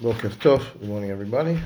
Boker 0.00 0.28
Tov. 0.28 0.60
Good 0.78 0.88
morning, 0.88 1.10
everybody. 1.10 1.58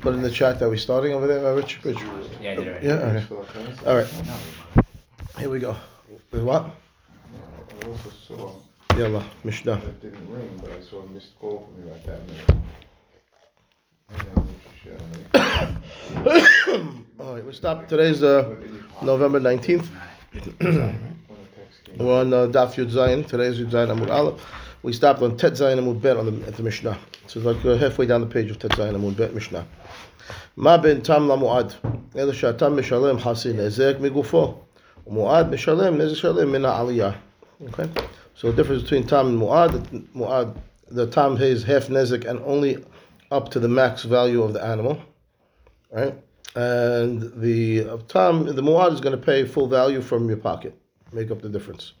Put 0.00 0.14
in 0.14 0.22
the 0.22 0.30
chat 0.30 0.58
that 0.60 0.68
we're 0.68 0.76
starting 0.76 1.14
over 1.14 1.26
there, 1.26 1.46
uh, 1.46 1.54
Rich. 1.54 1.82
Rich. 1.82 1.96
Yeah, 2.42 2.50
I 2.52 2.54
did 2.56 2.66
it. 2.66 2.82
Yeah. 2.82 3.24
Okay. 3.30 3.66
All 3.86 3.96
right. 3.96 4.06
Here 5.38 5.48
we 5.48 5.58
go. 5.58 5.74
With 6.30 6.42
what? 6.42 6.66
I 7.82 7.86
also 7.88 8.10
saw, 8.28 8.52
Yalla, 8.98 9.24
Mishnah. 9.44 9.74
it 9.76 10.02
didn't 10.02 10.28
ring, 10.30 10.60
but 10.60 10.72
I 10.72 10.80
saw 10.82 11.00
a 11.00 11.06
missed 11.08 11.38
call 11.40 11.66
from 11.66 11.84
you 11.84 11.90
like 11.90 12.04
that 12.04 12.20
minute. 12.26 12.50
Maybe 14.10 14.24
I'm 14.36 14.44
not 14.44 14.46
sure, 14.82 14.98
maybe. 16.70 16.98
All 17.18 17.34
right, 17.34 17.44
we 17.46 17.52
stop. 17.54 17.88
Today's 17.88 18.22
uh, 18.22 18.54
November 19.00 19.40
19th. 19.40 19.86
When 20.32 20.42
the 20.42 20.94
text 21.56 21.84
came. 21.84 21.98
We're 21.98 22.20
on 22.20 22.32
uh, 22.34 22.46
Daf 22.48 22.74
Yud 22.74 22.90
Zayin. 22.90 23.26
Today's 23.26 23.58
Yud 23.58 23.70
Zayin 23.70 23.88
Amud 23.96 24.10
Aleph. 24.10 24.46
We 24.83 24.93
stopped 24.93 25.21
on 25.21 25.37
Tet 25.37 25.53
Zayin 25.53 25.79
Amud 25.79 26.01
Bet 26.01 26.17
on 26.17 26.25
the, 26.25 26.47
at 26.47 26.55
the 26.55 26.63
Mishnah. 26.63 26.97
So 27.27 27.39
it's 27.39 27.45
like 27.45 27.65
uh, 27.65 27.77
halfway 27.77 28.05
down 28.05 28.21
the 28.21 28.27
page 28.27 28.51
of 28.51 28.59
Tet 28.59 28.71
Zayin 28.71 28.95
Amud 28.95 29.15
Bet 29.17 29.33
Mishnah. 29.33 29.65
מה 30.57 30.77
בין 30.77 31.01
תם 31.01 31.27
למועד? 31.31 31.73
אלא 32.15 32.33
שהתם 32.33 32.79
משלם 32.79 33.19
חסי 33.19 33.53
נזק 33.53 33.95
מגופו, 33.99 34.55
ומועד 35.07 35.49
משלם 35.51 35.97
נזק 35.97 36.15
שלם 36.15 36.51
מן 36.51 36.65
העלייה. 36.65 37.11
Okay? 37.65 37.87
So 38.35 38.51
the 38.51 38.55
difference 38.55 38.83
between 38.83 39.07
tam 39.07 39.27
and 39.27 39.41
mu'ad, 39.41 40.05
mu'ad, 40.15 40.55
the 40.89 41.07
tam 41.07 41.37
pays 41.37 41.63
half 41.63 41.87
nezek 41.87 42.25
and 42.25 42.39
only 42.45 42.83
up 43.31 43.49
to 43.49 43.59
the 43.59 43.67
max 43.67 44.03
value 44.03 44.43
of 44.43 44.53
the 44.53 44.63
animal, 44.63 45.01
right? 45.91 46.15
And 46.55 47.31
the 47.41 47.89
uh, 47.89 47.97
tam, 48.07 48.45
the 48.45 48.61
mu'ad 48.61 48.93
is 48.93 49.01
going 49.01 49.17
to 49.19 49.23
pay 49.23 49.45
full 49.45 49.67
value 49.67 50.01
from 50.01 50.27
your 50.27 50.37
pocket, 50.37 50.77
make 51.11 51.31
up 51.31 51.41
the 51.41 51.49
difference. 51.49 51.93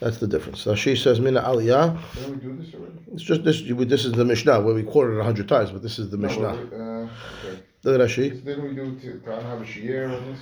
That's 0.00 0.18
the 0.18 0.26
difference. 0.26 0.66
She 0.78 0.96
says 0.96 1.20
mina 1.20 1.42
aliyah. 1.42 1.98
Didn't 2.14 2.30
we 2.30 2.36
do 2.36 2.56
this 2.56 2.74
already? 2.74 2.92
It's 3.12 3.22
just 3.22 3.44
this. 3.44 3.62
This 3.62 4.04
is 4.04 4.12
the 4.12 4.24
Mishnah 4.24 4.60
where 4.60 4.74
we 4.74 4.82
quoted 4.82 5.14
it 5.16 5.20
a 5.20 5.24
hundred 5.24 5.48
times, 5.48 5.70
but 5.70 5.82
this 5.82 5.98
is 5.98 6.10
the 6.10 6.16
No, 6.16 6.26
Mishnah. 6.28 6.66
but, 6.70 6.76
uh, 6.76 6.80
okay. 6.80 7.62
Look 7.84 8.00
at 8.00 8.06
Rashi. 8.08 8.44
Didn't 8.44 8.64
we 8.64 8.74
do 8.74 8.96
to, 9.00 9.18
to 9.20 9.42
have 9.42 9.60
a 9.60 9.64
shiur 9.64 10.16
on 10.16 10.24
this? 10.26 10.38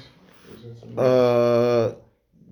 Is 0.54 0.62
that 0.64 0.80
something? 0.80 0.98
Uh, 0.98 1.94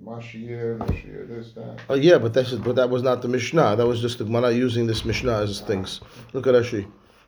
My 0.02 0.18
shiur, 0.20 1.28
this, 1.28 1.52
that. 1.52 1.78
uh, 1.90 1.94
yeah, 1.94 2.18
but 2.18 2.32
that's 2.34 2.52
but 2.52 2.76
that 2.76 2.88
was 2.90 3.02
not 3.02 3.20
the 3.22 3.28
Mishnah. 3.28 3.76
That 3.76 3.86
was 3.86 4.00
just 4.00 4.18
the 4.18 4.24
Gemara 4.24 4.52
using 4.52 4.86
this 4.86 5.04
Mishnah 5.04 5.42
as 5.42 5.60
things. 5.60 6.00
Look 6.32 6.46
at 6.46 6.54
Rashi. 6.54 6.86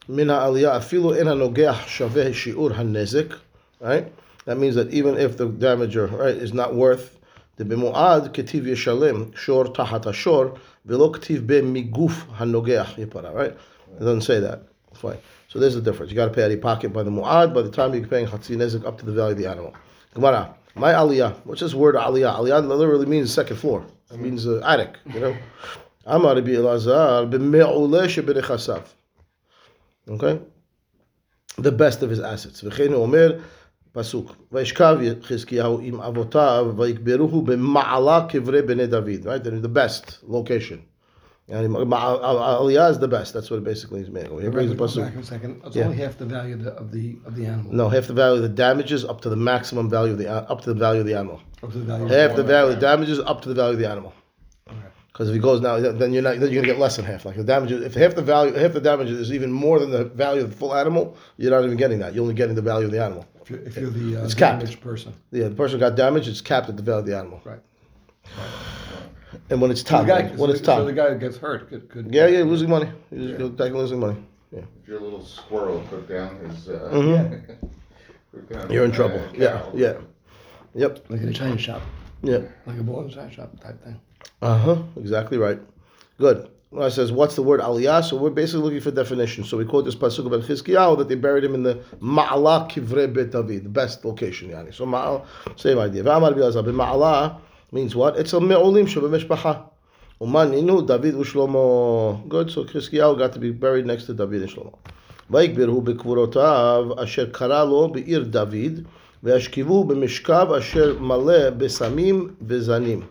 Mina 0.09 0.33
aliyah 0.35 0.79
afilu 0.81 1.19
ena 1.21 1.33
nogeach 1.35 1.85
shaveh 1.87 2.31
shiur 2.31 2.75
hanezik. 2.75 3.39
Right. 3.81 4.13
That 4.47 4.59
means 4.59 4.75
that 4.75 4.91
even 4.93 5.17
if 5.19 5.37
the 5.37 5.49
damager 5.49 6.11
right 6.19 6.35
is 6.35 6.53
not 6.53 6.75
worth 6.75 7.19
the 7.60 7.64
bimuad 7.64 8.34
ketiv 8.34 8.64
yeshalem 8.64 9.36
shor 9.36 9.66
tahat 9.66 10.04
ashor 10.04 10.58
velo 10.86 11.12
ketiv 11.12 11.46
be 11.48 11.62
miguf 11.62 12.14
hanogeach 12.38 12.96
yipara. 12.96 13.34
Right. 13.34 13.52
It 13.52 14.00
doesn't 14.00 14.22
say 14.22 14.40
that. 14.40 14.64
Fine. 14.94 15.18
So 15.48 15.60
there's 15.60 15.76
the 15.76 15.82
difference. 15.82 16.12
You 16.12 16.16
got 16.16 16.26
to 16.26 16.34
pay 16.34 16.42
out 16.42 16.48
of 16.48 16.52
your 16.52 16.62
pocket 16.62 16.92
by 16.92 17.04
the 17.04 17.12
muad. 17.12 17.54
By 17.54 17.62
the 17.62 17.72
time 17.72 17.94
you're 17.94 18.08
paying 18.08 18.28
chatzi 18.28 18.58
nezik 18.58 18.86
up 18.86 18.98
to 19.00 19.06
the 19.06 19.14
value 19.14 19.32
of 19.34 19.38
the 19.38 19.50
animal. 19.50 19.74
Gemara. 20.14 20.56
My 20.76 20.92
aliyah. 20.92 21.36
What's 21.46 21.62
this 21.62 21.74
word 21.74 21.96
aliyah? 21.96 22.38
Aliyah 22.38 22.68
literally 22.68 23.06
means 23.06 23.34
second 23.34 23.58
floor. 23.58 23.86
It 24.12 24.20
means 24.20 24.46
uh, 24.46 24.62
attic. 24.66 24.98
You 25.14 25.20
know. 25.22 25.38
Amar 26.06 26.36
Rabbi 26.36 26.50
Elazar 26.50 27.30
b'me'uleh 27.32 28.06
sheberechasav. 28.08 28.84
Okay. 30.10 30.40
The 31.58 31.72
best 31.72 32.04
of 32.04 32.10
his 32.10 32.20
assets. 32.20 32.62
וכן 32.62 32.94
הוא 32.94 33.02
אומר, 33.02 33.40
פסוק, 33.92 34.36
וישכב 34.52 34.98
חזקיהו 35.22 35.80
עם 35.80 36.02
אבותיו 36.02 36.74
ויקברוהו 36.78 37.42
במעלה 37.42 38.26
קברי 38.30 38.62
בני 38.62 38.88
דוד. 38.88 39.08
Right? 39.26 39.44
The 39.64 39.68
best 39.68 40.18
location. 40.28 40.80
And 41.48 41.76
Aliyah 41.78 42.90
is 42.90 42.98
the 42.98 43.08
best. 43.08 43.34
That's 43.36 43.52
what 43.52 43.58
it 43.58 43.64
basically 43.64 44.02
is 44.02 44.10
meaning. 44.10 44.32
Here 44.42 44.50
brings 44.50 44.72
the 44.72 44.76
Go 44.76 44.86
pasuk. 44.86 45.04
back 45.06 45.16
a 45.16 45.24
second. 45.24 45.62
It's 45.66 45.76
Yeah. 45.76 45.86
only 45.86 45.98
half 45.98 46.18
the 46.18 46.26
value 46.26 46.56
of 46.56 46.64
the 46.64 46.74
of 46.82 46.88
the, 46.92 47.06
of 47.28 47.36
the 47.36 47.46
animal. 47.46 47.72
No, 47.72 47.86
half 47.96 48.08
the 48.08 48.14
value 48.24 48.38
of 48.42 48.46
the 48.50 48.56
damages 48.66 49.06
up 49.06 49.22
to 49.22 49.30
the 49.30 49.36
maximum 49.52 49.86
value 49.98 50.14
of 50.14 50.18
the 50.18 50.28
up 50.54 50.60
to 50.62 50.74
the 50.74 50.80
value 50.86 51.02
of 51.02 51.08
the 51.12 51.14
animal. 51.22 51.40
Up 51.64 51.72
to 51.74 51.78
the 51.78 51.86
value. 51.92 52.08
Half 52.08 52.36
the 52.36 52.44
value 52.44 52.70
of 52.74 52.76
the 52.80 52.82
damages 52.90 53.20
up 53.20 53.42
to 53.44 53.48
the 53.50 53.56
value 53.62 53.74
of 53.78 53.80
the 53.84 53.90
animal. 53.96 54.12
Because 55.21 55.29
if 55.29 55.35
he 55.35 55.41
goes 55.43 55.61
now, 55.61 55.79
then 55.79 56.15
you're 56.15 56.23
not 56.23 56.41
then 56.41 56.51
you're 56.51 56.63
gonna 56.63 56.73
get 56.73 56.79
less 56.79 56.97
than 56.97 57.05
half. 57.05 57.27
Like 57.27 57.37
the 57.37 57.45
damages, 57.45 57.85
if 57.85 57.93
half 57.93 58.15
the 58.15 58.23
value, 58.23 58.55
half 58.55 58.73
the 58.73 58.81
damages 58.81 59.19
is 59.21 59.35
even 59.35 59.53
more 59.53 59.79
than 59.79 59.91
the 59.91 60.05
value 60.07 60.41
of 60.41 60.49
the 60.49 60.57
full 60.57 60.75
animal, 60.75 61.15
you're 61.37 61.51
not 61.51 61.63
even 61.63 61.77
getting 61.77 61.99
that. 61.99 62.15
You're 62.15 62.23
only 62.23 62.33
getting 62.33 62.55
the 62.55 62.63
value 62.63 62.87
of 62.87 62.91
the 62.93 63.05
animal. 63.05 63.27
If 63.43 63.51
you're, 63.51 63.59
if 63.61 63.77
you're 63.77 63.91
the 63.91 64.19
uh, 64.19 64.25
It's 64.25 64.33
capped. 64.33 64.61
damaged 64.61 64.81
person. 64.81 65.13
Yeah, 65.31 65.49
the 65.49 65.55
person 65.55 65.79
who 65.79 65.81
got 65.87 65.95
damaged, 65.95 66.27
it's 66.27 66.41
capped 66.41 66.71
at 66.71 66.79
the 66.79 66.83
value 66.83 67.01
of 67.01 67.07
the 67.07 67.19
animal. 67.19 67.43
Right. 67.45 67.59
And 69.51 69.61
when 69.61 69.71
it's 69.71 69.83
So 69.83 69.89
top, 69.89 70.07
the 70.07 70.13
guy, 70.13 70.23
when 70.29 70.39
so, 70.39 70.45
it's 70.53 70.61
the, 70.61 70.67
so 70.77 70.85
the 70.87 70.93
guy 70.95 71.13
who 71.13 71.19
gets 71.19 71.37
hurt 71.37 71.69
could, 71.69 71.91
could 71.91 72.15
yeah, 72.15 72.27
yeah, 72.27 72.43
losing 72.43 72.71
money. 72.71 72.89
He's 73.11 73.33
yeah. 73.33 73.37
losing 73.37 74.01
money. 74.01 74.17
Yeah. 74.51 74.61
If 74.81 74.89
your 74.89 75.01
little 75.01 75.23
squirrel 75.23 75.85
put 75.91 76.09
down 76.09 76.37
his, 76.49 76.67
uh. 76.71 76.89
Mhm. 76.95 77.59
down 78.51 78.71
You're 78.71 78.87
in 78.87 78.93
trouble. 78.93 79.19
uh, 79.21 79.33
Yeah, 79.35 79.67
yeah, 79.75 79.99
yep, 80.75 81.05
like 81.11 81.21
in 81.21 81.29
a 81.29 81.33
China 81.35 81.59
shop, 81.59 81.83
yeah. 82.23 82.39
like 82.65 82.79
a 82.79 82.83
ball 82.83 83.03
and 83.03 83.13
shop 83.13 83.61
type 83.61 83.85
thing. 83.85 84.01
Uh 84.42 84.58
huh. 84.58 84.78
Exactly 84.98 85.38
right. 85.38 85.60
Good. 86.18 86.50
Well, 86.72 86.88
it 86.88 86.92
says, 86.92 87.12
what's 87.12 87.36
the 87.36 87.42
word 87.42 87.62
aliyah? 87.62 88.04
So 88.04 88.18
we're 88.18 88.30
basically 88.30 88.64
looking 88.64 88.82
for 88.82 88.92
definition. 88.92 89.44
So 89.44 89.58
we 89.58 89.66
quote 89.66 89.86
this 89.86 89.96
pasuk 89.96 90.26
about 90.26 90.42
Chizkiyahu 90.42 90.98
that 90.98 91.08
they 91.08 91.16
buried 91.16 91.44
him 91.44 91.54
in 91.54 91.64
the 91.64 91.76
Ma'ala 92.02 92.70
Kivre 92.70 93.14
Bet 93.14 93.32
David, 93.32 93.64
the 93.64 93.70
best 93.70 94.04
location. 94.04 94.50
Yani. 94.50 94.74
So 94.74 94.86
Ma'ala, 94.86 95.26
same 95.56 95.80
idea. 95.80 96.04
V'amar 96.04 96.34
Bilazar, 96.34 96.64
Ma'ala 96.64 97.40
means 97.72 97.96
what? 97.96 98.18
It's 98.18 98.34
a 98.34 98.40
me'olim 98.40 98.88
shebemeshpacha. 98.88 99.64
Uman 100.20 100.52
inu 100.52 100.86
David 100.86 101.16
u'Shlomo. 101.16 102.28
Good. 102.28 102.52
So 102.52 102.66
Chizkiyahu 102.66 103.18
got 103.18 103.32
to 103.34 103.40
be 103.40 103.52
buried 103.52 103.86
next 103.86 104.06
to 104.06 104.14
David 104.14 104.42
and 104.42 104.52
Shlomo. 104.52 104.78
ויקברו 105.30 105.82
בקבורותיו 105.82 106.86
אשר 106.98 107.26
קרא 107.32 107.64
לו 107.64 107.90
בעיר 107.94 108.24
דוד 108.24 108.80
וישכבו 109.24 109.84
במשכב 109.84 110.48
אשר 110.58 111.00
מלא 111.00 111.50
בסמים 111.50 112.30
וזנים. 112.48 113.02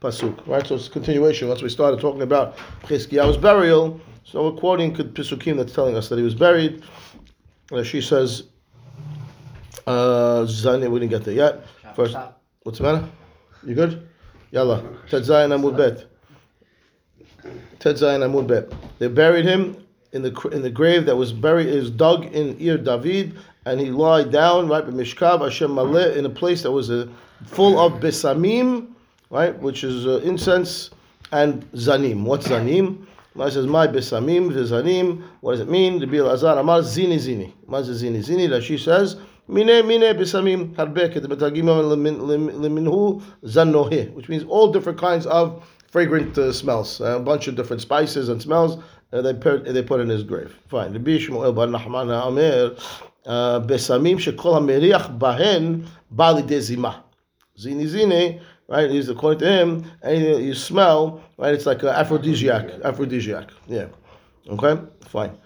pasuk. 0.00 0.46
Right, 0.46 0.66
so 0.66 0.76
it's 0.76 0.86
a 0.86 0.90
continuation. 0.90 1.48
Once 1.48 1.62
we 1.62 1.68
started 1.68 2.00
talking 2.00 2.22
about 2.22 2.56
Chizkiyahu's 2.84 3.36
burial, 3.36 4.00
so 4.24 4.50
we're 4.50 4.58
quoting 4.58 4.94
Pisukim 4.94 5.56
that's 5.56 5.72
telling 5.72 5.96
us 5.96 6.08
that 6.08 6.18
he 6.18 6.24
was 6.24 6.34
buried. 6.34 6.82
Uh, 7.72 7.82
she 7.82 8.00
says, 8.00 8.44
uh, 9.86 10.44
Zani, 10.44 10.90
we 10.90 11.00
didn't 11.00 11.10
get 11.10 11.24
there 11.24 11.34
yet. 11.34 11.66
First, 11.94 12.16
what's 12.62 12.78
the 12.78 12.84
matter? 12.84 13.08
You 13.64 13.74
good? 13.74 14.08
Yalla. 14.50 14.82
Tet 15.08 15.22
Zayin 15.22 15.58
Amud 15.58 15.76
Bet. 15.76 16.06
Tet 17.78 17.96
Zayin 17.96 18.20
Amud 18.20 18.46
Bet. 18.46 18.72
They 18.98 19.08
buried 19.08 19.44
him 19.44 19.76
in 20.12 20.22
the 20.22 20.48
in 20.52 20.62
the 20.62 20.70
grave 20.70 21.06
that 21.06 21.16
was 21.16 21.32
buried, 21.32 21.66
is 21.66 21.90
dug 21.90 22.24
in 22.26 22.58
Ir 22.58 22.78
David, 22.78 23.38
and 23.66 23.80
he 23.80 23.90
lied 23.90 24.30
down 24.30 24.68
right 24.68 24.84
by 24.84 24.90
Mishkab 24.90 25.42
Hashem 25.42 25.70
Maleh 25.70 26.16
in 26.16 26.24
a 26.24 26.30
place 26.30 26.62
that 26.62 26.70
was 26.70 26.90
uh, 26.90 27.06
full 27.46 27.78
of 27.78 28.00
besamim, 28.00 28.88
right, 29.30 29.58
which 29.60 29.84
is 29.84 30.06
uh, 30.06 30.20
incense 30.24 30.90
and 31.32 31.70
zanim. 31.72 32.24
What's 32.24 32.48
zanim? 32.48 33.06
It 33.46 33.52
says 33.52 33.66
my 33.66 33.86
besamim 33.86 34.50
v'zanim. 34.50 35.22
What 35.42 35.52
does 35.52 35.60
it 35.60 35.70
mean? 35.70 36.00
The 36.00 36.06
Bil 36.06 36.28
Azar 36.28 36.58
Amar 36.58 36.82
zini 36.82 37.18
zini. 37.18 37.54
What 37.66 37.82
is 37.82 37.98
zini 37.98 38.20
zini? 38.20 38.60
She 38.60 38.76
says 38.76 39.16
mine 39.46 39.66
mine 39.86 40.14
besamim 40.16 40.74
betagim 40.74 41.66
leminhu 41.66 43.22
zanohe, 43.44 44.12
which 44.14 44.28
means 44.28 44.42
all 44.44 44.72
different 44.72 44.98
kinds 44.98 45.24
of 45.26 45.64
fragrant 45.88 46.36
uh, 46.36 46.52
smells, 46.52 47.00
a 47.00 47.20
bunch 47.20 47.46
of 47.46 47.54
different 47.54 47.80
spices 47.80 48.28
and 48.28 48.42
smells. 48.42 48.82
Uh, 49.12 49.22
they 49.22 49.34
put 49.34 49.64
they 49.66 49.82
put 49.82 50.00
in 50.00 50.08
his 50.08 50.24
grave. 50.24 50.58
Fine. 50.66 50.92
Rabbi 50.92 51.18
Shmuel 51.18 51.54
bar 51.54 51.68
Nachman 51.68 52.10
Omer 52.10 52.74
uh, 53.24 53.60
besamim 53.60 54.16
shekol 54.16 54.58
hameriach 54.58 55.16
bahen 55.16 55.86
bali 56.10 56.42
dezima. 56.42 57.04
Zini 57.56 57.86
zini, 57.86 58.40
right? 58.68 58.90
Is 58.90 59.08
according 59.08 59.40
to 59.40 59.48
him, 59.48 59.90
anything 60.02 60.44
you 60.44 60.54
smell, 60.54 61.22
right? 61.38 61.54
It's 61.54 61.66
like 61.66 61.82
an 61.82 61.88
aphrodisiac. 61.88 62.82
Aphrodisiac. 62.84 63.50
Yeah. 63.66 63.86
Okay. 64.48 64.80
Fine. 65.06 65.36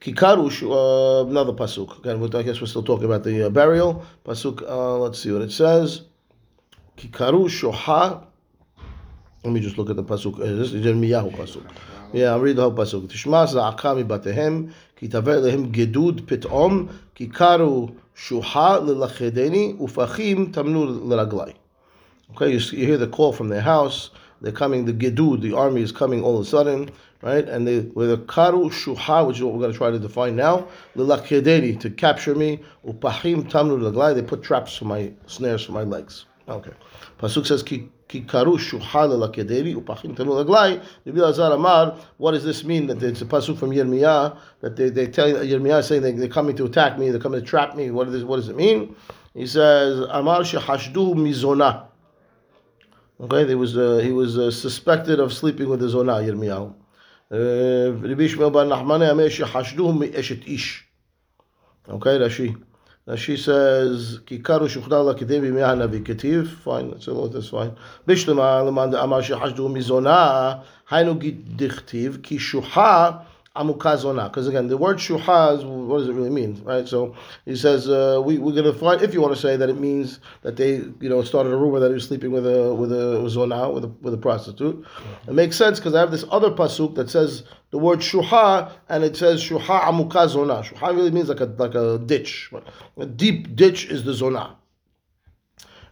Kikaru, 0.00 0.50
uh, 0.62 1.28
another 1.28 1.52
pasuk. 1.52 1.98
Again, 1.98 2.22
I 2.34 2.42
guess 2.42 2.60
we're 2.60 2.66
still 2.66 2.82
talking 2.82 3.04
about 3.04 3.22
the 3.22 3.46
uh, 3.46 3.50
burial 3.50 4.04
pasuk. 4.24 4.62
Uh, 4.68 4.98
let's 4.98 5.20
see 5.22 5.30
what 5.30 5.42
it 5.42 5.52
says. 5.52 6.02
Kikaru 6.96 7.48
shoha. 7.48 8.24
Let 9.44 9.52
me 9.52 9.60
just 9.60 9.78
look 9.78 9.90
at 9.90 9.96
the 9.96 10.04
pasuk. 10.04 10.40
Uh, 10.40 10.56
this 10.56 10.72
is 10.72 10.84
Yirmiyahu 10.84 11.36
pasuk. 11.36 11.64
Yeah, 12.12 12.32
I'll 12.32 12.40
read 12.40 12.56
the 12.56 12.62
whole 12.62 12.72
pasuk. 12.72 13.06
Tishma 13.08 13.46
za'aka 13.46 14.04
mibatehem, 14.04 14.72
ki 14.96 15.08
taver 15.08 15.40
lehem 15.40 15.72
gedud 15.72 16.22
pitom, 16.22 16.92
ki 17.14 17.28
karu 17.28 17.94
shuha 18.16 18.82
lelachedeni, 18.82 19.78
ufachim 19.78 20.52
tamnu 20.52 21.00
leraglai. 21.06 21.54
Okay, 22.34 22.52
you, 22.52 22.60
see- 22.60 22.78
you 22.78 22.86
hear 22.86 22.98
the 22.98 23.06
call 23.06 23.32
from 23.32 23.48
their 23.48 23.60
house. 23.60 24.10
They're 24.40 24.52
coming. 24.52 24.86
The 24.86 24.92
gedud, 24.92 25.40
the 25.40 25.54
army 25.56 25.82
is 25.82 25.92
coming 25.92 26.22
all 26.22 26.36
of 26.36 26.46
a 26.46 26.48
sudden, 26.48 26.90
right? 27.22 27.46
And 27.48 27.66
they 27.66 27.80
with 27.80 28.12
a 28.12 28.16
karu 28.16 28.70
shuha, 28.70 29.26
which 29.26 29.36
is 29.36 29.44
what 29.44 29.54
we're 29.54 29.60
going 29.60 29.72
to 29.72 29.78
try 29.78 29.90
to 29.90 29.98
define 30.00 30.34
now, 30.34 30.66
lelachedeni 30.96 31.78
to 31.78 31.90
capture 31.90 32.34
me. 32.34 32.60
Upachim 32.86 33.48
tamnu 33.48 33.78
leraglai. 33.78 34.14
They 34.14 34.22
put 34.22 34.42
traps 34.42 34.76
for 34.76 34.86
my 34.86 35.12
snares 35.26 35.64
for 35.64 35.72
my 35.72 35.84
legs. 35.84 36.24
Okay. 36.48 36.72
Pasuk 37.20 37.46
says, 37.46 37.62
"Ki 37.62 37.88
karu 38.08 38.58
shuhal 38.58 39.10
lakederi 39.16 39.76
upachim 39.76 40.16
tanu 40.16 40.44
laglai." 40.44 40.82
Rabbi 41.04 41.20
Lazar 41.20 41.52
Amar. 41.52 41.96
What 42.16 42.32
does 42.32 42.42
this 42.42 42.64
mean? 42.64 42.88
That 42.88 43.00
it's 43.00 43.22
a 43.22 43.26
pasuk 43.26 43.58
from 43.58 43.70
Yirmiyah 43.70 44.36
that 44.60 44.74
they, 44.74 44.88
they 44.88 45.06
tell 45.06 45.28
Yirmiyah 45.28 45.84
saying 45.84 46.02
they, 46.02 46.10
they're 46.12 46.26
coming 46.26 46.56
to 46.56 46.64
attack 46.64 46.98
me, 46.98 47.10
they're 47.10 47.20
coming 47.20 47.40
to 47.40 47.46
trap 47.46 47.76
me. 47.76 47.92
What 47.92 48.10
does 48.10 48.24
what 48.24 48.36
does 48.36 48.48
it 48.48 48.56
mean? 48.56 48.96
He 49.34 49.46
says, 49.46 50.00
"Amar 50.10 50.40
shehashdu 50.40 51.14
mizona." 51.14 51.84
Okay, 53.22 53.44
there 53.44 53.56
was 53.56 53.78
uh, 53.78 54.00
he 54.02 54.10
was 54.10 54.36
uh, 54.36 54.50
suspected 54.50 55.20
of 55.20 55.32
sleeping 55.32 55.68
with 55.68 55.80
his 55.80 55.92
zona 55.92 56.14
Yirmiyahu. 56.14 56.74
Uh, 57.30 57.92
Rabbi 57.92 58.26
Shmuel 58.26 58.52
bar 58.52 58.64
Nachmane 58.64 59.08
Amar 59.08 59.26
shehashdu 59.26 59.96
mi 59.96 60.08
eshet 60.08 60.42
ish. 60.48 60.84
Okay, 61.88 62.18
Rashi. 62.18 62.60
Rashi 63.06 63.38
says, 63.38 64.18
"Kikaru 64.26 64.66
shuchda 64.66 65.14
lakedei 65.14 65.40
b'mei 65.40 65.62
hanavi 65.62 66.02
ketiv." 66.02 66.48
Fine, 66.48 66.90
that's 66.90 67.06
a 67.06 67.28
that's 67.28 67.50
fine. 67.50 67.76
Bishlema 68.08 68.64
leman 68.64 68.92
amar 68.96 69.22
shehashdu 69.22 69.70
mizona 69.70 70.64
haynu 70.90 71.14
dichtiv 71.56 72.24
ki 72.24 72.38
shuha 72.38 73.24
amuka 73.56 73.96
zona. 73.98 74.28
Because 74.28 74.48
again, 74.48 74.68
the 74.68 74.76
word 74.76 74.98
shuha 74.98 75.58
is 75.58 75.64
what 75.64 75.98
does 75.98 76.08
it 76.08 76.14
really 76.14 76.30
mean, 76.30 76.60
right? 76.64 76.88
So 76.88 77.14
he 77.44 77.56
says 77.56 77.88
uh, 77.88 78.20
we 78.24 78.38
we're 78.38 78.54
gonna 78.54 78.72
find 78.72 79.02
if 79.02 79.12
you 79.12 79.20
want 79.20 79.34
to 79.34 79.40
say 79.40 79.56
that 79.56 79.68
it 79.68 79.78
means 79.78 80.20
that 80.42 80.56
they 80.56 80.76
you 81.00 81.08
know 81.08 81.22
started 81.22 81.52
a 81.52 81.56
rumor 81.56 81.80
that 81.80 81.88
he 81.88 81.94
was 81.94 82.04
sleeping 82.04 82.32
with 82.32 82.46
a 82.46 82.74
with 82.74 82.92
a 82.92 83.28
zona 83.28 83.70
with 83.70 83.84
a 83.84 83.88
with 83.88 84.14
a 84.14 84.18
prostitute. 84.18 84.84
It 85.28 85.34
makes 85.34 85.56
sense 85.56 85.78
because 85.78 85.94
I 85.94 86.00
have 86.00 86.10
this 86.10 86.24
other 86.30 86.50
pasuk 86.50 86.94
that 86.94 87.10
says 87.10 87.44
the 87.70 87.78
word 87.78 88.00
shuha 88.00 88.72
and 88.88 89.04
it 89.04 89.16
says 89.16 89.42
shuha 89.42 89.82
amukazona. 89.82 90.64
Shuha 90.64 90.94
really 90.94 91.10
means 91.10 91.28
like 91.28 91.40
a 91.40 91.46
like 91.58 91.74
a 91.74 91.98
ditch. 91.98 92.50
A 92.96 93.06
deep 93.06 93.54
ditch 93.54 93.86
is 93.86 94.04
the 94.04 94.14
zona. 94.14 94.56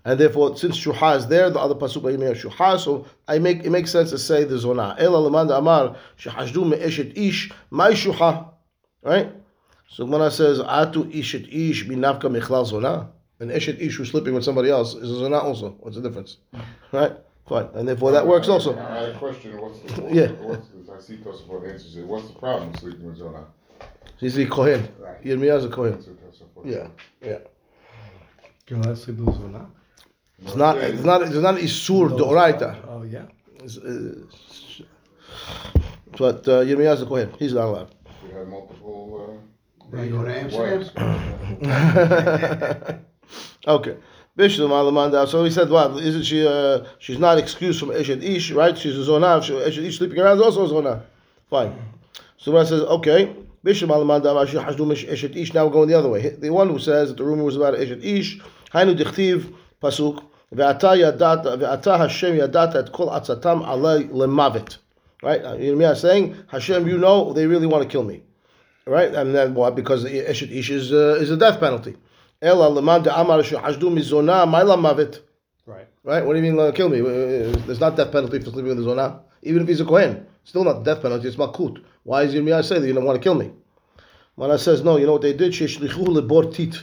And 0.05 0.19
therefore, 0.19 0.57
since 0.57 0.79
shuha 0.79 1.19
is 1.19 1.27
there, 1.27 1.51
the 1.51 1.59
other 1.59 1.75
pasuk 1.75 2.03
by 2.03 2.13
Yirmiyah 2.13 2.35
shuha, 2.35 2.79
so 2.79 3.07
I 3.29 3.39
make 3.39 3.65
it 3.65 3.71
makes 3.71 3.91
sense 3.91 4.11
to 4.11 4.19
say 4.19 4.45
the 4.45 4.59
zona. 4.59 4.97
Ela 4.99 5.19
lemanda 5.19 5.59
amar 5.59 5.97
shehashdu 6.19 6.67
me'eshet 6.69 7.17
ish 7.17 7.53
my 7.71 7.91
shuha, 7.91 8.49
right? 9.03 9.31
So 9.89 10.07
Gemara 10.07 10.31
says 10.31 10.59
atu 10.61 11.13
ishet 11.13 11.49
ish 11.53 11.87
binavka 11.87 12.23
mechlal 12.23 12.67
zona. 12.67 13.11
An 13.41 13.51
eshet 13.51 13.79
ish 13.81 13.97
who's 13.97 14.11
sleeping 14.11 14.33
with 14.33 14.45
somebody 14.45 14.71
else 14.71 14.95
is 14.95 15.11
a 15.11 15.19
zona 15.19 15.39
also. 15.39 15.77
What's 15.81 15.97
the 15.97 16.03
difference, 16.03 16.39
right? 16.93 17.13
Fine, 17.47 17.69
and 17.75 17.87
therefore 17.87 18.13
that 18.13 18.27
works 18.27 18.49
also. 18.49 18.79
I 18.79 19.01
had 19.01 19.09
a 19.11 19.19
question. 19.19 19.61
What's 19.61 19.81
the, 19.81 19.93
what's 20.03 20.15
Yeah. 20.15 20.27
The, 20.29 20.35
what's 20.35 20.69
the, 20.69 20.93
I 20.93 21.01
see 21.01 21.17
Tosafot 21.19 21.69
answers 21.69 21.97
it. 21.97 22.07
What's 22.07 22.29
the 22.29 22.39
problem 22.39 22.71
with 22.71 22.81
sleeping 22.81 23.07
with 23.07 23.19
Jonah? 23.19 23.47
He's 24.19 24.39
a 24.39 24.47
kohen. 24.47 24.89
Right. 24.99 25.23
Yirmiyah 25.25 25.59
is 25.59 25.65
a 25.67 25.69
kohen. 25.69 25.93
That's 25.93 26.07
what 26.07 26.65
Tosafot 26.65 26.71
Yeah, 26.71 26.89
yeah. 27.21 27.39
Can 28.67 28.87
I 28.87 28.95
sleep 28.95 29.19
with 29.19 29.35
Zona? 29.35 29.67
It's 30.43 30.57
not. 30.57 30.79
It's 30.79 31.05
not. 31.05 31.23
It's 31.23 31.35
not 31.35 31.57
isur 31.57 32.11
doraita. 32.19 32.77
Oh, 32.89 33.03
yeah. 33.03 33.27
It's, 33.63 33.79
uh, 33.79 34.15
But 36.19 36.47
uh, 36.49 36.65
Yirmiyah 36.65 36.95
is 36.95 37.03
a. 37.03 37.37
He's 37.39 37.55
not 37.55 37.67
allowed. 37.67 37.95
We 38.25 38.31
had 38.37 38.49
multiple 38.49 39.41
Now 39.93 40.03
you 40.03 40.17
want 40.17 40.29
to 40.51 40.93
uh, 43.67 43.75
okay. 43.77 43.97
Bishlam 44.37 44.71
alamanda. 44.71 45.27
So 45.29 45.45
he 45.45 45.51
said, 45.51 45.69
"What 45.71 46.01
isn't 46.03 46.23
she? 46.23 46.47
Uh, 46.47 46.85
she's 46.99 47.19
not 47.19 47.39
excused 47.39 47.81
from 47.81 47.91
eshet 47.91 48.23
ish, 48.23 48.53
right? 48.53 48.77
She's 48.77 48.97
a 48.97 49.05
zona. 49.05 49.43
She- 49.43 49.53
Eshet 49.53 49.85
ish 49.85 49.99
sleeping 49.99 50.19
around 50.19 50.39
is 50.39 50.43
also 50.43 50.65
a 50.65 50.69
zona. 50.69 51.05
Fine. 51.49 51.77
So 52.39 52.53
when 52.53 52.63
I 52.65 52.69
says, 52.69 52.83
okay, 52.83 53.35
Bishlam 53.65 53.89
alamanda. 53.89 54.33
Rashi 54.35 54.63
hashdu 54.63 54.87
mish 54.87 55.05
eshet 55.07 55.37
ish. 55.37 55.53
Now 55.55 55.67
we're 55.67 55.73
going 55.73 55.89
the 55.89 55.99
other 55.99 56.09
way. 56.09 56.29
The 56.31 56.51
one 56.51 56.69
who 56.69 56.79
says 56.79 57.09
that 57.09 57.17
the 57.19 57.25
rumor 57.25 57.45
was 57.45 57.57
about 57.57 57.75
eshet 57.75 58.03
ish. 58.03 58.41
Hainu 58.73 58.97
dichtiv 58.97 59.53
pasuk. 59.83 60.25
Ve'ata 60.55 60.97
yadat. 60.97 61.45
Ve'ata 61.45 61.99
Hashem 61.99 62.37
yadat 62.37 62.75
et 62.75 62.93
kol 62.93 63.09
atzatam 63.09 63.65
alay 63.65 64.09
lemavet. 64.09 64.79
Right? 65.23 65.43
Uh, 65.45 65.55
Yirmiyah 65.55 65.93
is 65.93 66.01
saying, 66.01 66.37
Hashem, 66.49 66.89
you 66.89 66.97
know 66.97 67.33
they 67.33 67.47
really 67.47 67.67
want 67.67 67.83
to 67.83 67.89
kill 67.89 68.05
me. 68.05 68.23
Right? 68.87 69.15
And 69.15 69.35
then 69.35 69.55
why? 69.55 69.71
Because 69.71 70.05
eshet 70.05 70.51
ish 70.51 70.71
is 70.71 70.93
uh, 70.93 71.19
is 71.21 71.31
a 71.31 71.37
death 71.37 71.61
penalty. 71.61 71.97
Ela 72.43 72.69
leman 72.69 73.03
de 73.03 73.15
amar 73.15 73.39
shehashdu 73.41 73.83
mizona 73.83 74.47
ma'ila 74.47 74.79
mavet. 74.79 75.21
Right. 75.67 75.87
Right? 76.03 76.25
What 76.25 76.33
do 76.35 76.41
you 76.41 76.51
mean 76.51 76.59
uh, 76.59 76.73
kill 76.73 76.89
me? 76.89 77.01
Uh, 77.01 77.53
There's 77.67 77.81
not 77.81 77.97
death 77.97 78.11
penalty 78.11 78.39
for 78.39 78.47
sleeping 78.47 78.69
with 78.69 78.79
the 78.79 78.85
zona. 78.85 79.21
Even 79.43 79.63
if 79.63 79.69
he's 79.69 79.81
a 79.81 79.85
kohen, 79.85 80.27
still 80.45 80.65
not 80.65 80.83
death 80.83 81.03
penalty. 81.03 81.29
It's 81.29 81.37
malkut. 81.37 81.85
Why 82.03 82.23
is 82.23 82.35
Yirmiyah 82.35 82.65
say 82.65 82.79
that 82.79 82.87
you 82.87 82.95
don't 82.95 83.05
want 83.05 83.17
to 83.17 83.23
kill 83.23 83.35
me? 83.35 83.53
When 84.37 84.51
I 84.51 84.57
says 84.57 84.83
no, 84.83 84.97
you 84.97 85.05
know 85.05 85.13
what 85.13 85.23
they 85.23 85.35
did? 85.35 85.53
Sheshlichu 85.53 86.07
lebor 86.07 86.53
tit. 86.53 86.83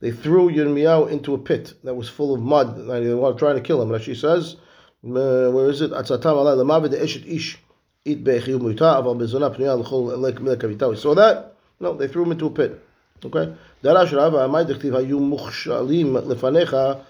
They 0.00 0.12
threw 0.12 0.50
Yirmiyahu 0.50 1.10
into 1.10 1.34
a 1.34 1.38
pit 1.38 1.74
that 1.84 1.94
was 1.94 2.08
full 2.08 2.34
of 2.34 2.40
mud. 2.40 2.76
And 2.76 2.88
they 2.88 3.14
were 3.14 3.32
trying 3.34 3.56
to 3.56 3.60
kill 3.60 3.82
him. 3.82 3.88
Rashi 3.88 4.16
says, 4.16 4.56
where 5.02 5.70
is 5.70 5.80
it? 5.80 5.90
Atzatam 5.90 6.36
alay 6.36 6.56
lemavet 6.56 6.90
de 6.90 6.98
eshet 6.98 7.26
ish. 7.26 7.58
Eat 8.04 8.22
be'echiv 8.22 8.60
muita 8.60 8.84
aval 8.84 9.16
bezona 9.16 9.54
pneuya 9.54 9.76
l'chol 9.78 10.16
lek 10.18 10.40
melek 10.40 10.60
avita. 10.60 10.88
We 10.88 10.96
saw 10.96 11.14
that? 11.14 11.54
No, 11.80 11.94
they 11.94 12.08
threw 12.08 12.22
him 12.24 12.32
into 12.32 12.46
a 12.46 12.50
pit. 12.50 12.80
Okay? 13.24 13.54
Darash 13.82 14.16
Rava, 14.16 14.38
amay 14.38 14.64
dechtiv 14.64 14.92
hayu 14.92 15.18
muchshalim 15.18 16.22
lefanecha. 16.22 17.04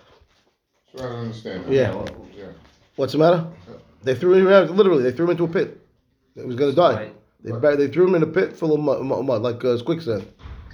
So 0.97 0.99
I 0.99 1.09
don't 1.09 1.21
understand. 1.21 1.73
Yeah. 1.73 2.05
yeah. 2.35 2.47
What's 2.97 3.13
the 3.13 3.19
matter? 3.19 3.47
They 4.03 4.15
threw 4.15 4.35
him 4.35 4.49
out, 4.49 4.71
literally, 4.71 5.03
they 5.03 5.13
threw 5.13 5.27
him 5.27 5.33
into 5.33 5.45
a 5.45 5.49
pit. 5.49 5.79
He 6.35 6.43
was 6.43 6.57
going 6.57 6.71
to 6.71 6.77
die. 6.77 7.11
They, 7.43 7.51
ba- 7.53 7.77
they 7.77 7.89
threw 7.89 8.07
him 8.09 8.15
in 8.15 8.23
a 8.23 8.27
pit 8.27 8.57
full 8.57 8.73
of 8.75 8.81
mud, 8.81 9.03
mud, 9.03 9.25
mud 9.25 9.43
like 9.43 9.65
uh, 9.65 9.77
quicksand. 9.83 10.27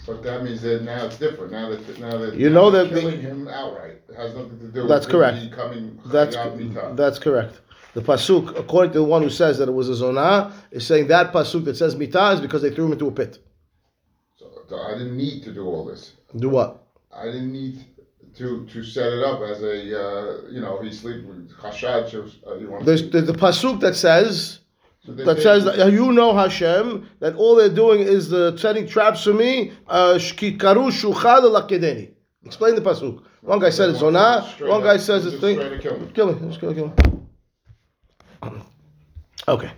But 0.07 0.23
that 0.23 0.43
means 0.45 0.61
that 0.63 0.83
now 0.83 1.07
it's 1.07 1.19
different. 1.19 1.53
Now 1.53 1.71
that 1.71 1.99
now 1.99 2.19
that 2.19 2.35
You 2.35 2.51
know 2.51 2.71
that 2.71 2.91
the- 2.93 3.01
killing 3.01 3.21
him 3.21 3.49
outright 3.49 4.03
it 4.09 4.17
has 4.17 4.35
nothing 4.35 4.59
to 4.61 4.69
do. 4.69 4.87
That's 4.87 5.07
with 5.07 5.13
correct. 5.15 5.39
him 5.39 5.51
Becoming 5.51 6.01
That's 6.07 6.37
Chayav 6.37 6.97
that's 6.97 7.19
correct. 7.19 7.61
The 7.95 8.01
pasuk, 8.03 8.59
according 8.59 8.93
to 8.93 8.99
the 8.99 9.05
one 9.05 9.23
who 9.23 9.31
says 9.31 9.59
that 9.59 9.69
it 9.69 9.73
was 9.73 9.89
a 9.89 10.05
zonah, 10.05 10.53
is 10.73 10.85
saying 10.85 11.07
that 11.09 11.33
pasuk 11.33 11.65
that 11.65 11.77
says 11.77 11.95
mitah 11.95 12.35
is 12.35 12.41
because 12.41 12.61
they 12.61 12.71
threw 12.71 12.87
him 12.87 12.93
into 12.93 13.07
a 13.07 13.13
pit. 13.13 13.39
So, 14.37 14.47
so 14.69 14.81
I 14.81 14.93
didn't 14.93 15.17
need 15.17 15.45
to 15.45 15.53
do 15.53 15.67
all 15.67 15.85
this. 15.85 16.15
Do 16.37 16.49
what? 16.49 16.85
I 17.13 17.27
didn't 17.27 17.53
need 17.53 17.85
to 18.37 18.67
to 18.67 18.83
set 18.83 19.13
it 19.13 19.23
up 19.23 19.41
as 19.43 19.63
a 19.63 19.77
uh, 19.77 20.51
you 20.51 20.61
know 20.61 20.81
he's 20.83 21.01
sleeping 21.01 21.29
with 21.29 21.53
chashad. 21.57 22.13
Uh, 22.47 22.57
you 22.57 22.69
want 22.71 22.85
There's, 22.85 23.09
there's 23.11 23.27
the 23.27 23.33
pasuk 23.33 23.81
that 23.81 23.95
says 23.95 24.59
that 25.07 25.41
says 25.41 25.65
that 25.65 25.93
you 25.93 26.13
know 26.13 26.35
Hashem 26.35 27.09
that 27.21 27.35
all 27.37 27.57
they're 27.57 27.69
doing 27.69 28.01
is 28.01 28.33
uh, 28.33 28.57
setting 28.57 28.87
traps 28.87 29.25
for 29.25 29.35
me. 29.35 29.73
uh, 29.89 30.15
Shkikaru 30.15 30.91
shuchad. 30.91 32.11
Explain 32.45 32.75
the 32.75 32.81
pasuk. 32.81 33.23
One 33.43 33.59
guy 33.59 33.71
said 33.71 33.91
it's 33.91 34.01
zonah. 34.01 34.69
One 34.69 34.83
guy 34.83 34.97
says 34.97 35.27
it's 35.27 35.41
thing. 35.41 35.59
kill 35.81 35.97
him. 35.97 36.11
Kill. 36.13 36.35
Just 36.35 36.61
kill, 36.61 36.73
him. 36.73 36.93
Okay. 39.47 39.73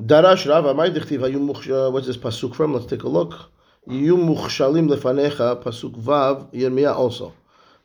Darash 0.00 0.48
Rav 0.48 0.64
Amay 0.64 0.94
Dichtiv 0.94 1.92
What's 1.92 2.06
this 2.06 2.16
pasuk 2.16 2.54
from? 2.54 2.72
Let's 2.72 2.86
take 2.86 3.02
a 3.02 3.08
look. 3.08 3.50
Yu 3.86 4.16
Muchshalim 4.16 4.88
Lefanecha 4.88 5.62
Pasuk 5.62 5.94
Vav 6.02 6.52
Yirmiyah 6.54 6.94
also. 6.94 7.34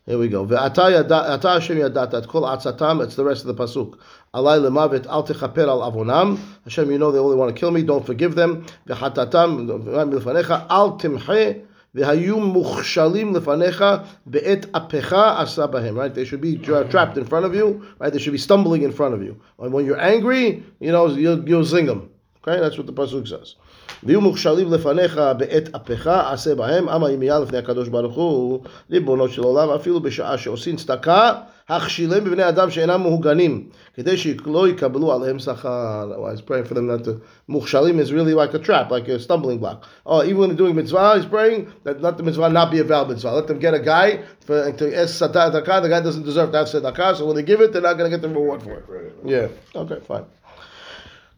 Here 0.06 0.20
we 0.20 0.28
go. 0.28 0.46
Ve'ata 0.46 0.92
yada- 0.92 1.34
ata 1.34 1.50
Hashem 1.54 1.78
yadata 1.78 2.22
et 2.22 2.28
kol 2.28 2.44
atzatam. 2.44 3.04
It's 3.04 3.16
the 3.16 3.24
rest 3.26 3.44
of 3.44 3.48
the 3.48 3.64
pasuk. 3.64 3.98
Alay 4.36 4.62
lemavet 4.62 5.08
al 5.08 5.24
al 5.24 5.92
avonam. 5.92 6.38
Hashem, 6.64 6.92
you 6.92 7.00
know 7.00 7.12
they 7.12 7.18
only 7.18 7.36
want 7.36 7.56
to 7.56 7.60
kill 7.60 7.72
me. 7.72 7.82
Don't 7.82 8.06
forgive 8.06 8.36
them. 8.36 8.68
Ve'hatatam 8.88 9.66
lefanecha 9.66 10.68
al 10.70 11.00
timche. 11.00 11.66
Ve'hayu 11.96 12.36
muchshalim 12.36 13.36
lefanecha 13.36 14.06
be'et 14.30 14.72
apecha 14.74 15.40
asa 15.40 15.68
bahem. 15.68 15.98
Right? 15.98 16.14
They 16.14 16.24
should 16.24 16.42
be 16.42 16.56
tra- 16.58 16.88
trapped 16.88 17.18
in 17.18 17.26
front 17.26 17.48
of 17.48 17.56
you. 17.56 17.84
Right? 17.98 18.14
They 18.14 18.20
should 18.20 18.34
be 18.34 18.38
stumbling 18.38 18.84
in 18.84 18.92
front 18.92 19.16
of 19.16 19.24
you. 19.24 19.42
And 19.58 19.74
when 19.74 19.88
you're 19.88 20.00
angry, 20.00 20.64
you 20.80 20.92
know 20.92 21.08
you'll, 21.08 21.50
you'll 21.50 21.64
zing 21.64 21.88
them. 21.88 22.12
Okay, 22.48 22.62
that's 22.62 22.78
what 22.78 22.86
the 22.86 22.94
pasuk 22.94 23.28
says. 23.28 23.56
ויהיו 24.05 24.21
מוכשלים 24.21 24.73
לפניך 24.73 25.21
בעת 25.39 25.75
אפיך 25.75 26.07
עשה 26.07 26.55
בהם 26.55 26.89
עם 26.89 27.05
הימייה 27.05 27.39
לפני 27.39 27.59
הקדוש 27.59 27.89
ברוך 27.89 28.15
הוא 28.15 28.61
ריבונו 28.91 29.29
של 29.29 29.43
עולם 29.43 29.71
אפילו 29.71 30.01
בשעה 30.01 30.39
שעושים 30.39 30.77
צדקה 30.77 31.33
הכשילם 31.69 32.25
בבני 32.25 32.49
אדם 32.49 32.71
שאינם 32.71 33.03
מהוגנים 33.03 33.69
כדי 33.95 34.17
שלא 34.17 34.69
יקבלו 34.69 35.13
עליהם 35.13 35.39
שכר 35.39 36.13
I 36.13 36.37
was 36.37 36.41
praying 36.41 36.65
for 36.71 36.75
them 36.75 36.87
not 36.87 37.05
to 37.05 37.11
מוכשלים 37.49 38.01
is 38.01 38.13
really 38.13 38.35
like 38.35 38.55
a 38.55 38.67
trap 38.67 38.91
like 38.91 39.09
a 39.09 39.19
stumbling 39.19 39.59
block 39.59 39.87
oh 40.07 40.23
even 40.25 40.39
when 40.39 40.49
they're 40.49 40.59
doing 40.59 40.75
mitzvah 40.75 41.17
he's 41.17 41.27
praying 41.27 41.67
that 41.85 42.03
let 42.03 42.17
the 42.17 42.23
mitzvah 42.23 42.49
not 42.49 42.71
be 42.71 42.79
a 42.81 42.85
valid 42.85 43.09
mitzvah 43.09 43.33
let 43.33 43.47
them 43.47 43.59
get 43.59 43.75
a 43.75 43.79
guy 43.79 44.19
for, 44.47 44.73
to 44.73 44.85
ask 45.03 45.21
tzedakah 45.21 45.83
the 45.83 45.89
guy 45.89 46.01
doesn't 46.01 46.25
deserve 46.25 46.51
to 46.53 46.59
have 46.59 46.67
tzedakah 46.67 47.17
so 47.17 47.27
when 47.27 47.37
they 47.37 47.43
give 47.43 47.61
it 47.61 47.73
they're 47.73 47.83
not 47.83 47.97
going 47.99 48.11
to 48.11 48.17
get 48.17 48.23
the 48.23 48.29
reward 48.29 48.63
for 48.63 48.75
it 48.79 48.87
Credit. 48.87 49.13
yeah. 49.25 49.81
Okay. 49.83 50.01
Fine. 50.09 50.25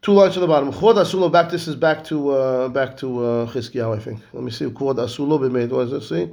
Two 0.00 0.12
lines 0.12 0.34
to 0.34 0.40
the 0.40 0.46
bottom. 0.46 0.72
Chod 0.72 0.96
asulo 0.96 1.30
back. 1.30 1.50
This 1.50 1.66
is 1.66 1.74
back 1.74 2.04
to 2.04 2.30
uh, 2.30 2.68
back 2.68 2.96
to 2.98 3.24
uh, 3.24 3.46
Chizkiyahu, 3.46 3.96
I 3.96 4.00
think. 4.00 4.20
Let 4.32 4.44
me 4.44 4.50
see. 4.52 4.66
Chod 4.66 4.96
asulo 4.96 5.40
b'meit. 5.40 5.70
What 5.70 5.90
does 5.90 5.92
it 5.92 6.08
say? 6.08 6.30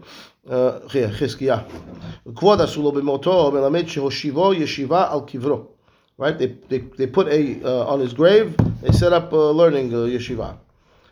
Uh, 0.47 0.87
here, 0.89 1.09
Chizkiyahu. 1.09 2.37
Chod 2.39 2.59
asulo 2.59 2.93
b'moto 2.93 3.51
melamed 3.51 3.85
shehoshivo 3.85 4.55
yeshiva 4.55 5.09
al 5.09 5.25
kivro. 5.25 5.69
Right. 6.17 6.37
They, 6.37 6.55
they, 6.69 6.77
they 6.77 7.07
put 7.07 7.27
a 7.27 7.63
uh, 7.63 7.85
on 7.91 8.01
his 8.01 8.13
grave. 8.13 8.55
They 8.81 8.91
set 8.91 9.13
up 9.13 9.31
a 9.31 9.35
learning 9.35 9.93
uh, 9.93 9.97
yeshiva. 9.97 10.57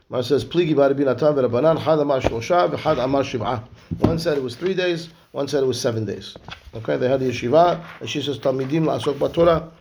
Mar 0.09 0.21
says, 0.21 0.45
Pligi 0.45 0.75
Bari 0.75 0.93
Binatan 0.93 1.33
Verabanan, 1.33 1.79
Had 1.79 1.97
Amar 1.97 2.19
Shlosha, 2.19 2.71
V'Had 2.71 3.03
Amar 3.03 3.23
Shiv'ah. 3.23 3.63
One 3.99 4.19
said 4.19 4.37
it 4.37 4.43
was 4.43 4.55
three 4.55 4.75
days, 4.75 5.09
one 5.31 5.47
said 5.47 5.63
it 5.63 5.65
was 5.65 5.81
seven 5.81 6.05
days. 6.05 6.37
Okay, 6.75 6.97
they 6.97 7.09
had 7.09 7.19
the 7.19 7.29
yeshiva, 7.29 7.83
and 7.99 8.07
she 8.07 8.21
says, 8.21 8.37
Talmidim 8.37 8.83
La'asok 8.83 9.15
Batorah. 9.15 9.71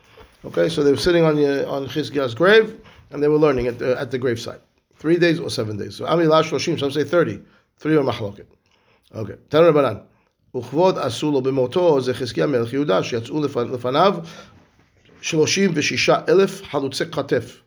Okay, 0.46 0.70
so 0.70 0.84
they 0.84 0.92
were 0.92 0.98
sitting 0.98 1.24
on 1.24 1.36
the, 1.36 1.68
on 1.68 1.88
Chizkiah's 1.88 2.36
grave, 2.36 2.80
and 3.12 3.22
they 3.22 3.28
were 3.28 3.38
learning 3.38 3.68
at 3.68 3.80
the, 3.80 4.00
at 4.00 4.12
the 4.12 4.20
gravesite. 4.20 4.60
Three 4.98 5.18
days 5.18 5.40
or 5.40 5.50
seven 5.50 5.78
days. 5.78 5.96
So 5.96 6.06
Ami 6.08 6.26
La 6.26 6.42
Shloshim, 6.42 6.80
some 6.80 6.92
say 6.92 7.04
30. 7.04 7.42
Three 7.78 7.96
are 7.96 8.04
mahloket. 8.04 8.46
Okay, 9.16 9.36
Tan 9.50 9.64
Rabbanan. 9.64 10.00
וכבוד 10.56 10.98
עשו 10.98 11.32
לו 11.32 11.42
במותו 11.42 12.02
זה 12.02 12.14
חזקיה 12.14 12.48
מלך 12.48 12.74
יהודה 12.74 13.04
שיצאו 13.04 13.44
לפ- 13.44 13.58
לפניו 13.58 14.16
36 15.22 16.10
אלף 16.10 16.62
חלוצי 16.72 17.06
כתף. 17.12 17.62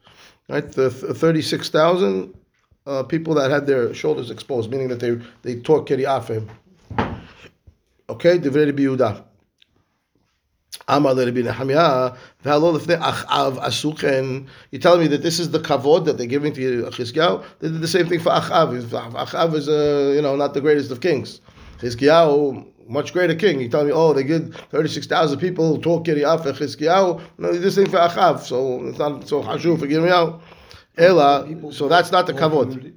Right, 0.50 0.72
the 0.72 0.90
th- 0.90 1.12
36,000 1.12 2.34
uh, 2.86 3.02
people 3.04 3.34
that 3.34 3.50
had 3.50 3.66
their 3.66 3.94
shoulders 3.94 4.30
exposed, 4.30 4.70
meaning 4.70 4.88
that 4.88 4.98
they 4.98 5.12
they 5.42 5.60
tore 5.60 5.84
kiri'ah 5.84 6.20
for 6.24 6.34
him. 6.34 6.48
Okay, 8.08 8.38
דברי 8.38 8.70
רבי 8.70 8.86
I'm 10.87 11.03
Nehemiah, 11.03 12.13
V'halol 12.43 12.79
lefnei 12.79 14.47
You 14.69 14.79
tell 14.79 14.97
me 14.97 15.07
that 15.07 15.23
this 15.23 15.39
is 15.39 15.49
the 15.49 15.59
kavod 15.59 16.05
that 16.05 16.17
they're 16.17 16.27
giving 16.27 16.53
to 16.53 16.83
Chizkiyahu? 16.83 17.43
They 17.59 17.69
did 17.69 17.81
the 17.81 17.87
same 17.87 18.07
thing 18.07 18.19
for 18.19 18.29
Achav. 18.29 18.79
Achav 18.89 19.53
is, 19.55 19.67
uh, 19.67 20.13
you 20.15 20.21
know, 20.21 20.35
not 20.35 20.53
the 20.53 20.61
greatest 20.61 20.91
of 20.91 21.01
kings. 21.01 21.41
Chizkiyahu, 21.79 22.67
much 22.87 23.13
greater 23.13 23.33
king. 23.33 23.59
You 23.59 23.69
tell 23.69 23.83
me, 23.83 23.91
oh, 23.91 24.13
they 24.13 24.23
did 24.23 24.53
36,000 24.53 25.39
people 25.39 25.81
talk 25.81 26.05
Kiriyah 26.05 26.43
for 26.43 26.51
Chizkiyahu. 26.51 27.19
No, 27.39 27.47
they 27.47 27.53
did 27.53 27.63
the 27.63 27.71
same 27.71 27.87
for 27.87 27.97
Achav. 27.97 28.41
So 28.41 28.85
it's 28.85 28.99
not 28.99 29.27
so 29.27 29.41
hashu 29.41 29.79
for 29.79 29.87
Kiriyah. 29.87 30.39
Ela, 30.97 31.71
so 31.73 31.89
that's 31.89 32.11
not 32.11 32.25
the 32.25 32.33
kavod. 32.33 32.93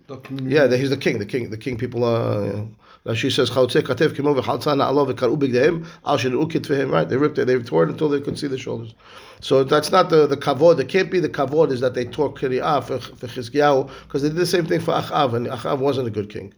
Yeah, 0.49 0.69
he's 0.77 0.91
the 0.91 0.97
king. 0.97 1.19
The 1.19 1.27
king. 1.27 1.51
The 1.51 1.57
king. 1.57 1.77
People 1.79 2.05
are. 2.05 2.45
You 2.45 2.53
know, 2.53 2.71
Rashi 3.09 3.33
says, 3.33 3.49
"Chautze 3.49 3.81
katev 3.81 4.15
kimo 4.15 4.35
v'chalza 4.35 4.77
na'alo 4.77 5.11
v'karu 5.11 5.39
bigdeim 5.39 5.87
al 6.05 6.19
shenu 6.19 6.47
kitvehem." 6.51 6.91
Right? 6.91 7.09
They 7.09 7.17
ripped 7.17 7.39
it. 7.39 7.47
They 7.47 7.59
tore 7.59 7.85
it 7.85 7.89
until 7.89 8.11
they 8.11 8.21
could 8.21 8.39
see 8.39 8.49
the 8.49 8.59
shoulders. 8.59 8.95
So 9.41 9.65
that's 9.65 9.91
not 9.91 10.11
the 10.11 10.27
the 10.27 10.37
kavod. 10.37 10.79
It 10.79 10.91
can't 10.91 11.11
be 11.11 11.19
the 11.19 11.31
kavod. 11.31 11.73
Is 11.73 11.81
that 11.81 11.95
they 11.95 12.05
tore 12.05 12.35
kiri'ah 12.35 12.85
for 12.85 12.99
for 12.99 13.27
Chizkiyahu 13.27 13.91
because 14.03 14.21
they 14.21 14.29
did 14.29 14.37
the 14.37 14.45
same 14.45 14.67
thing 14.67 14.81
for 14.81 14.93
Achav, 14.93 15.33
and 15.33 15.47
Achav 15.47 15.79
wasn't 15.79 16.07
a 16.07 16.11
good 16.11 16.29
king. 16.29 16.53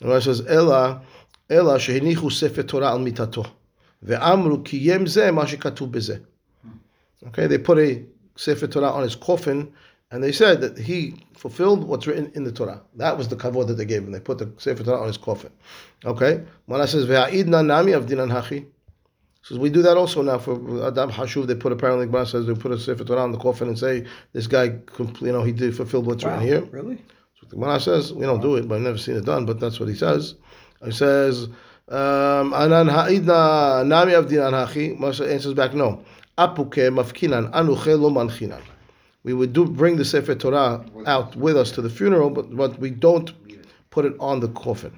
And 0.00 0.10
Rashi 0.10 0.24
says, 0.24 0.40
"Ela, 0.48 1.02
ela 1.48 1.78
shehinichu 1.78 2.32
sefer 2.32 2.64
Torah 2.64 2.88
al 2.88 2.98
mitato 2.98 3.48
ve'amru 4.04 4.64
ki 4.64 4.78
yem 4.78 5.02
ma 5.34 5.44
shekatuv 5.44 5.92
bezeh." 5.92 6.20
Okay, 7.28 7.46
they 7.46 7.58
put 7.58 7.78
a 7.78 8.04
sefer 8.34 8.66
Torah 8.66 8.90
on 8.90 9.04
his 9.04 9.14
coffin. 9.14 9.72
And 10.12 10.22
they 10.22 10.30
said 10.30 10.60
that 10.60 10.78
he 10.78 11.14
fulfilled 11.34 11.84
what's 11.84 12.06
written 12.06 12.30
in 12.34 12.44
the 12.44 12.52
Torah. 12.52 12.82
That 12.96 13.16
was 13.16 13.28
the 13.28 13.36
kavod 13.36 13.66
that 13.68 13.74
they 13.74 13.86
gave 13.86 14.02
him. 14.02 14.12
They 14.12 14.20
put 14.20 14.36
the 14.36 14.52
Sefer 14.58 14.84
Torah 14.84 15.00
on 15.00 15.06
his 15.06 15.16
coffin. 15.16 15.50
Okay? 16.04 16.44
Mona 16.66 16.86
says, 16.86 17.06
Ve'a'idna 17.06 17.64
nami 17.64 17.92
of 17.92 18.04
dinan 18.04 18.30
hachi. 18.30 18.66
Says, 19.40 19.58
we 19.58 19.70
do 19.70 19.80
that 19.82 19.96
also 19.96 20.20
now 20.20 20.38
for 20.38 20.52
Adam 20.86 21.10
Hashuv. 21.10 21.46
They 21.46 21.54
put 21.54 21.72
apparently, 21.72 22.06
Gemara 22.06 22.26
says, 22.26 22.46
they 22.46 22.54
put 22.54 22.72
a 22.72 22.78
Sefer 22.78 23.04
Torah 23.04 23.22
on 23.22 23.32
the 23.32 23.38
coffin 23.38 23.68
and 23.68 23.78
say, 23.78 24.04
this 24.34 24.46
guy, 24.46 24.78
you 24.98 25.32
know, 25.32 25.42
he 25.42 25.50
did 25.50 25.74
fulfilled 25.74 26.06
what's 26.06 26.22
Wow, 26.22 26.32
written 26.32 26.46
here. 26.46 26.60
Really? 26.70 26.96
So 27.40 27.46
the 27.48 27.56
Gemara 27.56 27.80
says, 27.80 28.12
we 28.12 28.26
don't 28.26 28.42
do 28.42 28.56
it, 28.56 28.68
but 28.68 28.76
I've 28.76 28.82
never 28.82 28.98
seen 28.98 29.16
it 29.16 29.24
done, 29.24 29.46
but 29.46 29.58
that's 29.58 29.80
what 29.80 29.88
he 29.88 29.94
says. 29.94 30.34
He 30.84 30.92
says, 30.92 31.48
um, 31.88 32.52
Anan 32.52 32.86
ha'idna 32.86 33.82
nami 33.84 34.12
of 34.12 34.26
dinan 34.26 34.52
hachi. 34.52 34.96
Moshe 34.96 35.26
answers 35.26 35.54
back, 35.54 35.72
no. 35.72 36.04
Apuke 36.36 36.92
mafkinan 36.92 37.50
anuche 37.52 37.98
lo 37.98 38.10
manchinan. 38.10 38.62
We 39.24 39.32
would 39.34 39.52
do 39.52 39.64
bring 39.66 39.96
the 39.96 40.04
Sefer 40.04 40.34
Torah 40.34 40.84
out 41.06 41.36
with 41.36 41.56
us 41.56 41.70
to 41.72 41.82
the 41.82 41.90
funeral, 41.90 42.30
but, 42.30 42.54
but 42.56 42.78
we 42.78 42.90
don't 42.90 43.30
put 43.90 44.04
it 44.04 44.14
on 44.18 44.40
the 44.40 44.48
coffin. 44.48 44.96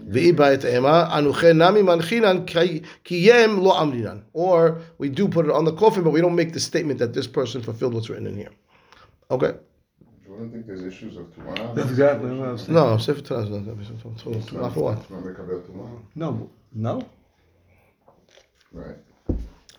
Ve'ibayet 0.00 0.64
ema 0.64 1.08
anuche 1.12 1.56
nami 1.56 1.80
manchinan 1.80 2.46
ki- 2.46 2.82
kiyem 3.04 3.60
lo 3.60 3.72
amrinan. 3.72 4.22
Or 4.32 4.80
we 4.98 5.08
do 5.08 5.28
put 5.28 5.46
it 5.46 5.52
on 5.52 5.64
the 5.64 5.72
coffin, 5.72 6.02
but 6.02 6.10
we 6.10 6.20
don't 6.20 6.34
make 6.34 6.52
the 6.52 6.60
statement 6.60 6.98
that 6.98 7.14
this 7.14 7.26
person 7.26 7.62
fulfilled 7.62 7.94
what's 7.94 8.10
written 8.10 8.26
in 8.26 8.36
here. 8.36 8.50
Okay? 9.30 9.52
Do 9.52 9.56
you 10.26 10.32
wouldn't 10.32 10.52
think 10.52 10.66
there's 10.66 10.82
issues 10.82 11.16
of 11.16 11.26
Tumah? 11.34 11.74
That's 11.74 11.88
exactly 11.90 12.30
what 12.36 12.48
I 12.48 12.52
was 12.52 12.62
saying. 12.62 12.74
No, 12.74 12.98
Sefer 12.98 13.20
Torah 13.22 13.42
is 13.44 13.50
not. 13.50 14.18
Torah 14.18 14.70
for 14.70 14.80
what? 14.82 14.98
It's 14.98 15.10
not 15.10 15.22
Mekabel 15.22 15.62
Tumah. 15.62 15.88
No. 16.16 16.50
No? 16.74 17.08
Right. 18.72 18.96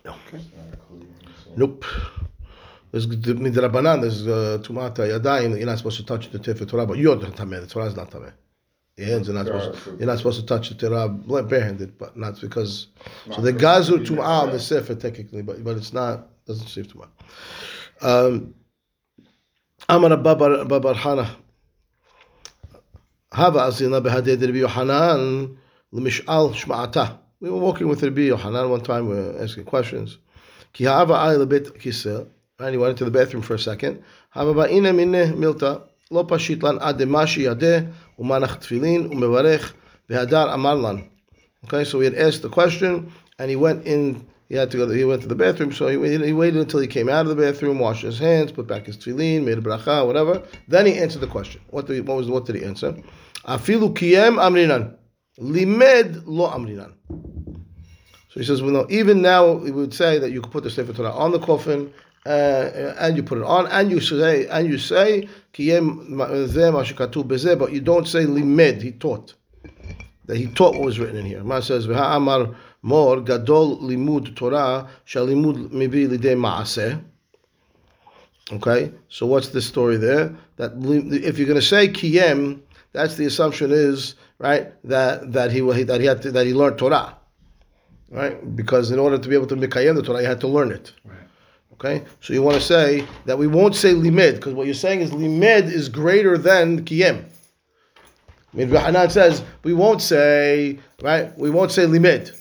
No. 0.05 0.15
It's 0.31 0.45
not 0.55 0.65
included, 0.73 1.09
so- 1.43 1.51
Nope. 1.57 1.85
There's 2.95 3.09
the 3.09 3.33
midrabanan. 3.33 3.99
There's 3.99 4.25
uh, 4.25 4.59
tumat 4.63 4.95
yadayim. 4.95 5.57
You're 5.57 5.65
not 5.65 5.79
supposed 5.79 5.97
to 5.97 6.05
touch 6.05 6.31
the 6.31 6.41
Sefer 6.41 6.63
Torah, 6.63 6.85
but 6.85 6.97
you're 6.97 7.17
tameh. 7.17 7.59
The 7.59 7.67
Torah 7.67 7.87
is 7.87 7.95
not 7.97 8.09
tameh. 8.09 8.31
Your 8.95 9.07
hands 9.07 9.27
are 9.27 9.33
not 9.33 9.47
supposed. 9.47 9.83
To, 9.83 9.89
you're 9.97 10.07
not 10.07 10.17
supposed 10.19 10.39
to 10.39 10.45
touch 10.45 10.69
the 10.69 10.75
Torah 10.75 11.09
barehanded, 11.43 11.97
but 11.97 12.15
not 12.15 12.39
because. 12.39 12.87
So 13.35 13.41
the 13.41 13.51
gazu 13.51 13.99
tumah 14.07 14.43
on 14.43 14.51
the 14.51 14.61
Sefer 14.61 14.95
technically, 14.95 15.41
but 15.41 15.61
but 15.61 15.75
it's 15.75 15.91
not 15.91 16.29
doesn't 16.45 16.67
save 16.67 16.87
tumah. 16.87 17.09
Um, 18.01 18.55
Amar 19.89 20.15
Babar 20.15 20.63
Babar 20.63 20.93
Hana. 20.93 21.35
Hava 23.33 23.59
azina 23.59 24.01
behaded 24.01 24.41
Rabbi 24.41 24.59
Yohanan 24.59 25.57
l'mishal 25.91 26.53
shma'ata. 26.53 27.17
We 27.41 27.49
were 27.49 27.59
walking 27.59 27.89
with 27.89 28.01
Rabbi 28.01 28.21
Yohanan 28.21 28.69
one 28.69 28.79
time. 28.79 29.09
We 29.09 29.15
were 29.17 29.37
asking 29.43 29.65
questions. 29.65 30.17
Ki 30.71 30.85
ha'ava 30.85 31.15
ay 31.15 31.35
lebet 31.35 31.77
kisel. 31.77 32.29
And 32.59 32.69
he 32.71 32.77
went 32.77 32.91
into 32.91 33.05
the 33.05 33.11
bathroom 33.11 33.43
for 33.43 33.55
a 33.55 33.59
second. 33.59 34.03
Minne 34.35 35.33
milta. 35.35 35.81
Lo 36.11 36.23
umanach 38.19 38.61
tfilin 38.61 39.11
umevarech 39.11 39.73
v'hadar 40.09 40.53
amar 40.53 40.75
lan. 40.75 41.09
Okay, 41.65 41.83
so 41.83 41.97
we 41.97 42.05
had 42.05 42.13
asked 42.13 42.43
the 42.43 42.49
question, 42.49 43.11
and 43.39 43.49
he 43.49 43.55
went 43.55 43.85
in. 43.85 44.25
He 44.47 44.55
had 44.55 44.69
to 44.71 44.77
go. 44.77 44.87
He 44.87 45.03
went 45.03 45.23
to 45.23 45.27
the 45.27 45.35
bathroom, 45.35 45.71
so 45.71 45.87
he 45.87 45.97
he 46.23 46.31
waited 46.31 46.59
until 46.59 46.79
he 46.79 46.87
came 46.87 47.09
out 47.09 47.25
of 47.25 47.35
the 47.35 47.41
bathroom, 47.41 47.79
washed 47.79 48.03
his 48.03 48.19
hands, 48.19 48.51
put 48.51 48.67
back 48.67 48.85
his 48.85 48.97
tefillin, 48.97 49.43
made 49.43 49.57
a 49.57 49.61
bracha, 49.61 50.05
whatever. 50.05 50.43
Then 50.67 50.85
he 50.85 50.93
answered 50.93 51.21
the 51.21 51.27
question. 51.27 51.59
What 51.71 51.87
did 51.87 51.95
he, 51.95 52.01
what 52.01 52.17
was 52.17 52.29
what 52.29 52.45
did 52.45 52.55
he 52.55 52.63
answer? 52.63 52.95
Afilu 53.45 53.93
kiyem 53.95 54.37
amrinan, 54.37 54.95
limed 55.39 56.23
lo 56.27 56.47
amrinan. 56.49 56.93
So 58.29 58.39
he 58.39 58.43
says, 58.45 58.61
well, 58.61 58.71
no, 58.71 58.85
even 58.89 59.21
now 59.21 59.53
we 59.53 59.71
would 59.71 59.93
say 59.93 60.19
that 60.19 60.31
you 60.31 60.41
could 60.41 60.51
put 60.51 60.63
the 60.63 60.69
Sefer 60.69 60.93
Torah 60.93 61.11
on 61.11 61.31
the 61.31 61.39
coffin, 61.39 61.91
uh, 62.25 62.95
and 62.97 63.15
you 63.15 63.23
put 63.23 63.37
it 63.37 63.43
on, 63.43 63.67
and 63.67 63.91
you 63.91 63.99
say, 63.99 64.47
and 64.47 64.67
you 64.67 64.77
say, 64.77 65.27
but 65.57 65.59
you 67.71 67.81
don't 67.81 68.07
say 68.07 68.25
limed, 68.25 68.81
he 68.81 68.91
taught. 68.91 69.33
That 70.25 70.37
he 70.37 70.47
taught 70.47 70.73
what 70.73 70.83
was 70.83 70.99
written 70.99 71.17
in 71.17 71.25
here. 71.25 71.43
Ma 71.43 71.59
says, 71.59 71.87
v'ha'amar 71.87 72.55
mor 72.81 73.21
gadol 73.21 73.77
limud 73.79 74.35
Torah 74.35 74.87
shalimud 75.05 75.71
mibi 75.71 76.07
lidei 76.07 76.35
ma'aseh. 76.35 76.99
Okay, 78.51 78.91
so 79.09 79.25
what's 79.25 79.49
the 79.49 79.61
story 79.61 79.97
there? 79.97 80.35
That 80.57 80.73
if 81.11 81.37
you're 81.37 81.47
going 81.47 81.59
to 81.59 81.65
say 81.65 81.87
kiyem, 81.87 82.61
that's 82.91 83.15
the 83.15 83.25
assumption 83.25 83.71
is 83.71 84.15
right 84.37 84.71
that 84.83 85.33
that 85.33 85.51
he 85.51 85.61
that 85.83 85.99
he 85.99 86.07
had 86.07 86.21
to, 86.21 86.31
that 86.31 86.45
he 86.45 86.53
learned 86.53 86.77
Torah, 86.77 87.15
right? 88.11 88.55
Because 88.55 88.91
in 88.91 88.99
order 88.99 89.17
to 89.17 89.29
be 89.29 89.35
able 89.35 89.47
to 89.47 89.55
mikayem 89.55 89.95
the 89.95 90.03
Torah, 90.03 90.21
you 90.21 90.27
had 90.27 90.41
to 90.41 90.47
learn 90.47 90.71
it. 90.71 90.91
Right. 91.03 91.24
Okay, 91.75 92.05
so 92.21 92.31
you 92.31 92.41
want 92.41 92.55
to 92.55 92.61
say 92.61 93.05
that 93.25 93.37
we 93.37 93.47
won't 93.47 93.75
say 93.75 93.93
limed 93.93 94.35
because 94.35 94.53
what 94.53 94.65
you're 94.65 94.73
saying 94.73 95.01
is 95.01 95.11
limed 95.11 95.65
is 95.71 95.89
greater 95.89 96.37
than 96.37 96.85
kiyem. 96.85 97.25
I 98.53 98.57
mean, 98.57 98.69
Hanan 98.69 99.09
says 99.09 99.43
we 99.63 99.73
won't 99.73 100.01
say 100.01 100.79
right. 101.01 101.37
We 101.37 101.49
won't 101.49 101.71
say 101.73 101.85
limed. 101.85 102.31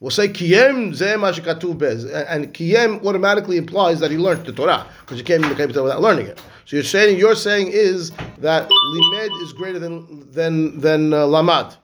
We'll 0.00 0.10
say 0.10 0.28
kiyem 0.28 0.92
zeh 0.92 1.78
bez, 1.78 2.04
and 2.06 2.54
kiyem 2.54 3.04
automatically 3.04 3.58
implies 3.58 4.00
that 4.00 4.10
he 4.10 4.16
learned 4.16 4.46
the 4.46 4.52
Torah 4.52 4.86
because 5.00 5.18
you 5.18 5.24
can't 5.24 5.42
make 5.42 5.58
the 5.58 5.82
without 5.82 6.00
learning 6.00 6.26
it. 6.26 6.38
So 6.64 6.76
you're 6.76 6.84
saying 6.84 7.18
you're 7.18 7.34
saying 7.34 7.68
is 7.72 8.12
that 8.38 8.70
limed 8.70 9.42
is 9.42 9.52
greater 9.52 9.78
than 9.78 10.30
than 10.30 10.80
than 10.80 11.12
uh, 11.12 11.26
lamad, 11.26 11.76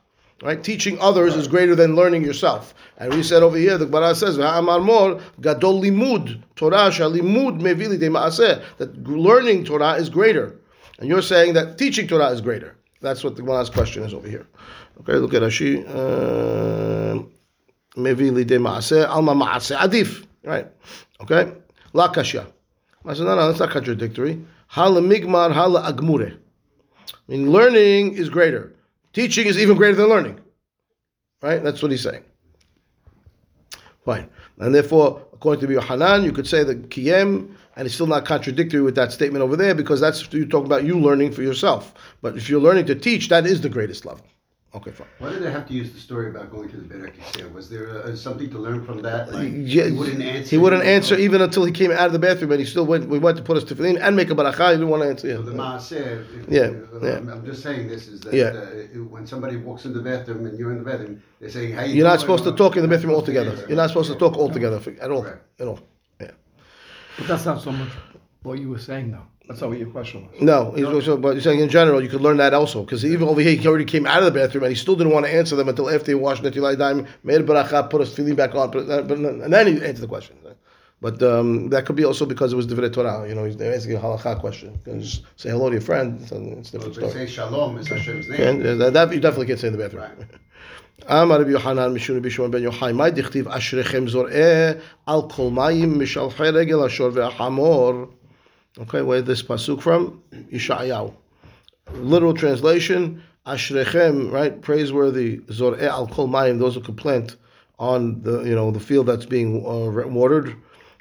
Right? 0.44 0.62
Teaching 0.62 0.98
others 1.00 1.34
is 1.36 1.48
greater 1.48 1.74
than 1.74 1.96
learning 1.96 2.22
yourself. 2.22 2.74
And 2.98 3.14
we 3.14 3.22
said 3.22 3.42
over 3.42 3.56
here, 3.56 3.78
the 3.78 3.86
Gemara 3.86 4.14
says, 4.14 4.36
gadol 4.36 5.80
limud 5.80 6.42
Torah 6.54 6.90
mevili. 6.90 7.98
That 8.76 9.08
learning 9.08 9.64
Torah 9.64 9.94
is 9.94 10.10
greater, 10.10 10.54
and 10.98 11.08
you're 11.08 11.22
saying 11.22 11.54
that 11.54 11.78
teaching 11.78 12.06
Torah 12.06 12.28
is 12.28 12.42
greater. 12.42 12.76
That's 13.00 13.24
what 13.24 13.36
the 13.36 13.42
Gemara's 13.42 13.70
question 13.70 14.02
is 14.02 14.12
over 14.12 14.28
here. 14.28 14.46
Okay, 15.00 15.14
look 15.14 15.32
at 15.32 15.50
she. 15.50 15.82
Uh, 15.86 17.20
mevili 17.96 18.46
de 18.46 18.58
maaseh 18.58 19.08
alma 19.08 19.34
maaseh 19.34 19.78
adif. 19.78 20.26
Right? 20.44 20.66
Okay, 21.22 21.52
la 21.94 22.12
kashya. 22.12 22.46
I 23.06 23.14
said, 23.14 23.24
no, 23.24 23.34
no, 23.34 23.46
that's 23.46 23.60
not 23.60 23.70
contradictory. 23.70 24.44
Hala 24.66 25.00
migmar, 25.00 25.52
hala 25.52 25.90
agmure. 25.90 26.36
I 26.36 27.14
mean, 27.28 27.50
learning 27.50 28.12
is 28.14 28.28
greater. 28.28 28.73
Teaching 29.14 29.46
is 29.46 29.58
even 29.58 29.76
greater 29.76 29.96
than 29.96 30.08
learning. 30.08 30.40
Right? 31.40 31.62
That's 31.62 31.80
what 31.82 31.90
he's 31.90 32.02
saying. 32.02 32.24
Fine. 34.04 34.28
And 34.58 34.74
therefore, 34.74 35.26
according 35.32 35.66
to 35.66 35.72
Yohanan, 35.72 36.24
you 36.24 36.32
could 36.32 36.46
say 36.46 36.62
that 36.64 36.90
kiyem 36.90 37.54
and 37.76 37.86
it's 37.86 37.94
still 37.94 38.06
not 38.06 38.24
contradictory 38.24 38.82
with 38.82 38.94
that 38.96 39.12
statement 39.12 39.42
over 39.42 39.56
there 39.56 39.74
because 39.74 40.00
that's 40.00 40.32
you're 40.32 40.46
talking 40.46 40.66
about 40.66 40.84
you 40.84 40.98
learning 40.98 41.32
for 41.32 41.42
yourself. 41.42 41.94
But 42.22 42.36
if 42.36 42.48
you're 42.48 42.60
learning 42.60 42.86
to 42.86 42.94
teach, 42.94 43.28
that 43.30 43.46
is 43.46 43.60
the 43.60 43.68
greatest 43.68 44.04
level. 44.04 44.24
Okay, 44.74 44.90
fine. 44.90 45.06
Why 45.20 45.30
did 45.30 45.42
they 45.42 45.52
have 45.52 45.68
to 45.68 45.72
use 45.72 45.92
the 45.92 46.00
story 46.00 46.30
about 46.30 46.50
going 46.50 46.68
to 46.70 46.76
the 46.76 46.82
Beit 46.82 47.14
HaKiseh? 47.14 47.52
Was 47.52 47.70
there 47.70 47.90
uh, 47.90 48.16
something 48.16 48.50
to 48.50 48.58
learn 48.58 48.84
from 48.84 49.02
that? 49.02 49.32
Like, 49.32 49.48
Yeah, 49.52 49.84
he 49.84 49.92
wouldn't 49.92 50.20
answer. 50.20 50.50
He 50.50 50.58
wouldn't 50.58 50.82
answer 50.82 51.14
even 51.16 51.40
until 51.42 51.64
he 51.64 51.70
came 51.70 51.92
out 51.92 52.06
of 52.08 52.12
the 52.12 52.18
bathroom, 52.18 52.50
and 52.50 52.58
he 52.58 52.66
still 52.66 52.84
went. 52.84 53.08
We 53.08 53.20
went 53.20 53.36
to 53.36 53.42
put 53.44 53.54
his 53.54 53.64
tefillin 53.64 54.00
and 54.02 54.16
make 54.16 54.30
a 54.30 54.34
baracha. 54.34 54.70
He 54.70 54.74
didn't 54.74 54.88
want 54.88 55.04
to 55.04 55.08
answer. 55.10 55.36
So 55.36 55.42
the 55.42 55.52
Yeah. 55.52 55.58
Maaseh, 55.58 56.50
Yeah, 56.50 56.60
uh, 56.60 57.06
yeah. 57.06 57.16
I'm, 57.18 57.28
I'm 57.28 57.46
just 57.46 57.62
saying 57.62 57.86
this 57.86 58.08
is 58.08 58.20
that 58.22 58.34
Yeah. 58.34 58.46
uh, 58.46 59.04
when 59.04 59.28
somebody 59.28 59.56
walks 59.58 59.84
in 59.84 59.92
the 59.92 60.00
bathroom 60.00 60.44
and 60.46 60.58
you're 60.58 60.72
in 60.72 60.78
the 60.78 60.84
bathroom, 60.90 61.22
they 61.40 61.50
say, 61.50 61.70
"How 61.70 61.84
you 61.84 61.94
You're 61.94 62.08
not 62.08 62.18
supposed 62.18 62.42
to 62.42 62.52
talk 62.52 62.76
in 62.76 62.82
the 62.82 62.88
bathroom 62.88 63.12
You're 63.12 63.20
not 63.20 63.26
supposed 63.26 63.36
to 63.36 63.44
altogether. 63.44 63.68
You're 63.68 63.76
not 63.76 63.90
supposed 63.90 64.12
to 64.12 64.18
talk 64.18 64.36
altogether 64.36 64.80
at 65.00 65.10
all. 65.12 65.22
Correct. 65.22 65.60
At 65.60 65.68
all. 65.68 65.80
Yeah. 66.20 66.32
But 67.16 67.28
that's 67.28 67.44
not 67.44 67.62
so 67.62 67.70
much 67.70 67.90
what 68.42 68.58
you 68.58 68.70
were 68.70 68.78
saying, 68.80 69.12
though. 69.12 69.26
That's 69.47 69.61
not 69.61 69.69
what 69.71 69.79
your 69.79 69.89
question 69.89 70.27
was. 70.31 70.39
No, 70.41 70.71
he's 70.75 70.85
also, 70.85 71.17
but 71.17 71.33
he's 71.35 71.43
saying 71.43 71.59
in 71.59 71.69
general, 71.69 72.03
you 72.03 72.09
could 72.09 72.21
learn 72.21 72.37
that 72.37 72.53
also 72.53 72.81
because 72.83 73.03
even 73.03 73.27
over 73.27 73.41
here, 73.41 73.55
he 73.55 73.67
already 73.67 73.85
came 73.85 74.05
out 74.05 74.19
of 74.19 74.25
the 74.31 74.39
bathroom 74.39 74.63
and 74.65 74.71
he 74.71 74.75
still 74.77 74.95
didn't 74.95 75.11
want 75.11 75.25
to 75.25 75.33
answer 75.33 75.55
them 75.55 75.67
until 75.67 75.89
after 75.89 76.11
he 76.11 76.15
washed 76.15 76.43
Netilai 76.43 76.77
Daim, 76.77 77.07
made 77.23 77.41
a 77.41 77.43
baracha, 77.43 77.89
put 77.89 78.01
his 78.01 78.13
feeling 78.13 78.35
back 78.35 78.53
on, 78.53 78.69
put, 78.69 78.87
but, 78.87 79.17
and 79.17 79.51
then 79.51 79.65
he 79.67 79.73
answered 79.83 80.01
the 80.03 80.07
question. 80.07 80.35
But 81.01 81.23
um, 81.23 81.69
that 81.69 81.85
could 81.85 81.95
be 81.95 82.03
also 82.05 82.25
because 82.27 82.51
it 82.53 82.57
was 82.57 82.67
Divrei 82.67 82.91
Torah. 82.93 83.27
You 83.27 83.33
know, 83.33 83.45
he's 83.45 83.57
they're 83.57 83.73
asking 83.73 83.95
a 83.95 83.99
halakha 83.99 84.39
question. 84.39 84.73
You 84.73 84.83
can 84.83 85.01
just 85.01 85.23
say 85.37 85.49
hello 85.49 85.69
to 85.69 85.73
your 85.73 85.81
friend. 85.81 86.19
It's 86.21 86.31
a, 86.31 86.35
it's 86.59 86.73
a 86.73 86.77
Well, 86.77 86.89
different 86.89 86.89
if 86.89 86.95
they 86.95 87.09
story. 87.09 87.25
say 87.25 87.31
Shalom 87.33 87.77
is 87.79 87.87
Hashem's 87.87 88.27
name. 88.29 88.37
כן, 88.37 88.77
that, 88.79 88.93
that 88.93 89.13
you 89.13 89.19
definitely 89.21 89.47
can't 89.47 89.59
say 89.59 89.67
in 89.69 89.73
the 89.73 89.79
bathroom. 89.79 90.03
אמר 91.09 91.41
רבי 91.41 91.51
יוחנן 91.51 91.93
משום 91.93 92.17
רבי 92.17 92.29
שמעון 92.29 92.51
בן 92.51 92.63
יוחאי, 92.63 92.93
מה 92.93 93.09
דכתיב 93.09 93.47
אשריכם 93.47 94.07
זורעי 94.07 94.71
על 95.05 95.19
כל 95.29 95.49
מים 95.51 95.99
משלחי 95.99 96.49
רגל 96.49 96.83
השור 96.85 97.09
והחמור? 97.13 97.93
Okay, 98.76 99.02
where 99.02 99.22
this 99.22 99.42
pasuk 99.42 99.80
from? 99.80 100.20
Yeshayahu. 100.32 101.14
Literal 101.92 102.34
translation, 102.34 103.22
Ashrechem, 103.46 104.32
right? 104.32 104.60
Praiseworthy, 104.60 105.38
Zor'e 105.46 105.82
al 105.82 106.08
kol 106.08 106.28
mayim, 106.28 106.58
those 106.58 106.74
who 106.74 106.80
could 106.80 106.96
plant 106.96 107.36
on 107.78 108.20
the, 108.22 108.42
you 108.42 108.54
know, 108.54 108.72
the 108.72 108.80
field 108.80 109.06
that's 109.06 109.26
being 109.26 109.64
uh, 109.64 110.08
watered. 110.08 110.56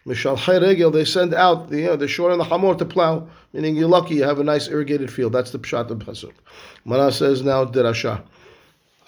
Mishal 0.05 0.37
regel, 0.61 0.91
they 0.91 1.05
send 1.05 1.33
out 1.33 1.69
the, 1.69 1.77
you 1.77 1.85
know, 1.85 1.95
the 1.95 2.07
shore 2.07 2.29
and 2.29 2.39
the 2.39 2.43
hamor 2.43 2.75
to 2.75 2.85
plow, 2.85 3.27
meaning 3.53 3.75
you're 3.75 3.87
lucky 3.87 4.15
you 4.15 4.23
have 4.23 4.39
a 4.39 4.43
nice 4.43 4.67
irrigated 4.67 5.11
field. 5.11 5.31
That's 5.31 5.51
the 5.51 5.59
pshat 5.59 5.89
of 5.89 5.99
pasuk. 5.99 6.33
Mana 6.83 7.11
says 7.11 7.41
now, 7.41 7.65
Dirasha. 7.65 8.21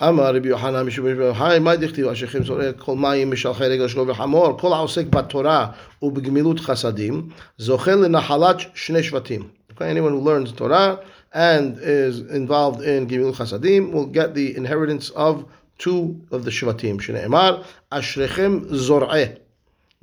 אמר 0.02 0.34
רבי 0.36 0.48
יוחנן 0.48 0.82
משום 0.86 1.06
רבי 1.06 1.24
יוחנן, 1.24 1.62
מה 1.62 1.76
דכתיב 1.76 2.06
אשריכם 2.06 2.44
זורע 2.44 2.72
כל 2.72 2.96
מים 2.96 3.30
משלחי 3.30 3.64
רגל 3.64 3.88
שלו 3.88 4.06
וחמור, 4.06 4.58
כל 4.58 4.72
העוסק 4.72 5.06
בתורה 5.06 5.66
ובגמילות 6.02 6.60
חסדים, 6.60 7.28
זוכה 7.58 7.94
לנחלת 7.94 8.56
שני 8.74 9.02
שבטים. 9.02 9.48
Okay, 9.72 9.84
anyone 9.84 10.12
who 10.12 10.20
learns 10.20 10.52
Torah 10.52 10.98
and 11.32 11.78
is 11.78 12.20
involved 12.40 12.82
in 12.82 13.06
gimilut 13.06 13.36
chasadim 13.36 13.92
will 13.92 14.06
get 14.06 14.34
the 14.34 14.56
inheritance 14.56 15.10
of 15.10 15.44
two 15.78 16.16
of 16.32 16.44
the 16.44 16.50
shvatim. 16.50 17.00
שנאמר, 17.00 17.62
אשריכם 17.90 18.60
זורעי. 18.70 19.24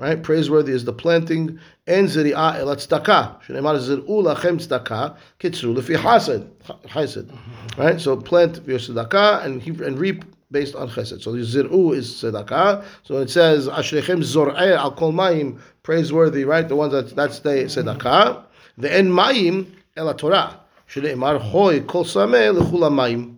Right? 0.02 0.20
Praiseworthy 0.20 0.72
is 0.72 0.84
the 0.84 0.92
planting. 0.92 1.60
En 1.86 2.06
ziri'ah 2.06 2.56
el 2.56 2.66
tzedakah. 2.74 3.40
Shneimar 3.44 3.78
zir'u 3.78 4.08
lachem 4.08 4.58
tzedakah 4.58 5.16
kitzru 5.38 5.76
lefi 5.76 5.94
chesed. 5.96 6.44
Chesed. 6.88 7.32
Right? 7.78 8.00
So 8.00 8.16
plant 8.16 8.66
your 8.66 8.80
tzedakah 8.80 9.44
and, 9.44 9.64
and 9.80 9.96
reap 9.96 10.24
based 10.50 10.74
on 10.74 10.88
chesed. 10.88 11.22
So 11.22 11.30
the 11.30 11.42
zir'u 11.42 11.94
is 11.94 12.10
tzedakah. 12.14 12.84
So 13.04 13.18
it 13.18 13.30
says, 13.30 13.68
ashrechem 13.68 14.24
zor'eh 14.24 14.76
al 14.76 14.90
kol 14.90 15.12
mayim, 15.12 15.60
praiseworthy, 15.84 16.44
right? 16.44 16.68
The 16.68 16.74
ones 16.74 16.90
that, 16.94 17.14
that's 17.14 17.38
the 17.38 17.50
tzedakah. 17.50 18.42
The 18.78 18.92
en 18.92 19.08
ma'im 19.08 19.70
elat 19.96 20.18
Torah. 20.18 20.58
Shneimar 20.90 21.40
hoy 21.40 21.78
kol 21.78 22.02
sameh 22.02 22.58
lechul 22.58 22.90
ma'im. 22.90 23.36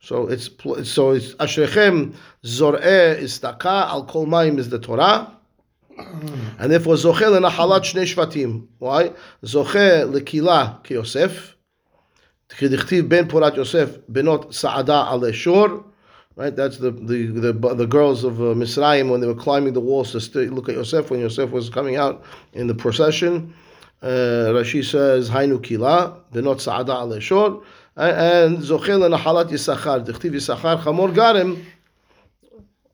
So 0.00 0.26
it's 0.26 0.50
so 0.90 1.12
it's 1.12 1.34
ashrechem 1.34 2.16
zor'eh 2.44 3.18
is 3.18 3.38
tzedakah, 3.38 3.86
al 3.86 4.04
kol 4.04 4.26
mayim 4.26 4.58
is 4.58 4.68
the 4.68 4.80
Torah 4.80 5.38
and 6.58 6.72
therefore 6.72 6.94
zocher 6.94 7.30
lenachalat 7.38 7.82
shnei 7.82 8.04
shvatim. 8.04 8.66
Why? 8.78 9.12
Zocher 9.44 10.10
lekila 10.12 10.82
kiyosef. 10.84 11.54
כדכתיב 12.58 13.08
ben 13.08 13.28
porat 13.28 13.56
Yosef 13.56 13.98
benot 14.10 14.48
saada 14.48 15.10
ale 15.10 15.32
shor. 15.32 15.84
Right, 16.34 16.54
that's 16.54 16.78
the 16.78 16.90
the 16.90 17.26
the, 17.26 17.74
the 17.74 17.86
girls 17.86 18.24
of 18.24 18.40
uh, 18.40 18.54
Mitzrayim 18.54 19.10
when 19.10 19.20
they 19.20 19.26
were 19.26 19.34
climbing 19.34 19.74
the 19.74 19.80
walls 19.80 20.12
to 20.12 20.50
look 20.50 20.68
at 20.68 20.74
Yosef 20.74 21.10
when 21.10 21.20
Yosef 21.20 21.50
was 21.50 21.68
coming 21.68 21.96
out 21.96 22.24
in 22.54 22.66
the 22.68 22.74
procession. 22.74 23.54
Uh, 24.02 24.50
Rashi 24.56 24.82
says, 24.84 25.28
"Hainu 25.28 25.62
kila 25.62 26.20
benot 26.32 26.56
saada 26.56 26.90
al 26.90 27.20
shor." 27.20 27.62
and 27.96 28.58
zochel 28.58 29.04
and 29.04 29.14
halat 29.14 29.50
yisachar. 29.50 30.06
Dechtiv 30.06 30.32
yisachar 30.32 30.82
chamor 30.82 31.14
garim. 31.14 31.62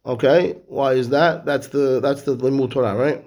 Okay, 0.09 0.57
why 0.69 0.95
is 0.95 1.11
that? 1.11 1.45
That's 1.45 1.69
the 1.69 2.01
that's 2.01 2.23
the 2.23 2.35
Limud 2.35 2.71
Torah, 2.71 2.97
right? 2.97 3.23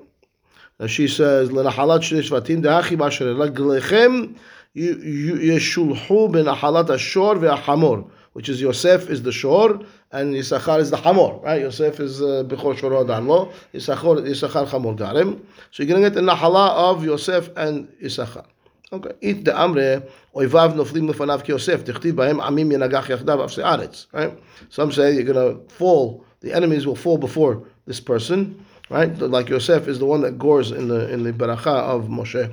And 0.79 0.89
she 0.89 1.07
says 1.07 1.51
Lenahalat 1.51 1.99
Shnei 1.99 2.27
Shvatim 2.27 2.63
Dehachi 2.63 2.97
Basher 2.97 3.35
Laglechem 3.35 4.35
Yeshulhu 4.75 6.31
benahalat 6.31 6.87
ashor 6.87 7.37
ve'achamor, 7.37 8.09
which 8.33 8.49
is 8.49 8.59
Yosef 8.59 9.11
is 9.11 9.21
the 9.21 9.31
shor 9.31 9.81
and 10.11 10.33
Yisachar 10.33 10.79
is 10.79 10.89
the 10.89 10.97
hamor, 10.97 11.37
right? 11.43 11.61
Yosef 11.61 11.99
is 11.99 12.19
uh, 12.19 12.43
bechor 12.47 12.75
shoro 12.75 13.05
danlo, 13.05 13.53
Yisachar 13.75 14.25
Yisachar 14.27 14.65
chamor 14.67 14.97
garim. 14.97 15.39
So 15.69 15.83
you're 15.83 15.95
to 15.97 16.01
get 16.01 16.15
the 16.15 16.21
nahala 16.21 16.69
of 16.71 17.05
Yosef 17.05 17.51
and 17.55 17.89
Yisachar. 18.03 18.45
Okay. 18.91 19.11
It 19.21 19.45
the 19.45 19.51
amre 19.51 20.09
oivav 20.35 20.73
noflim 20.73 21.13
lefanav 21.13 21.43
ki 21.43 21.51
Yosef 21.51 21.85
tichtiv 21.85 22.13
bahem 22.13 22.41
amim 22.41 22.71
yenagach 22.71 23.05
yachdav 23.05 23.43
af 23.43 23.51
se'aretz. 23.51 24.07
Right. 24.11 24.35
Some 24.69 24.91
say 24.91 25.13
you're 25.13 25.31
to 25.31 25.61
fall 25.67 26.25
The 26.40 26.52
enemies 26.52 26.86
will 26.86 26.96
fall 26.96 27.18
before 27.18 27.62
this 27.86 28.00
person. 28.00 28.64
Right. 28.90 29.16
Like 29.18 29.48
Yosef 29.48 29.88
is 29.88 29.98
the 29.98 30.06
one 30.06 30.20
that 30.22 30.38
gores 30.38 30.70
in 30.70 30.88
the 30.88 31.12
in 31.12 31.24
the 31.24 31.32
baracha 31.32 31.66
of 31.94 32.08
Moshe. 32.08 32.50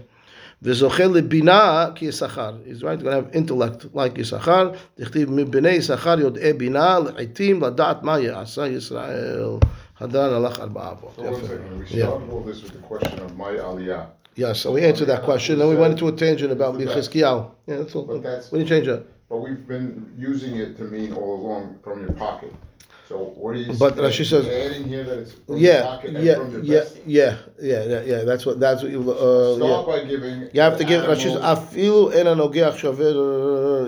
וזוכה 0.64 1.06
לבינה 1.06 1.90
כיששכר. 1.96 2.54
He's 2.66 2.84
right, 2.84 2.98
going 3.00 3.06
to 3.06 3.12
have 3.12 3.36
intellect 3.36 3.94
like 3.94 4.18
יששכר. 4.18 4.72
דכתיב 5.00 5.32
מבני 5.32 5.70
יששכר 5.70 6.20
יודעי 6.20 6.54
בינה 6.54 7.00
לעתים 7.00 7.64
לדעת 7.64 8.04
מה 8.04 8.20
יעשה 8.20 8.68
ישראל. 8.68 9.58
הדרן 10.00 10.34
הלך 10.34 10.60
ארבעה 10.60 10.92
אבות. 10.92 11.14
So 11.18 11.22
one 11.22 11.26
יפה. 11.26 11.48
second, 11.48 11.80
we 11.80 11.96
Yeah. 11.98 12.06
started 12.06 12.30
all 12.32 12.42
this 12.42 12.64
with 12.64 12.72
the 12.74 12.88
question 12.88 13.20
of 13.20 13.38
my 13.38 13.52
aliyah. 13.68 14.06
Yes, 14.36 14.62
so 14.62 14.72
we 14.72 14.82
answered 14.82 15.08
that 15.10 15.24
question. 15.24 15.60
Then 15.60 15.70
we 15.70 15.76
went 15.76 15.92
into 15.92 16.08
a 16.08 16.12
tangent 16.12 16.52
about 16.52 16.72
Chizkiyahu. 16.80 17.46
Yeah, 17.68 17.78
that's 17.80 17.94
all. 17.96 18.06
But 18.08 18.24
that's- 18.24 18.52
We 18.52 18.60
didn't 18.60 18.70
change 18.70 18.88
that. 18.88 19.04
But 19.30 19.38
we've 19.46 19.68
been 19.68 19.90
using 20.18 20.56
it 20.64 20.76
to 20.78 20.84
mean 20.96 21.14
all 21.14 21.32
along 21.42 21.64
from 21.84 21.96
your 22.04 22.14
pocket. 22.26 22.52
So 23.09 23.17
what 23.37 23.55
do 23.55 23.61
you? 23.61 23.73
But 23.73 23.97
Rashi 23.97 24.25
says- 24.29 24.47
adding 24.47 24.85
here 24.87 25.03
that 25.05 25.19
it's 25.21 25.33
from 25.33 25.57
your 25.57 25.73
Yeah, 25.73 25.83
pocket 25.83 26.15
and 26.17 26.25
yeah, 26.25 26.35
from 26.35 26.53
your 26.53 26.63
yeah, 26.65 26.85
yeah, 27.07 27.37
yeah, 27.61 27.85
yeah, 27.85 28.03
yeah. 28.03 28.25
That's 28.25 28.45
what. 28.45 28.61
That's 28.61 28.83
what 28.83 28.93
you. 28.93 29.01
Uh, 29.11 29.57
Start 29.57 29.87
yeah. 29.89 29.93
by 30.03 30.05
giving. 30.09 30.51
You 30.53 30.61
have 30.61 30.75
to 30.75 30.79
the 30.79 30.85
give 30.85 31.05
Rashi 31.05 31.31
animal- 31.31 31.57
afilu 31.57 32.15
en 32.15 32.27
anogech 32.27 32.77
shaver 32.77 33.15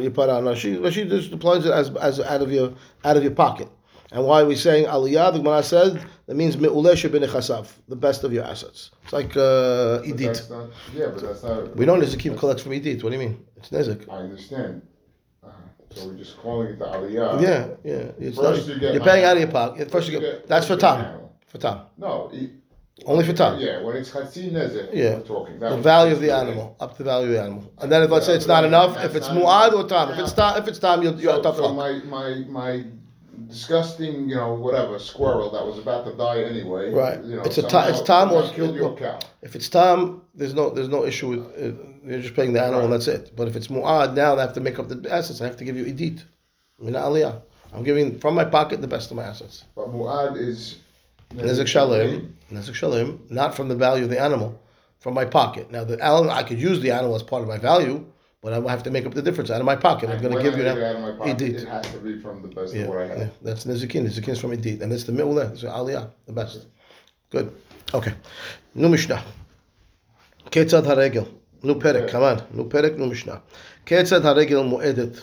yipara. 0.04 0.40
Rashi 0.42 0.78
Rashi 0.78 1.08
just 1.08 1.32
applies 1.32 1.66
it 1.66 1.72
as 1.72 1.90
as 1.96 2.18
out 2.20 2.40
of 2.42 2.50
your 2.50 2.72
out 3.04 3.16
of 3.18 3.22
your 3.22 3.32
pocket. 3.34 3.68
And 4.12 4.24
why 4.26 4.40
are 4.40 4.46
we 4.46 4.56
saying 4.56 4.86
aliyah? 4.86 5.32
The 5.34 5.38
Gemara 5.38 5.62
said 5.62 6.00
that 6.26 6.34
means 6.34 6.56
me'uleh 6.56 6.94
shebenechasav, 6.94 7.68
the 7.88 7.94
best 7.96 8.24
of 8.24 8.32
your 8.32 8.44
assets. 8.44 8.90
It's 9.04 9.12
like 9.12 9.36
uh, 9.36 9.98
but 9.98 10.04
idit. 10.04 10.26
that's 10.26 10.50
not- 10.50 10.68
Yeah, 10.94 11.06
but 11.14 11.22
that's 11.22 11.42
not. 11.44 11.76
We 11.76 11.84
don't 11.84 12.02
keep 12.18 12.36
collects 12.38 12.62
from 12.62 12.72
idit. 12.72 13.02
What 13.04 13.10
do 13.10 13.16
you 13.18 13.24
mean? 13.28 13.44
It's 13.56 13.68
nezik. 13.68 14.08
I 14.08 14.16
understand. 14.16 14.82
Uh-huh. 15.44 15.52
So 15.92 16.06
we're 16.06 16.14
just 16.14 16.38
calling 16.38 16.68
it 16.68 16.78
the 16.78 16.84
aliyah. 16.84 17.42
Yeah, 17.42 17.66
yeah. 17.84 18.12
It's 18.18 18.36
First 18.36 18.66
not, 18.68 18.74
you 18.74 18.80
get 18.80 18.94
you're 18.94 19.02
paying 19.02 19.24
out 19.24 19.36
of 19.36 19.42
your 19.42 19.50
pocket. 19.50 19.90
First 19.90 20.08
you 20.08 20.20
get. 20.20 20.22
get- 20.22 20.46
That's 20.48 20.66
for 20.66 20.74
first 20.74 20.82
you 20.84 21.02
get 21.02 21.10
tam. 21.12 21.20
For 21.48 21.58
tam. 21.58 21.80
No. 21.98 22.30
e- 22.32 22.50
Only 23.06 23.24
for 23.24 23.32
tam. 23.32 23.58
Yeah, 23.58 23.82
when 23.82 23.96
it's 23.96 24.10
chatzin 24.10 24.52
nezek, 24.52 24.90
Yeah. 24.92 25.16
we're 25.16 25.20
talking. 25.22 25.58
That 25.58 25.70
The 25.70 25.76
value 25.78 26.12
of 26.12 26.20
the 26.20 26.30
animal, 26.32 26.76
up 26.78 26.92
to 26.96 26.98
the 26.98 27.04
value 27.10 27.26
of 27.28 27.32
the 27.32 27.40
animal. 27.42 27.72
And 27.78 27.90
then 27.90 28.02
if 28.04 28.10
let's 28.10 28.26
say 28.26 28.34
it's 28.34 28.46
not 28.46 28.64
enough, 28.64 29.02
if 29.02 29.16
it's 29.16 29.28
muad 29.28 29.72
or 29.72 29.88
tam, 29.88 30.10
if 30.12 30.18
it's 30.18 30.32
tam, 30.32 30.56
if 30.62 30.68
it's 30.68 30.78
tam, 30.78 31.02
you're, 31.02 31.14
you're 31.14 31.36
So, 31.36 31.42
tough 31.42 31.56
so 31.56 31.66
luck. 31.72 31.76
my, 31.76 31.92
my, 32.04 32.44
my 32.48 32.84
disgusting, 33.48 34.28
you 34.28 34.36
know, 34.36 34.54
whatever, 34.54 34.98
squirrel 34.98 35.50
that 35.50 35.64
was 35.66 35.78
about 35.78 36.04
to 36.06 36.12
die 36.16 36.42
anyway. 36.42 36.90
Right. 36.92 37.22
You 37.24 37.36
know, 37.36 37.42
It's 37.42 37.58
a 37.58 37.62
time. 37.62 37.90
it's 37.90 38.02
time 38.02 38.30
or- 38.32 38.48
killed 38.50 38.76
your 38.76 38.96
cow. 38.96 39.18
If 39.42 39.56
it's 39.56 39.68
tam, 39.68 40.22
there's 40.34 40.54
no 40.54 40.70
there's 40.70 40.88
no 40.88 41.04
issue 41.04 41.28
with 41.28 41.40
uh, 41.40 41.76
you're 42.04 42.20
just 42.20 42.34
paying 42.34 42.52
the 42.52 42.62
animal 42.62 42.84
and 42.84 42.92
that's 42.92 43.08
it. 43.08 43.32
But 43.36 43.48
if 43.48 43.56
it's 43.56 43.68
mu'ad, 43.68 44.14
now 44.14 44.36
I 44.36 44.40
have 44.40 44.54
to 44.54 44.60
make 44.60 44.78
up 44.78 44.88
the 44.88 45.12
assets. 45.12 45.40
I 45.40 45.46
have 45.46 45.56
to 45.58 45.64
give 45.64 45.76
you 45.76 45.84
idit. 45.84 46.22
Aliyah. 46.82 47.42
I'm 47.72 47.84
giving 47.84 48.18
from 48.18 48.34
my 48.34 48.44
pocket 48.44 48.80
the 48.80 48.88
best 48.88 49.10
of 49.10 49.16
my 49.16 49.24
assets. 49.24 49.64
But 49.74 49.88
mu'ad 49.92 50.36
is 50.36 50.78
Nezek 51.34 51.66
Shalem. 51.66 52.36
Nezek 52.50 52.74
Shalem, 52.74 53.24
not 53.30 53.54
from 53.54 53.68
the 53.68 53.76
value 53.76 54.04
of 54.04 54.10
the 54.10 54.20
animal, 54.20 54.60
from 54.98 55.14
my 55.14 55.24
pocket. 55.24 55.70
Now 55.70 55.84
the 55.84 56.02
animal, 56.02 56.30
I 56.30 56.42
could 56.42 56.60
use 56.60 56.80
the 56.80 56.90
animal 56.90 57.14
as 57.14 57.22
part 57.22 57.42
of 57.42 57.48
my 57.48 57.58
value, 57.58 58.04
but 58.40 58.52
I 58.52 58.70
have 58.70 58.82
to 58.84 58.90
make 58.90 59.06
up 59.06 59.14
the 59.14 59.22
difference 59.22 59.50
out 59.50 59.60
of 59.60 59.66
my 59.66 59.76
pocket. 59.76 60.10
I'm 60.10 60.20
going 60.20 60.34
to 60.36 60.42
give 60.42 60.56
you 60.56 60.64
that. 60.64 60.76
Idit. 60.76 61.40
It 61.40 61.68
has 61.68 61.86
to 61.92 61.98
be 61.98 62.18
from 62.20 62.42
the 62.42 62.48
best 62.48 62.74
yeah, 62.74 62.82
of 62.82 62.88
what 62.88 62.98
I 62.98 63.06
have. 63.06 63.18
Yeah. 63.18 63.28
That's 63.42 63.64
nizikin. 63.64 64.06
Nezikin 64.06 64.30
is 64.30 64.40
from 64.40 64.50
idit, 64.50 64.80
and 64.80 64.92
it's 64.92 65.04
the 65.04 65.12
mi'ulah. 65.12 65.50
Eh, 65.50 65.52
it's 65.52 65.62
aliyah, 65.62 66.10
the 66.26 66.32
best. 66.32 66.66
Good. 67.30 67.54
Okay. 67.94 68.14
New 68.74 68.88
Mishnah. 68.88 69.22
Ketzad 70.50 70.84
haregel. 70.84 71.28
נו 71.63 71.79
פרק, 71.79 72.11
כמובן, 72.11 72.35
נו 72.53 72.69
פרק, 72.69 72.93
נו 72.97 73.07
משנה. 73.07 73.35
כיצד 73.85 74.25
הרגל 74.25 74.61
מועדת? 74.61 75.17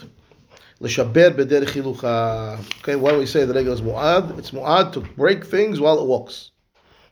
לשבר 0.81 1.29
בדרך 1.35 1.75
הילוכה. 1.75 2.55
Okay, 2.81 2.95
why 2.95 3.11
do 3.11 3.19
we 3.19 3.25
say 3.25 3.45
the 3.45 3.53
regel 3.53 3.73
is 3.73 3.81
mu'ad? 3.81 4.37
It's 4.37 4.51
mu'ad 4.51 4.91
to 4.93 4.99
break 5.17 5.45
things 5.45 5.79
while 5.79 5.99
it 5.99 6.07
walks. 6.07 6.51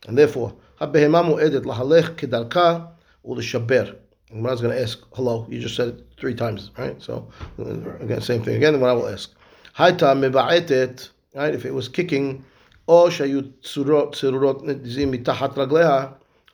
And 0.07 0.17
therefore, 0.17 0.51
הבהמה 0.81 1.21
מועדת 1.21 1.65
להלך 1.65 2.11
כדרכה 2.17 2.79
ולשבר. 3.25 3.85
And 4.31 4.43
when 4.43 4.47
I 4.47 4.51
was 4.51 4.61
going 4.61 4.73
to 4.73 4.81
ask, 4.81 4.99
hello, 5.13 5.45
you 5.49 5.59
just 5.59 5.75
said 5.75 5.89
it 5.89 5.99
three 6.17 6.33
times, 6.33 6.71
right? 6.77 7.01
So, 7.01 7.27
uh, 7.59 8.03
again, 8.03 8.21
same 8.21 8.41
thing 8.43 8.55
again, 8.55 8.79
when 8.79 8.89
I 8.89 8.93
will 8.93 9.07
ask. 9.07 9.29
הייתה 9.77 10.13
מבעטת, 10.13 11.01
right? 11.35 11.53
If 11.53 11.65
it 11.65 11.73
was 11.73 11.87
kicking, 11.87 12.41
או 12.87 13.11
שהיו 13.11 13.41
צורות, 13.63 14.15
צרורות 14.15 14.63
נזים 14.63 15.11
מתחת 15.11 15.57
רגליה, 15.57 16.05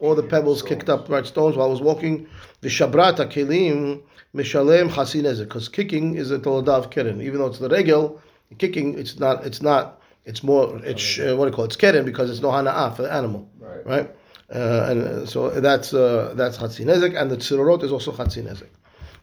all 0.02 0.16
the 0.16 0.22
pebbles 0.22 0.58
stones. 0.58 0.68
kicked 0.68 0.88
up 0.90 1.08
right 1.08 1.24
stones 1.24 1.56
while 1.56 1.68
I 1.68 1.70
was 1.70 1.80
walking. 1.80 2.26
The 2.60 2.68
shabrata 2.68 3.30
kelim 3.32 4.02
mishalem 4.34 4.90
chasinezek 4.90 5.44
because 5.44 5.68
kicking 5.68 6.16
is 6.16 6.30
a 6.30 6.38
toledav 6.38 6.90
keren, 6.90 7.22
even 7.22 7.38
though 7.38 7.46
it's 7.46 7.60
the 7.60 7.68
regel. 7.68 8.20
Kicking, 8.58 8.98
it's 8.98 9.18
not. 9.18 9.46
It's 9.46 9.62
not. 9.62 10.02
It's 10.24 10.42
more. 10.42 10.78
It's 10.84 11.18
uh, 11.18 11.36
what 11.36 11.46
do 11.46 11.50
you 11.50 11.54
call 11.54 11.64
it? 11.64 11.68
It's 11.68 11.76
keren 11.76 12.04
because 12.04 12.30
it's 12.30 12.40
no 12.40 12.50
for 12.50 13.02
the 13.02 13.12
animal, 13.12 13.48
right? 13.58 13.86
right? 13.86 14.10
Uh, 14.52 14.86
and 14.90 15.02
uh, 15.02 15.26
so 15.26 15.48
that's 15.48 15.94
uh, 15.94 16.34
that's 16.36 16.58
chasinezek, 16.58 17.18
and 17.18 17.30
the 17.30 17.36
tsirorot 17.36 17.82
is 17.84 17.92
also 17.92 18.12
chasinezek. 18.12 18.68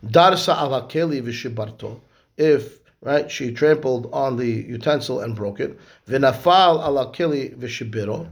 Darsa 0.04 0.56
avakeli 0.56 1.22
v'shibarto. 1.22 2.00
If 2.38 2.80
right, 3.02 3.30
she 3.30 3.52
trampled 3.52 4.10
on 4.14 4.38
the 4.38 4.48
utensil 4.48 5.20
and 5.20 5.36
broke 5.36 5.60
it. 5.60 5.78
V'nafal 6.08 6.82
alakeli 6.82 7.56
v'shibiro 7.56 8.30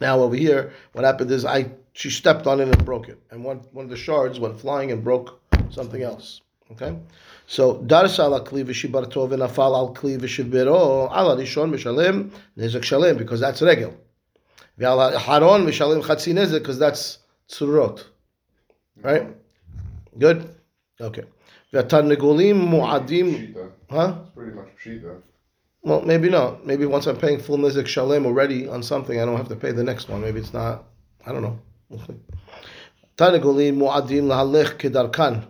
now 0.00 0.20
over 0.20 0.36
here, 0.36 0.72
what 0.92 1.04
happened 1.04 1.30
is 1.30 1.44
I 1.44 1.70
she 1.92 2.10
stepped 2.10 2.46
on 2.46 2.60
it 2.60 2.68
and 2.68 2.84
broke 2.84 3.08
it, 3.08 3.18
and 3.30 3.42
one 3.42 3.58
one 3.72 3.84
of 3.84 3.90
the 3.90 3.96
shards 3.96 4.38
went 4.38 4.60
flying 4.60 4.92
and 4.92 5.02
broke 5.02 5.40
something 5.70 6.02
else. 6.02 6.42
Okay, 6.72 6.98
so 7.46 7.76
darsa 7.76 8.24
al 8.24 8.44
kli 8.44 8.64
v'shibarto 8.64 9.28
v'nafal 9.28 9.74
al 9.74 9.94
kli 9.94 10.18
v'shibiro 10.18 11.10
al 11.10 11.36
rishon 11.36 11.70
mishalem 11.70 12.30
nezek 12.58 12.82
shalem 12.82 13.16
because 13.16 13.40
that's 13.40 13.62
regel. 13.62 13.94
V'al 14.78 15.14
haron 15.14 15.64
mishalem 15.64 16.02
chatzin 16.02 16.34
nezek 16.34 16.60
because 16.60 16.78
that's 16.78 17.18
tzurot. 17.48 18.04
Right? 19.02 19.28
Good. 20.18 20.54
Okay. 21.00 21.24
V'atan 21.72 22.14
negolim 22.14 22.68
mu'adim. 22.68 23.70
Huh? 23.88 24.16
It's 24.20 24.30
pretty 24.34 24.52
much 24.52 24.68
pshita. 24.82 25.22
Well, 25.86 26.02
maybe 26.02 26.28
not. 26.28 26.66
Maybe 26.66 26.84
once 26.84 27.06
I'm 27.06 27.16
paying 27.16 27.38
full 27.38 27.58
nizik 27.58 27.86
shalem 27.86 28.26
already 28.26 28.66
on 28.66 28.82
something, 28.82 29.20
I 29.20 29.24
don't 29.24 29.36
have 29.36 29.48
to 29.50 29.54
pay 29.54 29.70
the 29.70 29.84
next 29.84 30.08
one. 30.08 30.20
Maybe 30.20 30.40
it's 30.40 30.52
not. 30.52 30.82
I 31.24 31.30
don't 31.30 31.42
know. 31.42 31.60
We'll 31.88 32.00
see. 32.00 32.16
Tanagoli 33.16 33.72
mu'adim 33.72 34.24
lahalech 34.24 34.78
kedarkan. 34.78 35.46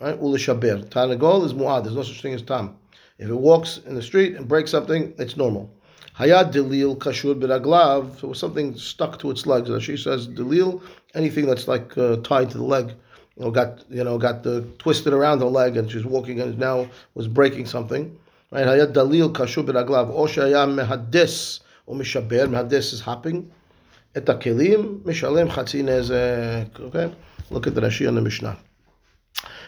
Right? 0.00 0.20
Ulishaber. 0.20 0.88
Tanagol 0.88 1.44
is 1.44 1.54
mu'ad. 1.54 1.84
There's 1.84 1.94
no 1.94 2.02
such 2.02 2.20
thing 2.20 2.34
as 2.34 2.42
tam. 2.42 2.76
If 3.18 3.28
it 3.28 3.34
walks 3.36 3.78
in 3.86 3.94
the 3.94 4.02
street 4.02 4.34
and 4.34 4.48
breaks 4.48 4.72
something, 4.72 5.14
it's 5.18 5.36
normal. 5.36 5.72
Hayad 6.18 6.52
delil 6.52 6.98
kashur 6.98 7.40
biraglav. 7.40 8.18
So 8.18 8.32
something 8.32 8.76
stuck 8.76 9.20
to 9.20 9.30
its 9.30 9.46
legs. 9.46 9.70
As 9.70 9.84
she 9.84 9.96
says 9.96 10.26
delil, 10.26 10.82
anything 11.14 11.46
that's 11.46 11.68
like 11.68 11.96
uh, 11.96 12.16
tied 12.24 12.50
to 12.50 12.58
the 12.58 12.64
leg, 12.64 12.92
you 13.36 13.44
know, 13.44 13.52
got 13.52 13.84
you 13.88 14.02
know 14.02 14.18
got 14.18 14.42
the, 14.42 14.62
twisted 14.78 15.12
around 15.12 15.38
the 15.38 15.46
leg, 15.46 15.76
and 15.76 15.88
she's 15.88 16.04
walking 16.04 16.40
and 16.40 16.58
now 16.58 16.88
was 17.14 17.28
breaking 17.28 17.66
something 17.66 18.18
Right? 18.51 18.65
Hayad 18.65 18.93
dalil 18.93 19.31
kashur 19.33 19.65
biraglav. 19.65 20.09
O 20.09 20.25
shaya 20.25 20.67
mehades 20.67 21.61
or 21.85 21.95
mishaber. 21.95 22.47
Mehades 22.47 22.93
is 22.93 23.01
hopping. 23.01 23.51
Et 24.15 24.25
hakelim 24.25 24.99
mishalem 25.03 25.49
chatzi 25.49 25.83
nezek. 25.83 26.79
Okay, 26.79 27.13
look 27.49 27.67
at 27.67 27.75
the 27.75 27.81
Rashi 27.81 28.07
on 28.07 28.15
the 28.15 28.21
Mishnah. 28.21 28.57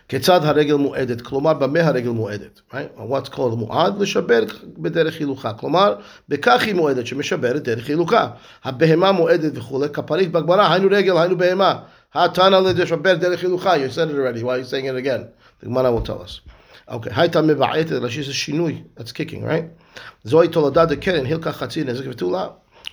כיצד 0.07 0.39
הרגל 0.43 0.75
מועדת? 0.75 1.21
כלומר, 1.21 1.53
במה 1.53 1.79
הרגל 1.79 2.09
מועדת? 2.09 2.61
Right? 2.71 2.97
What's 2.97 3.29
called 3.29 3.55
מועד? 3.55 4.01
לשבר 4.01 4.43
בדרך 4.77 5.19
הילוכה. 5.19 5.53
כלומר, 5.53 5.95
בכך 6.29 6.63
היא 6.65 6.75
מועדת, 6.75 7.07
שמשברת 7.07 7.63
דרך 7.63 7.87
הילוכה. 7.87 8.29
הבהמה 8.63 9.11
מועדת 9.11 9.51
וכולי, 9.55 9.89
כפריט 9.89 10.29
בגמרא, 10.29 10.71
היינו 10.71 10.87
רגל, 10.91 11.17
היינו 11.17 11.37
בהמה. 11.37 11.79
התנא 12.13 12.55
לשבר 12.55 13.15
דרך 13.15 13.43
הילוכה. 13.43 13.75
You 13.75 13.89
said 13.89 14.09
it 14.09 14.15
already, 14.15 14.43
why 14.43 14.55
are 14.55 14.59
you 14.59 14.65
saying 14.65 14.85
it 14.85 14.95
again? 14.95 15.29
The 15.61 15.67
Gemara 15.67 15.91
will 15.91 16.01
tell 16.01 16.21
us. 16.21 16.41
Okay, 16.89 17.09
הייתה 17.15 17.41
מבעטת, 17.41 17.91
רש"י 17.91 18.23
זה 18.23 18.33
שינוי, 18.33 18.81
that's 18.97 19.11
kicking, 19.11 19.43
right? 19.43 19.83
זוהי 20.23 20.47
תולדה 20.47 20.85
דקרן, 20.85 21.25
הילקח 21.25 21.57
חצי 21.57 21.83
נזק 21.83 22.03
ותולה. 22.09 22.47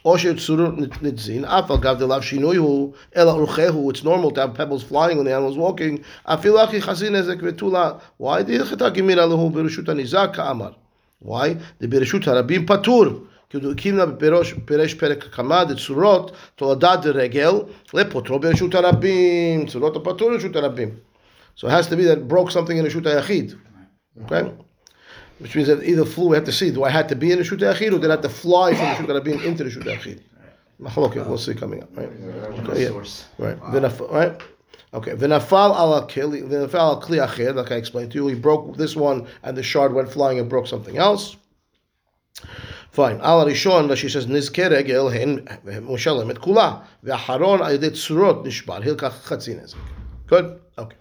או 0.05 0.19
שיצורו 0.19 0.63
נתזין, 1.03 1.45
אף 1.45 1.71
על 1.71 1.77
גב 1.77 1.99
דלאו 1.99 2.23
שינוי 2.23 2.57
הוא, 2.57 2.93
אלא 3.17 3.31
אורחהו, 3.31 3.91
it's 3.91 4.03
normal 4.03 4.31
to 4.35 4.37
have 4.37 4.59
pebbles 4.59 4.91
flying 4.91 5.17
when 5.19 5.27
the 5.27 5.33
animal 5.33 5.55
is 5.55 5.59
walking, 5.59 6.03
אפילו 6.25 6.65
אחי 6.65 6.83
חצי 6.83 7.11
נזק 7.11 7.37
ותולה. 7.43 7.91
Why? 8.23 8.43
דהלכתה 8.47 8.89
גמירה 8.89 9.27
להו 9.27 9.51
ברשות 9.51 9.89
הניזק 9.89 10.31
כאמר. 10.33 10.71
Why? 11.25 11.49
ברשות 11.81 12.29
הרבים 12.29 12.67
פטור. 12.67 13.05
כי 13.51 13.57
הוא 13.57 13.73
הקים 13.73 13.97
לה 13.97 14.07
בפירוש, 14.07 14.55
פירש 14.65 14.95
פרק 14.95 15.25
כמה 15.33 15.65
דצורות, 15.65 16.33
תולדה 16.57 16.97
דרגל, 16.97 17.53
לפוטרו 17.95 18.39
ברשות 18.39 18.75
הרבים. 18.75 19.67
צורות 19.67 19.97
הפטור 19.97 20.31
ברשות 20.31 20.57
הרבים. 20.57 20.91
So 21.57 21.67
it 21.67 21.71
has 21.71 21.87
to 21.89 21.97
be 21.97 22.05
that 22.05 22.19
it 22.19 22.29
broke 22.29 22.51
something 22.51 22.79
in 22.79 22.87
רשות 22.87 23.07
היחיד. 23.07 23.55
Okay? 24.24 24.52
Which 25.40 25.56
means 25.56 25.68
that 25.68 25.84
either 25.84 26.06
flew, 26.06 26.30
we 26.30 26.36
have 26.36 26.46
to 26.46 26.52
see, 26.52 26.72
do 26.72 26.84
I 26.84 26.90
have 26.90 27.08
to 27.08 27.16
be 27.16 27.32
in 27.32 27.40
the 27.40 27.44
shute 27.44 27.60
Akhir 27.60 27.94
or 27.94 28.00
did 28.00 28.06
I 28.06 28.14
have 28.14 28.22
to 28.22 28.30
fly 28.30 28.74
from 28.74 29.06
the 29.06 29.14
Shut 29.14 29.24
Akhir 29.24 29.44
into 29.44 29.64
the 29.66 29.70
Shut 29.70 29.84
Akhir? 29.84 30.20
Mahlokin, 30.82 31.28
we'll 31.28 31.38
see 31.38 31.54
coming 31.54 31.84
up, 31.84 31.90
right? 31.96 32.10
Okay, 32.70 32.84
yeah. 32.84 33.04
Right. 33.38 33.60
Wow. 33.62 34.08
right? 34.12 34.42
Okay. 34.94 35.12
V'nafal 35.12 35.76
al 35.76 36.08
v'nafal 36.08 36.74
al 36.74 37.02
kli 37.02 37.26
achir. 37.26 37.54
like 37.56 37.72
I 37.72 37.76
explained 37.76 38.12
to 38.12 38.18
you, 38.18 38.28
he 38.28 38.36
broke 38.36 38.76
this 38.78 38.96
one 38.96 39.28
and 39.44 39.58
the 39.58 39.64
shard 39.64 39.94
went 39.94 40.12
flying 40.12 40.40
and 40.40 40.50
broke 40.50 40.68
something 40.68 40.98
else. 40.98 41.38
Fine. 42.92 43.20
Al 43.22 43.46
Rishon, 43.46 43.94
she 43.98 44.08
says, 44.08 44.26
nizkereg 44.26 44.90
el 44.90 45.10
hen 45.10 45.46
mushalim 45.66 46.30
et 46.30 46.38
kula. 46.38 46.86
V'aharon 47.06 47.60
al 47.60 47.78
yedei 47.78 47.92
tzurot 47.92 48.46
nishbar. 48.46 48.84
Hilkach 48.84 49.22
chatzin 49.24 49.76
Good? 50.28 50.62
Okay. 50.78 50.98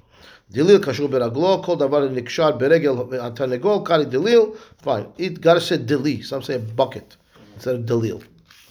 דליל 0.51 0.79
קשור 0.79 1.09
ברגלו, 1.09 1.63
כל 1.65 1.77
דבר 1.77 2.09
נקשר 2.09 2.51
ברגל 2.51 2.93
התרנגול, 3.21 3.79
קרעי 3.85 4.05
דליל, 4.05 4.41
fine. 4.85 5.21
It 5.21 5.41
gotta 5.41 5.61
say 5.61 5.77
דלי, 5.77 6.21
some 6.23 6.43
say 6.43 6.81
bucket, 6.81 7.17
instead 7.59 7.65
of 7.65 7.85
דליל. 7.85 8.17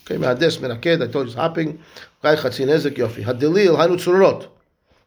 Okay, 0.06 0.18
מהדס 0.18 0.60
מנקד, 0.60 1.02
I 1.02 1.06
told 1.06 1.28
you 1.28 1.32
it's 1.32 1.38
hopping, 1.38 1.70
קרעי 2.22 2.38
חצי 2.38 2.66
נזק, 2.66 2.98
יופי. 2.98 3.24
הדליל, 3.26 3.72
היינו 3.78 3.98
צרורות. 3.98 4.48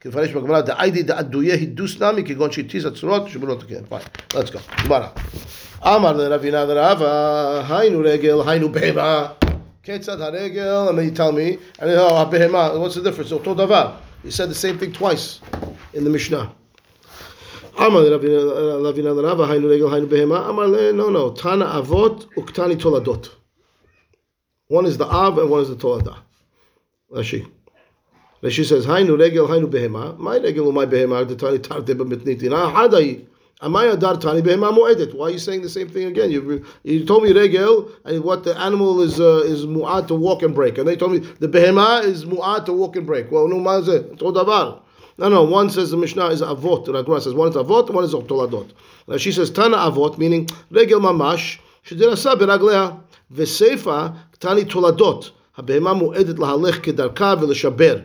כמפרש 0.00 0.30
בגמרא, 0.30 0.60
דאיידי 0.60 1.02
דאדויה 1.02 1.54
הידוס 1.54 2.02
נמי, 2.02 2.24
כגון 2.24 2.52
שהתיז 2.52 2.86
הצורות, 2.86 3.28
שבולות 3.28 3.62
כן, 3.62 3.80
fine. 3.90 4.34
Let's 4.34 4.50
go. 4.50 4.84
גמרא. 4.84 5.06
אמר 5.82 6.12
לרבינה 6.12 6.66
דרבה, 6.66 7.62
היינו 7.68 8.00
רגל, 8.04 8.36
היינו 8.46 8.72
בהמה. 8.72 9.26
כיצד 9.82 10.20
הרגל, 10.20 10.88
me, 10.90 11.18
and 11.78 11.82
then, 11.82 11.98
oh, 11.98 12.12
הבהמה, 12.12 12.70
what's 12.72 12.94
the 12.94 13.00
difference? 13.00 13.32
אותו 13.32 13.54
דבר. 13.54 13.86
He 14.26 14.32
said 14.32 14.50
the 14.50 14.56
same 14.56 14.76
thing 14.76 14.90
twice 14.90 15.40
in 15.94 16.02
the 16.02 16.10
Mishnah. 16.10 16.52
Uh, 17.78 17.88
no, 17.88 18.00
no. 21.10 21.30
Tana 21.30 21.66
Avot, 21.66 22.26
Uktani 22.34 22.74
Toladot. 22.74 23.30
One 24.66 24.84
is 24.84 24.98
the 24.98 25.06
Av 25.06 25.38
and 25.38 25.48
one 25.48 25.62
is 25.62 25.68
the 25.68 25.76
Tolada. 25.76 26.16
Rashi. 27.12 27.48
Rashi 28.42 28.64
says, 28.64 28.84
Hainu 28.84 29.16
Regel, 29.16 29.46
Hainu 29.46 29.70
Behema. 29.70 30.18
My 30.18 30.38
Regel, 30.38 30.72
my 30.72 30.86
Behema, 30.86 31.28
the 31.28 31.36
Tani 31.36 31.60
Amaya 33.61 33.99
dar 33.99 34.17
tani 34.17 34.41
behema 34.41 34.75
mu'edet. 34.75 35.13
Why 35.13 35.27
are 35.27 35.29
you 35.31 35.39
saying 35.39 35.61
the 35.61 35.69
same 35.69 35.87
thing 35.87 36.07
again? 36.07 36.31
You, 36.31 36.65
you 36.83 37.05
told 37.05 37.23
me 37.23 37.31
regel, 37.31 37.91
and 38.05 38.23
what 38.23 38.43
the 38.43 38.57
animal 38.57 39.01
is 39.01 39.19
uh, 39.19 39.43
is 39.45 39.65
mu'ad 39.65 40.07
to 40.07 40.15
walk 40.15 40.41
and 40.41 40.55
break, 40.55 40.77
and 40.77 40.87
they 40.87 40.95
told 40.95 41.11
me 41.11 41.19
the 41.19 41.47
behema 41.47 42.03
is 42.03 42.25
mu'ad 42.25 42.65
to 42.65 42.73
walk 42.73 42.95
and 42.95 43.05
break. 43.05 43.31
Well, 43.31 43.47
no, 43.47 43.57
mazeh, 43.57 44.17
davar. 44.17 44.81
No, 45.17 45.29
no. 45.29 45.43
One 45.43 45.69
says 45.69 45.91
the 45.91 45.97
Mishnah 45.97 46.27
is 46.27 46.41
avot. 46.41 46.85
The 46.85 47.03
Gemara 47.03 47.21
says 47.21 47.33
one 47.33 47.49
is 47.49 47.55
avot, 47.55 47.89
one 47.91 48.03
is 48.03 48.13
toladot. 48.13 48.71
Now 49.07 49.17
she 49.17 49.31
says 49.31 49.51
tana 49.51 49.77
avot, 49.77 50.17
meaning 50.17 50.47
regel 50.71 50.99
mamash 50.99 51.59
שדרסה 51.83 52.35
ברגליה, 52.35 52.89
וסיפה 53.31 54.07
תני 54.39 54.65
תולדות, 54.65 55.29
הבהמה 55.57 55.93
מועדת 55.93 56.39
להלך 56.39 56.85
כדרכה 56.85 57.33
ולשבר. 57.41 57.97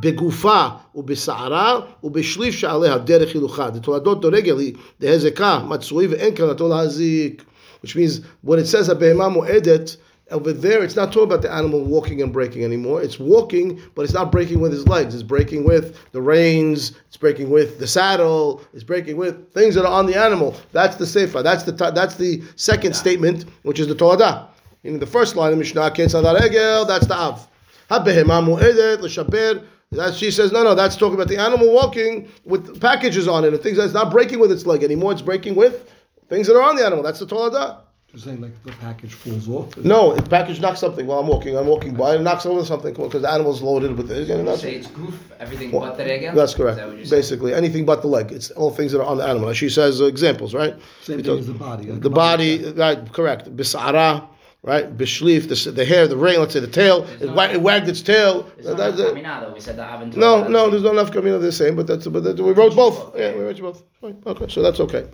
בגופה 0.00 0.66
ובשערה 0.94 1.80
ובשליף 2.04 2.54
שעליה 2.54 2.98
דרך 2.98 3.34
הילוכה. 3.34 3.70
דתולדות 3.70 4.24
הרגל 4.24 4.58
היא 4.58 4.74
דהזקה, 5.00 5.60
מצוי 5.68 6.06
ואין 6.06 6.36
כוונתו 6.36 6.68
להזיק. 6.68 7.42
Which 7.84 7.94
means 7.94 8.20
when 8.42 8.58
it 8.58 8.66
says 8.66 8.88
הבהמה 8.90 9.28
מועדת, 9.28 9.96
over 10.32 10.52
there 10.52 10.82
it's 10.82 10.96
not 10.96 11.12
talking 11.12 11.30
about 11.30 11.42
the 11.42 11.52
animal 11.52 11.84
walking 11.84 12.20
and 12.20 12.32
breaking 12.32 12.64
anymore. 12.64 13.00
It's 13.00 13.20
walking, 13.20 13.80
but 13.94 14.02
it's 14.02 14.12
not 14.12 14.32
breaking 14.32 14.58
with 14.58 14.72
his 14.72 14.88
legs. 14.88 15.14
It's 15.14 15.22
breaking 15.22 15.62
with 15.62 15.96
the 16.10 16.20
reins, 16.20 16.92
it's 17.06 17.16
breaking 17.16 17.48
with 17.48 17.78
the 17.78 17.86
saddle, 17.86 18.62
it's 18.74 18.82
breaking 18.82 19.16
with 19.16 19.52
things 19.52 19.76
that 19.76 19.84
are 19.86 19.96
on 20.00 20.06
the 20.06 20.16
animal. 20.16 20.56
That's 20.72 20.96
the 20.96 21.06
sefer. 21.06 21.42
That's 21.44 21.62
the 21.62 21.72
that's 21.72 22.16
the 22.16 22.42
second 22.56 22.96
statement, 22.96 23.44
which 23.62 23.78
is 23.78 23.86
the 23.86 23.94
Torah. 23.94 24.48
In 24.82 24.98
the 24.98 25.06
first 25.06 25.36
line 25.36 25.52
of 25.52 25.58
Mishnah, 25.58 25.92
Ketzad 25.92 26.26
Regel, 26.40 26.84
that's 26.86 27.06
the 27.06 27.14
Av. 27.14 27.46
הבהמה 27.90 28.40
מועדת 28.40 29.00
לשבר 29.02 29.52
That 29.93 30.13
she 30.15 30.31
says, 30.31 30.53
no, 30.53 30.63
no, 30.63 30.73
that's 30.73 30.95
talking 30.95 31.15
about 31.15 31.27
the 31.27 31.35
animal 31.37 31.73
walking 31.73 32.29
with 32.45 32.79
packages 32.79 33.27
on 33.27 33.43
it 33.43 33.53
and 33.53 33.61
things 33.61 33.75
that's 33.75 33.91
not 33.91 34.09
breaking 34.09 34.39
with 34.39 34.49
its 34.49 34.65
leg 34.65 34.83
anymore. 34.83 35.11
It's 35.11 35.21
breaking 35.21 35.55
with 35.55 35.93
things 36.29 36.47
that 36.47 36.55
are 36.55 36.61
on 36.61 36.77
the 36.77 36.85
animal. 36.85 37.03
That's 37.03 37.19
the 37.19 37.25
Toladah. 37.25 37.79
You're 38.13 38.19
saying 38.19 38.39
like 38.39 38.63
the 38.63 38.71
package 38.73 39.13
falls 39.13 39.49
off. 39.49 39.75
No, 39.77 40.15
the 40.15 40.29
package 40.29 40.61
knocks 40.61 40.79
something 40.79 41.05
while 41.07 41.19
I'm 41.19 41.27
walking. 41.27 41.57
I'm 41.57 41.67
walking 41.67 41.93
by 41.93 42.11
and 42.13 42.21
it 42.21 42.23
knocks 42.23 42.45
over 42.45 42.63
something 42.63 42.93
because 42.93 43.21
the 43.21 43.29
animal's 43.29 43.61
loaded 43.61 43.97
with 43.97 44.09
it. 44.11 44.29
And 44.29 44.47
that's, 44.47 44.61
Say 44.61 44.75
it's 44.75 44.87
goof, 44.87 45.13
everything 45.39 45.71
but 45.71 45.97
the 45.97 46.05
regel? 46.05 46.35
that's 46.35 46.53
correct. 46.53 46.77
that 46.77 46.87
what 46.87 46.95
you're 46.97 47.05
saying? 47.05 47.19
Basically, 47.21 47.53
anything 47.53 47.85
but 47.85 48.01
the 48.01 48.07
leg. 48.07 48.31
It's 48.31 48.49
all 48.51 48.71
things 48.71 48.93
that 48.93 48.99
are 49.01 49.05
on 49.05 49.17
the 49.17 49.25
animal. 49.27 49.51
She 49.53 49.69
says 49.69 50.01
uh, 50.01 50.05
examples, 50.05 50.53
right? 50.53 50.75
Same 51.01 51.19
It 51.19 51.25
thing 51.25 51.39
as 51.39 51.47
the 51.47 51.53
body. 51.53 51.85
like 51.91 52.01
The 52.01 52.09
body, 52.09 52.71
right? 52.77 53.11
Correct. 53.13 53.53
Bisara, 53.57 54.25
right? 54.63 54.95
Bishlif, 54.97 55.47
the, 55.47 55.71
the 55.71 55.85
hair, 55.85 56.07
the 56.07 56.17
ring. 56.17 56.39
Let's 56.39 56.53
say 56.53 56.59
the 56.59 56.67
tail. 56.67 57.05
It, 57.19 57.29
wa- 57.31 57.45
it 57.45 57.61
wagged 57.61 57.87
its 57.87 58.01
tail. 58.01 58.49
No 58.63 58.71
it. 58.73 58.77
nafka 58.77 59.53
we 59.53 59.59
said 59.59 59.77
that 59.77 60.15
No, 60.15 60.47
no, 60.47 60.69
there's 60.69 60.83
no 60.83 60.97
of 60.97 61.41
the 61.41 61.51
same, 61.51 61.75
but 61.75 61.87
that's 61.87 62.07
but 62.07 62.23
that, 62.23 62.39
we 62.39 62.51
wrote 62.51 62.75
both. 62.75 63.15
Yeah, 63.17 63.33
we 63.35 63.41
wrote 63.41 63.57
you 63.57 63.63
both. 63.63 63.83
Fine. 63.99 64.21
Okay, 64.25 64.47
so 64.49 64.61
that's 64.61 64.79
okay. 64.79 65.07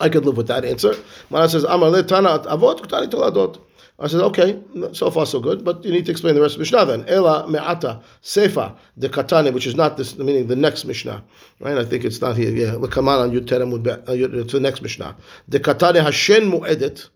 I 0.00 0.08
could 0.08 0.24
live 0.24 0.36
with 0.36 0.48
that 0.48 0.64
answer. 0.64 0.94
Mara 1.30 1.48
says, 1.48 1.64
Amar 1.64 1.90
le 1.90 2.02
tana 2.02 2.38
avot 2.40 2.80
kutani 2.80 3.08
toladot. 3.10 3.60
I 3.98 4.08
said, 4.08 4.20
okay, 4.22 4.60
so 4.94 5.10
far 5.12 5.26
so 5.26 5.38
good, 5.38 5.64
but 5.64 5.84
you 5.84 5.92
need 5.92 6.06
to 6.06 6.10
explain 6.10 6.34
the 6.34 6.40
rest 6.40 6.54
of 6.54 6.60
Mishnah 6.60 6.86
then. 6.86 7.04
Ela 7.08 7.46
me'ata 7.46 8.00
sefa 8.22 8.74
de 8.98 9.08
katane, 9.08 9.52
which 9.52 9.66
is 9.66 9.76
not 9.76 9.96
this, 9.96 10.16
meaning 10.16 10.48
the 10.48 10.56
next 10.56 10.86
Mishnah, 10.86 11.22
right? 11.60 11.78
I 11.78 11.84
think 11.84 12.04
it's 12.04 12.20
not 12.20 12.36
here. 12.36 12.50
Yeah, 12.50 12.72
lekaman 12.72 13.20
on 13.20 13.30
yuterem 13.30 13.70
would 13.70 13.84
be 13.84 13.90
uh, 13.90 13.96
yut- 14.06 14.32
to 14.48 14.56
the 14.56 14.60
next 14.60 14.82
Mishnah. 14.82 15.14
De 15.48 15.60
katane 15.60 16.02
hashen 16.02 16.50
mu'edit, 16.50 17.10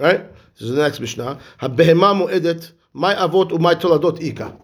right? 0.00 0.24
This 0.54 0.68
is 0.68 0.76
the 0.76 0.82
next 0.82 1.00
Mishnah. 1.00 1.38
Habehema 1.60 2.14
mu'edet, 2.28 2.72
my 2.92 3.14
avot 3.14 3.50
umay 3.50 3.74
toladot 3.74 4.22
ika. 4.22 4.56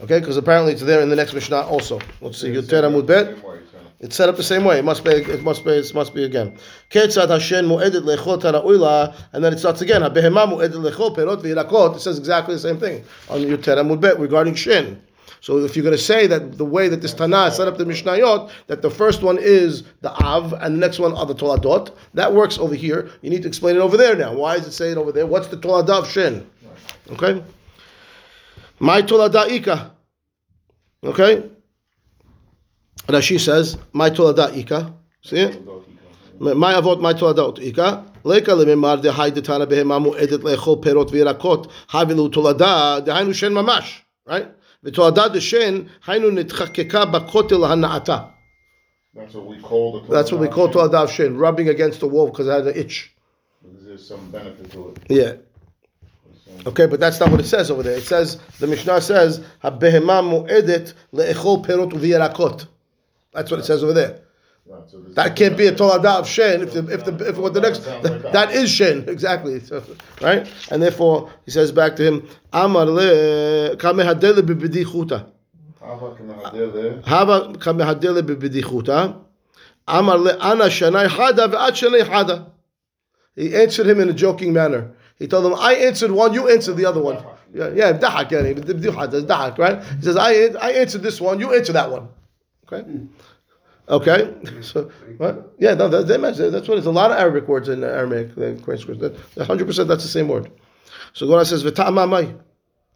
Okay, 0.00 0.18
because 0.18 0.36
apparently 0.36 0.72
it's 0.72 0.82
there 0.82 1.00
in 1.00 1.08
the 1.08 1.16
next 1.16 1.32
Mishnah 1.32 1.62
also. 1.62 2.00
Let's 2.20 2.38
see, 2.38 2.48
yuterem 2.48 2.94
would 2.94 3.06
bet. 3.06 3.26
Same 3.26 3.42
way, 3.42 3.58
so. 3.70 3.78
It's 4.00 4.16
set 4.16 4.28
up 4.28 4.36
the 4.36 4.42
same 4.42 4.64
way. 4.64 4.78
It 4.78 4.84
must 4.84 5.04
be. 5.04 5.10
It 5.10 5.42
must 5.42 5.64
be. 5.64 5.70
It 5.70 5.94
must 5.94 6.12
be 6.12 6.24
again. 6.24 6.58
Ketzat 6.90 7.28
Hashem 7.28 7.66
mu'edet 7.66 8.02
lechol 8.02 8.40
tara'ula, 8.42 9.14
and 9.32 9.44
then 9.44 9.52
it 9.52 9.58
starts 9.58 9.80
again. 9.80 10.02
Habehema 10.02 10.48
mu'edet 10.48 10.72
lechol 10.72 11.14
perot 11.16 11.42
v'yirakot. 11.42 11.96
It 11.96 12.00
says 12.00 12.18
exactly 12.18 12.54
the 12.54 12.60
same 12.60 12.78
thing 12.78 13.04
on 13.28 13.42
your 13.42 13.58
Terem 13.58 14.00
bet 14.00 14.18
regarding 14.18 14.54
shin. 14.54 15.00
So 15.42 15.58
if 15.58 15.76
you're 15.76 15.82
going 15.82 15.96
to 15.96 16.02
say 16.02 16.26
that 16.28 16.56
the 16.56 16.64
way 16.64 16.88
that 16.88 17.02
this 17.02 17.12
Tana 17.12 17.50
set 17.50 17.68
up 17.68 17.76
the 17.76 17.84
Mishnayot, 17.84 18.50
that 18.68 18.80
the 18.80 18.90
first 18.90 19.22
one 19.22 19.38
is 19.38 19.82
the 20.00 20.12
Av 20.24 20.54
and 20.54 20.76
the 20.76 20.78
next 20.78 20.98
one 20.98 21.12
are 21.14 21.26
the 21.26 21.34
Toladot, 21.34 21.94
that 22.14 22.32
works 22.32 22.58
over 22.58 22.74
here. 22.74 23.10
You 23.20 23.28
need 23.28 23.42
to 23.42 23.48
explain 23.48 23.76
it 23.76 23.80
over 23.80 23.96
there 23.96 24.16
now. 24.16 24.32
Why 24.32 24.54
is 24.54 24.66
it 24.66 24.72
saying 24.72 24.96
over 24.96 25.12
there? 25.12 25.26
What's 25.26 25.48
the 25.48 25.56
Toladah 25.56 25.98
of 25.98 26.10
shin? 26.10 26.48
Okay. 27.10 27.42
My 28.78 29.02
Toladah 29.02 29.50
Ika. 29.50 29.90
Okay. 31.04 31.50
Rashi 33.08 33.40
says, 33.40 33.76
"My 33.92 34.10
tolada 34.10 34.56
ika." 34.56 34.92
See 35.22 35.36
it? 35.36 35.60
My 36.38 36.74
avot, 36.74 37.00
my 37.00 37.12
tolada 37.14 37.58
ika. 37.60 38.04
Leka 38.24 38.54
de 38.54 39.12
hay 39.12 39.30
detana 39.32 39.66
behema 39.66 40.00
mu'edet 40.00 40.42
lechol 40.42 40.80
perot 40.80 41.10
v'yirakot 41.10 41.68
havilu 41.88 42.30
tolada 42.30 43.04
dehainu 43.04 43.34
shen 43.34 43.52
mamash. 43.52 44.02
Right? 44.24 44.48
De 44.84 45.40
shen 45.40 45.88
hainu 46.06 46.30
nitchakeka 46.32 47.12
bakotel 47.12 47.60
hana'ata. 47.60 48.30
That's 49.14 49.34
what 49.34 49.46
we 49.46 49.58
call 49.60 50.00
the. 50.00 50.12
That's 50.12 50.32
what 50.32 50.40
we 50.40 50.48
call 50.48 50.68
of 50.76 51.10
shen, 51.10 51.36
rubbing 51.36 51.68
against 51.68 52.00
the 52.00 52.08
wall 52.08 52.30
because 52.30 52.48
I 52.48 52.56
had 52.56 52.66
an 52.66 52.76
itch. 52.76 53.14
There's 53.62 54.06
some 54.08 54.30
benefit 54.30 54.72
to 54.72 54.88
it. 54.88 54.98
Yeah. 55.08 55.34
Okay, 56.66 56.86
but 56.86 57.00
that's 57.00 57.20
not 57.20 57.30
what 57.30 57.40
it 57.40 57.46
says 57.46 57.70
over 57.70 57.82
there. 57.82 57.96
It 57.96 58.04
says 58.04 58.38
the 58.58 58.66
Mishnah 58.66 59.00
says 59.00 59.44
habehema 59.62 60.22
mu'edet 60.22 60.94
leechol 61.12 61.64
perot 61.64 61.92
v'yirakot. 61.92 62.66
That's 63.32 63.50
what 63.50 63.60
it 63.60 63.64
says 63.64 63.84
over 63.84 63.92
there. 63.92 64.20
Right, 64.64 64.88
so 64.88 65.00
That 65.00 65.34
can't 65.34 65.56
be 65.56 65.66
a 65.66 65.72
tolada 65.72 66.20
of 66.20 66.28
shen 66.28 66.62
if 66.62 66.72
the 66.72 66.86
if 66.86 67.04
the 67.04 67.28
if 67.28 67.36
what 67.36 67.52
the 67.52 67.60
next 67.60 67.80
that 67.80 68.52
is 68.52 68.70
shen 68.70 69.08
exactly 69.08 69.58
So, 69.58 69.82
right 70.20 70.46
and 70.70 70.80
therefore 70.80 71.32
he 71.44 71.50
says 71.50 71.72
back 71.72 71.96
to 71.96 72.04
him 72.04 72.28
Amar 72.52 72.86
le 72.86 73.76
kamehadele 73.76 74.42
bibedichuta 74.42 75.26
Hava 75.80 76.14
k'mehadeh 76.14 76.72
there. 76.72 77.02
Hava 77.04 77.54
kamehadele 77.54 78.22
bibedichuta 78.22 79.16
Amar 79.88 80.18
le 80.18 80.38
ana 80.38 80.66
shanai 80.66 81.08
hada 81.08 81.48
ve'at 81.48 81.72
shanai 81.72 82.02
hada 82.02 82.46
He 83.34 83.56
answered 83.56 83.88
him 83.88 83.98
in 83.98 84.10
a 84.10 84.12
joking 84.12 84.52
manner. 84.52 84.92
He 85.18 85.26
told 85.26 85.44
him, 85.46 85.54
"I 85.58 85.74
answered 85.74 86.12
one, 86.12 86.34
you 86.34 86.48
answered 86.48 86.76
the 86.76 86.86
other 86.86 87.02
one." 87.02 87.18
Yeah, 87.52 87.70
yeah, 87.74 87.92
dahak, 87.92 88.30
yeah, 88.30 88.52
but 88.52 88.66
the 88.66 88.74
bdicha, 88.74 89.10
that's 89.10 89.24
dahak, 89.24 89.58
right? 89.58 89.82
He 89.98 90.02
says, 90.02 90.16
"I 90.16 90.30
I 90.60 90.72
answered 90.72 91.02
this 91.02 91.20
one, 91.20 91.40
you 91.40 91.52
answer 91.52 91.72
that 91.72 91.90
one." 91.90 92.08
Okay. 92.66 92.82
Hmm. 92.82 93.06
Okay, 93.88 94.34
so 94.60 94.90
what? 95.18 95.54
Yeah, 95.58 95.74
no, 95.74 95.88
that, 95.88 96.06
that 96.06 96.20
match- 96.20 96.36
that's 96.36 96.68
what 96.68 96.78
it's. 96.78 96.86
A 96.86 96.90
lot 96.90 97.10
of 97.10 97.18
Arabic 97.18 97.48
words 97.48 97.68
in 97.68 97.82
Aramaic, 97.82 98.34
the 98.36 98.54
transcripts. 98.62 99.00
That 99.34 99.46
hundred 99.46 99.66
percent, 99.66 99.88
that's 99.88 100.04
the 100.04 100.08
same 100.08 100.28
word. 100.28 100.50
So 101.14 101.26
the 101.26 101.32
Gemara 101.32 101.44
says, 101.44 101.64
"V'ta'amamai." 101.64 102.38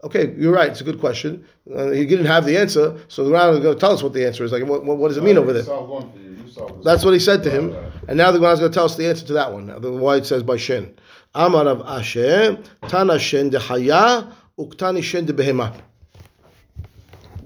Okay, 0.04 0.34
you're 0.38 0.52
right. 0.52 0.70
It's 0.70 0.80
a 0.80 0.84
good 0.84 1.00
question. 1.00 1.44
Uh, 1.74 1.90
he 1.90 2.06
didn't 2.06 2.26
have 2.26 2.44
the 2.44 2.56
answer, 2.56 2.96
so 3.08 3.24
the 3.24 3.30
Gemara 3.30 3.52
is 3.54 3.60
going 3.60 3.74
to 3.74 3.80
tell 3.80 3.92
us 3.92 4.02
what 4.02 4.12
the 4.12 4.24
answer 4.24 4.44
is. 4.44 4.52
Like, 4.52 4.64
what, 4.64 4.84
what, 4.84 5.08
does 5.08 5.16
it 5.16 5.24
mean 5.24 5.38
over 5.38 5.52
there? 5.52 5.64
Solve 5.64 5.88
one 5.88 6.12
for 6.12 6.18
you. 6.18 6.30
You 6.44 6.50
solve 6.50 6.76
this. 6.76 6.84
That's 6.84 7.04
what 7.04 7.14
he 7.14 7.20
said 7.20 7.42
to 7.44 7.50
him, 7.50 7.74
and 8.06 8.16
now 8.16 8.30
the 8.30 8.38
Gemara 8.38 8.52
is 8.52 8.60
going 8.60 8.70
to 8.70 8.74
tell 8.74 8.84
us 8.84 8.96
the 8.96 9.08
answer 9.08 9.26
to 9.26 9.32
that 9.32 9.52
one. 9.52 9.66
The- 9.66 9.90
why 9.92 10.16
it 10.16 10.26
says 10.26 10.44
by 10.44 10.56
Shen. 10.56 10.94
Amar 11.34 11.66
of 11.66 11.80
Asher, 11.84 12.58
Tana 12.88 13.18
Shen 13.18 13.50
de 13.50 13.58
Haya, 13.58 14.32
Uktani 14.58 15.02
Shen 15.02 15.24
de 15.26 15.32
Behema. 15.32 15.74
Yeah, 15.74 15.80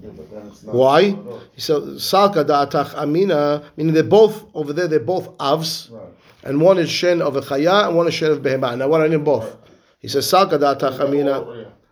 Why? 0.63 1.11
Said, 1.57 1.81
Salka 1.97 2.43
da'atach 2.45 2.93
amina, 2.95 3.63
meaning 3.77 3.93
they're 3.93 4.03
both, 4.03 4.45
over 4.53 4.73
there, 4.73 4.87
they're 4.87 4.99
both 4.99 5.29
avs, 5.37 5.91
Right. 5.91 6.01
and 6.43 6.61
one 6.61 6.77
is 6.77 6.89
Shen 6.89 7.21
of 7.21 7.35
a 7.35 7.41
Chaya, 7.41 7.87
and 7.87 7.97
one 7.97 8.07
is 8.07 8.13
Shen 8.13 8.31
of 8.31 8.39
Behema. 8.41 8.77
Now, 8.77 8.87
what 8.87 9.01
I 9.01 9.07
need 9.07 9.23
both? 9.23 9.57
He 9.99 10.07
says, 10.07 10.25
Salka 10.25 10.57
da'atach 10.59 10.99
amina. 10.99 11.41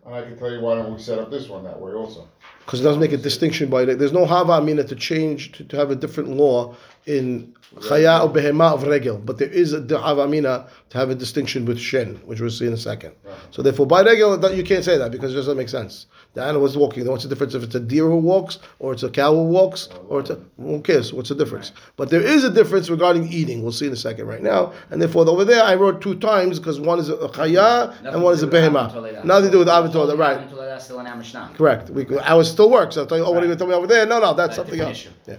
And 0.06 0.16
I 0.16 0.22
can 0.24 0.38
tell 0.38 0.52
you 0.52 0.60
why 0.62 0.76
don't 0.76 0.94
we 0.94 1.00
set 1.00 1.20
up 1.20 1.30
this 1.30 1.48
one 1.50 1.64
that 1.66 1.80
way 1.80 1.92
also. 1.92 2.28
because 2.66 2.82
it 2.82 2.84
doesn't 2.84 3.00
make 3.00 3.14
a 3.14 3.18
distinction 3.18 3.70
by 3.70 3.84
it. 3.84 3.98
There's 4.00 4.12
no 4.14 4.26
Hava 4.26 4.54
amina 4.54 4.84
to 4.86 4.96
change, 4.96 5.52
to, 5.54 5.64
to 5.66 5.78
have 5.78 5.92
a 5.92 5.96
different 5.96 6.30
law 6.32 6.76
in 7.06 7.54
Chaya 7.78 8.24
or 8.24 8.30
Behema 8.34 8.74
of 8.74 8.84
Regel, 8.84 9.18
but 9.18 9.38
there 9.38 9.48
is 9.50 9.74
a 9.74 9.80
Hava 9.98 10.22
amina 10.24 10.68
to 10.90 10.98
have 10.98 11.10
a 11.12 11.16
distinction 11.16 11.66
with 11.66 11.80
Shen, 11.80 12.16
which 12.26 12.42
we'll 12.42 12.50
see 12.50 12.66
in 12.66 12.74
a 12.74 12.78
second. 12.78 13.14
So 13.52 13.62
therefore, 13.62 13.86
by 13.86 14.02
Regel, 14.02 14.38
that- 14.38 14.56
you 14.56 14.64
can't 14.64 14.84
say 14.84 14.98
that 14.98 15.12
because 15.12 15.34
it 15.34 15.36
doesn't 15.36 15.56
make 15.58 15.70
sense. 15.70 16.08
The 16.34 16.44
animal 16.44 16.68
is 16.68 16.78
walking. 16.78 17.08
What's 17.08 17.24
the 17.24 17.30
difference 17.30 17.56
if 17.56 17.64
it's 17.64 17.76
a 17.76 17.80
deer 17.80 18.06
who 18.06 18.18
walks, 18.18 18.60
or 18.80 18.94
it's 18.94 19.04
a 19.04 19.10
cow 19.10 19.34
who 19.34 19.44
walks, 19.44 19.90
or 20.10 20.20
it's 20.20 20.30
a, 20.30 20.40
who 20.60 20.80
cares? 20.82 21.12
What's 21.12 21.30
the 21.30 21.36
difference? 21.36 21.72
But 21.96 22.10
there 22.10 22.22
is 22.22 22.44
a 22.44 22.50
difference 22.52 22.90
regarding 22.90 23.32
eating. 23.32 23.64
We'll 23.64 23.72
see 23.72 23.88
in 23.88 23.94
a 23.94 23.96
second 23.96 24.28
right 24.28 24.42
now. 24.42 24.74
And 24.92 25.02
therefore, 25.02 25.28
over 25.28 25.44
there, 25.44 25.64
I 25.64 25.76
wrote 25.76 26.02
two 26.02 26.16
times 26.16 26.60
because 26.60 26.80
one 26.80 27.00
is 27.00 27.10
a 27.10 27.16
Chaya 27.18 27.94
and 28.04 28.22
one 28.24 28.34
is 28.34 28.44
a 28.44 28.48
Behema. 28.48 29.26
Nothing 29.26 29.46
to 29.46 29.52
do 29.52 29.60
with 29.60 29.68
Avitola, 29.68 30.18
right? 30.18 30.40
Avitola 30.50 30.80
still 30.80 31.00
in 31.00 31.08
our 31.08 31.50
Correct. 31.56 31.90
We, 31.90 32.06
ours 32.20 32.50
still 32.52 32.70
works. 32.70 32.98
I'll 32.98 33.06
tell 33.08 33.18
you, 33.18 33.26
oh, 33.26 33.32
what 33.32 33.44
are 33.44 33.48
you 33.48 33.56
going 33.56 33.58
to 33.58 33.64
tell 33.64 33.68
me 33.68 33.74
over 33.74 33.88
there? 33.88 34.06
No, 34.06 34.20
no, 34.20 34.34
that's 34.34 34.56
something 34.56 34.80
else. 34.80 35.08
Yeah. 35.28 35.38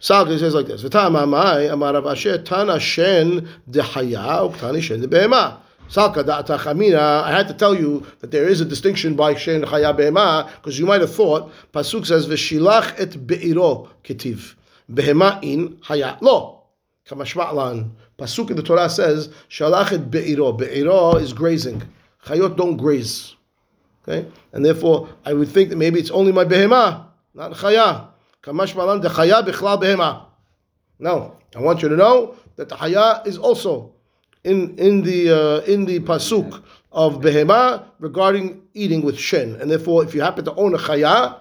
Salka 0.00 0.38
says 0.38 0.54
like 0.54 0.66
this: 0.66 0.82
V'tam 0.82 1.14
amai 1.14 1.70
amar 1.70 1.92
Rav 1.92 2.04
Ashi 2.04 2.42
tana 2.42 2.80
shen 2.80 3.46
de 3.68 3.82
haya 3.82 4.48
uktani 4.48 4.80
shen. 4.80 5.02
Salka. 5.90 6.94
I 7.26 7.30
had 7.30 7.48
to 7.48 7.54
tell 7.54 7.74
you 7.74 8.06
that 8.20 8.30
there 8.30 8.48
is 8.48 8.62
a 8.62 8.64
distinction 8.64 9.14
by 9.14 9.34
shen 9.34 9.62
chaya 9.62 9.94
behema 9.94 10.50
because 10.56 10.78
you 10.78 10.86
might 10.86 11.02
have 11.02 11.14
thought 11.14 11.52
pasuk 11.72 12.06
says 12.06 12.26
v'shilach 12.26 12.98
et 12.98 13.10
beiro 13.10 13.88
ketiv 14.02 14.54
behema 14.90 15.38
in 15.42 15.78
haya 15.82 16.16
lo 16.22 16.62
kamashma'lan. 17.06 17.90
Pasuk 18.18 18.48
in 18.50 18.56
the 18.56 18.62
Torah 18.62 18.88
says 18.88 19.28
shalach 19.50 19.92
et 19.92 20.10
beiro. 20.10 20.58
Beiro 20.58 21.20
is 21.20 21.34
grazing. 21.34 21.82
Chayot 22.24 22.56
don't 22.56 22.78
graze. 22.78 23.36
Okay? 24.08 24.26
And 24.52 24.64
therefore, 24.64 25.10
I 25.26 25.34
would 25.34 25.48
think 25.48 25.68
that 25.68 25.76
maybe 25.76 26.00
it's 26.00 26.10
only 26.10 26.32
my 26.32 26.46
behema, 26.46 27.04
not 27.34 27.52
chaya. 27.52 28.09
Kamash 28.42 28.74
malan 28.74 29.00
de 29.00 29.08
chaya 29.08 29.46
bichlal 29.46 29.80
behema. 29.80 30.26
No, 30.98 31.36
I 31.54 31.60
want 31.60 31.82
you 31.82 31.88
to 31.88 31.96
know 31.96 32.36
that 32.56 32.68
the 32.70 32.76
chaya 32.76 33.26
is 33.26 33.36
also 33.36 33.92
in 34.44 34.78
in 34.78 35.02
the 35.02 35.30
uh, 35.30 35.60
in 35.66 35.84
the 35.84 36.00
pasuk 36.00 36.62
of 36.90 37.16
behema 37.20 37.84
regarding 37.98 38.62
eating 38.72 39.02
with 39.02 39.18
shen. 39.18 39.56
And 39.56 39.70
therefore, 39.70 40.04
if 40.04 40.14
you 40.14 40.22
happen 40.22 40.44
to 40.46 40.54
own 40.54 40.74
a 40.74 40.78
chaya, 40.78 41.40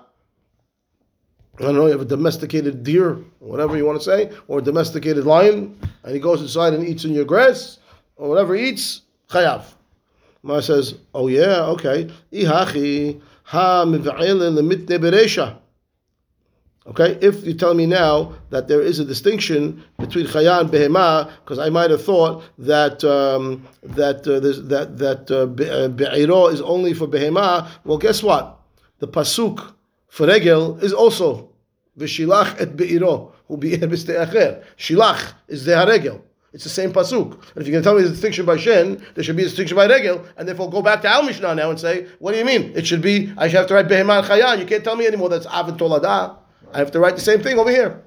I 1.58 1.62
don't 1.62 1.76
know, 1.76 1.86
you 1.86 1.92
have 1.94 2.02
a 2.02 2.06
domesticated 2.06 2.84
deer, 2.84 3.16
whatever 3.40 3.78
you 3.78 3.86
want 3.86 4.00
to 4.00 4.04
say, 4.04 4.32
or 4.48 4.60
a 4.60 4.62
domesticated 4.62 5.26
lion, 5.26 5.80
and 6.04 6.14
he 6.14 6.20
goes 6.20 6.42
inside 6.42 6.74
and 6.74 6.86
eats 6.86 7.06
in 7.06 7.14
your 7.14 7.26
grass, 7.26 7.80
or 8.18 8.28
whatever 8.28 8.56
he 8.56 8.70
eats, 8.70 9.02
chayav. 9.30 9.64
Mar 10.44 10.62
says, 10.62 10.96
"Oh 11.14 11.28
yeah, 11.28 11.66
okay. 11.68 12.10
Ihachi 12.34 13.22
ha 13.44 13.86
beresha." 13.86 15.58
Okay, 16.90 17.20
if 17.22 17.46
you 17.46 17.54
tell 17.54 17.76
me 17.76 17.86
now 17.86 18.34
that 18.50 18.68
there 18.68 18.82
is 18.82 18.98
a 18.98 19.06
distinction 19.06 19.84
between 20.00 20.26
chaya 20.26 20.62
and 20.62 20.72
behema, 20.72 21.32
because 21.44 21.60
I 21.60 21.70
might 21.70 21.92
have 21.92 22.04
thought 22.04 22.44
that 22.58 23.04
um, 23.04 23.68
that 23.84 24.28
uh, 24.28 24.40
that 24.40 24.98
that 24.98 25.30
uh, 25.30 25.44
uh, 25.72 25.88
be'iro 25.90 26.48
is 26.48 26.62
only 26.62 26.96
for 26.96 27.08
behema. 27.08 27.70
Well, 27.86 28.00
guess 28.00 28.24
what? 28.24 28.60
The 28.98 29.08
pasuk 29.08 29.74
for 30.08 30.26
regel 30.26 30.80
is 30.80 30.92
also 30.92 31.52
v'shilach 31.96 32.60
et 32.60 32.76
be'iro 32.76 33.34
hu 33.48 33.58
bi'er. 33.58 34.64
Shilach 34.76 35.34
is 35.48 35.66
the 35.66 35.86
regel. 35.88 36.26
It's 36.54 36.64
the 36.64 36.72
same 36.72 36.92
pasuk. 36.92 37.34
And 37.54 37.62
if 37.62 37.68
you're 37.68 37.74
going 37.74 37.84
to 37.84 37.88
tell 37.88 37.94
me 37.94 38.02
there's 38.02 38.10
a 38.10 38.14
distinction 38.14 38.48
by 38.48 38.58
shen, 38.58 39.06
there 39.14 39.24
should 39.24 39.36
be 39.36 39.44
a 39.44 39.46
distinction 39.46 39.76
by 39.76 39.86
regel, 39.86 40.26
and 40.38 40.48
therefore 40.48 40.72
go 40.72 40.82
back 40.82 41.04
to 41.04 41.08
Al 41.08 41.22
Mishnah 41.22 41.54
now 41.54 41.70
and 41.70 41.80
say, 41.80 42.08
what 42.18 42.32
do 42.32 42.40
you 42.40 42.46
mean? 42.46 42.72
It 42.76 42.88
should 42.88 43.04
be 43.04 43.32
I 43.38 43.48
should 43.48 43.58
have 43.58 43.68
to 43.68 43.76
write 43.76 43.88
beheman 43.88 44.24
chaya. 44.24 44.58
You 44.58 44.66
can't 44.66 44.84
tell 44.84 44.96
me 44.96 45.06
anymore 45.06 45.30
that's 45.30 45.46
av 45.46 45.70
and 45.70 45.80
tolada. 45.80 46.38
I 46.74 46.78
have 46.78 46.92
to 46.92 47.00
write 47.00 47.16
the 47.16 47.22
same 47.22 47.42
thing 47.42 47.58
over 47.58 47.72
here. 47.72 48.04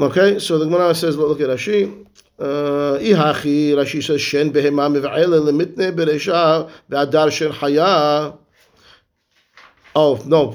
Okay, 0.00 0.38
so 0.40 0.58
the 0.58 0.64
Gemara 0.64 0.94
says, 0.94 1.16
look 1.16 1.40
at 1.40 1.48
Rashi. 1.48 2.04
Uh, 2.36 2.98
Ihachi, 2.98 3.74
Rashi 3.74 4.02
says, 4.02 4.20
Shen 4.20 4.52
behema 4.52 4.90
miv'ele 4.90 5.40
lemitne 5.40 5.92
beresha 5.94 6.68
ve'adar 6.90 7.30
shen 7.30 7.52
chaya. 7.52 8.36
Oh, 9.94 10.20
no, 10.26 10.52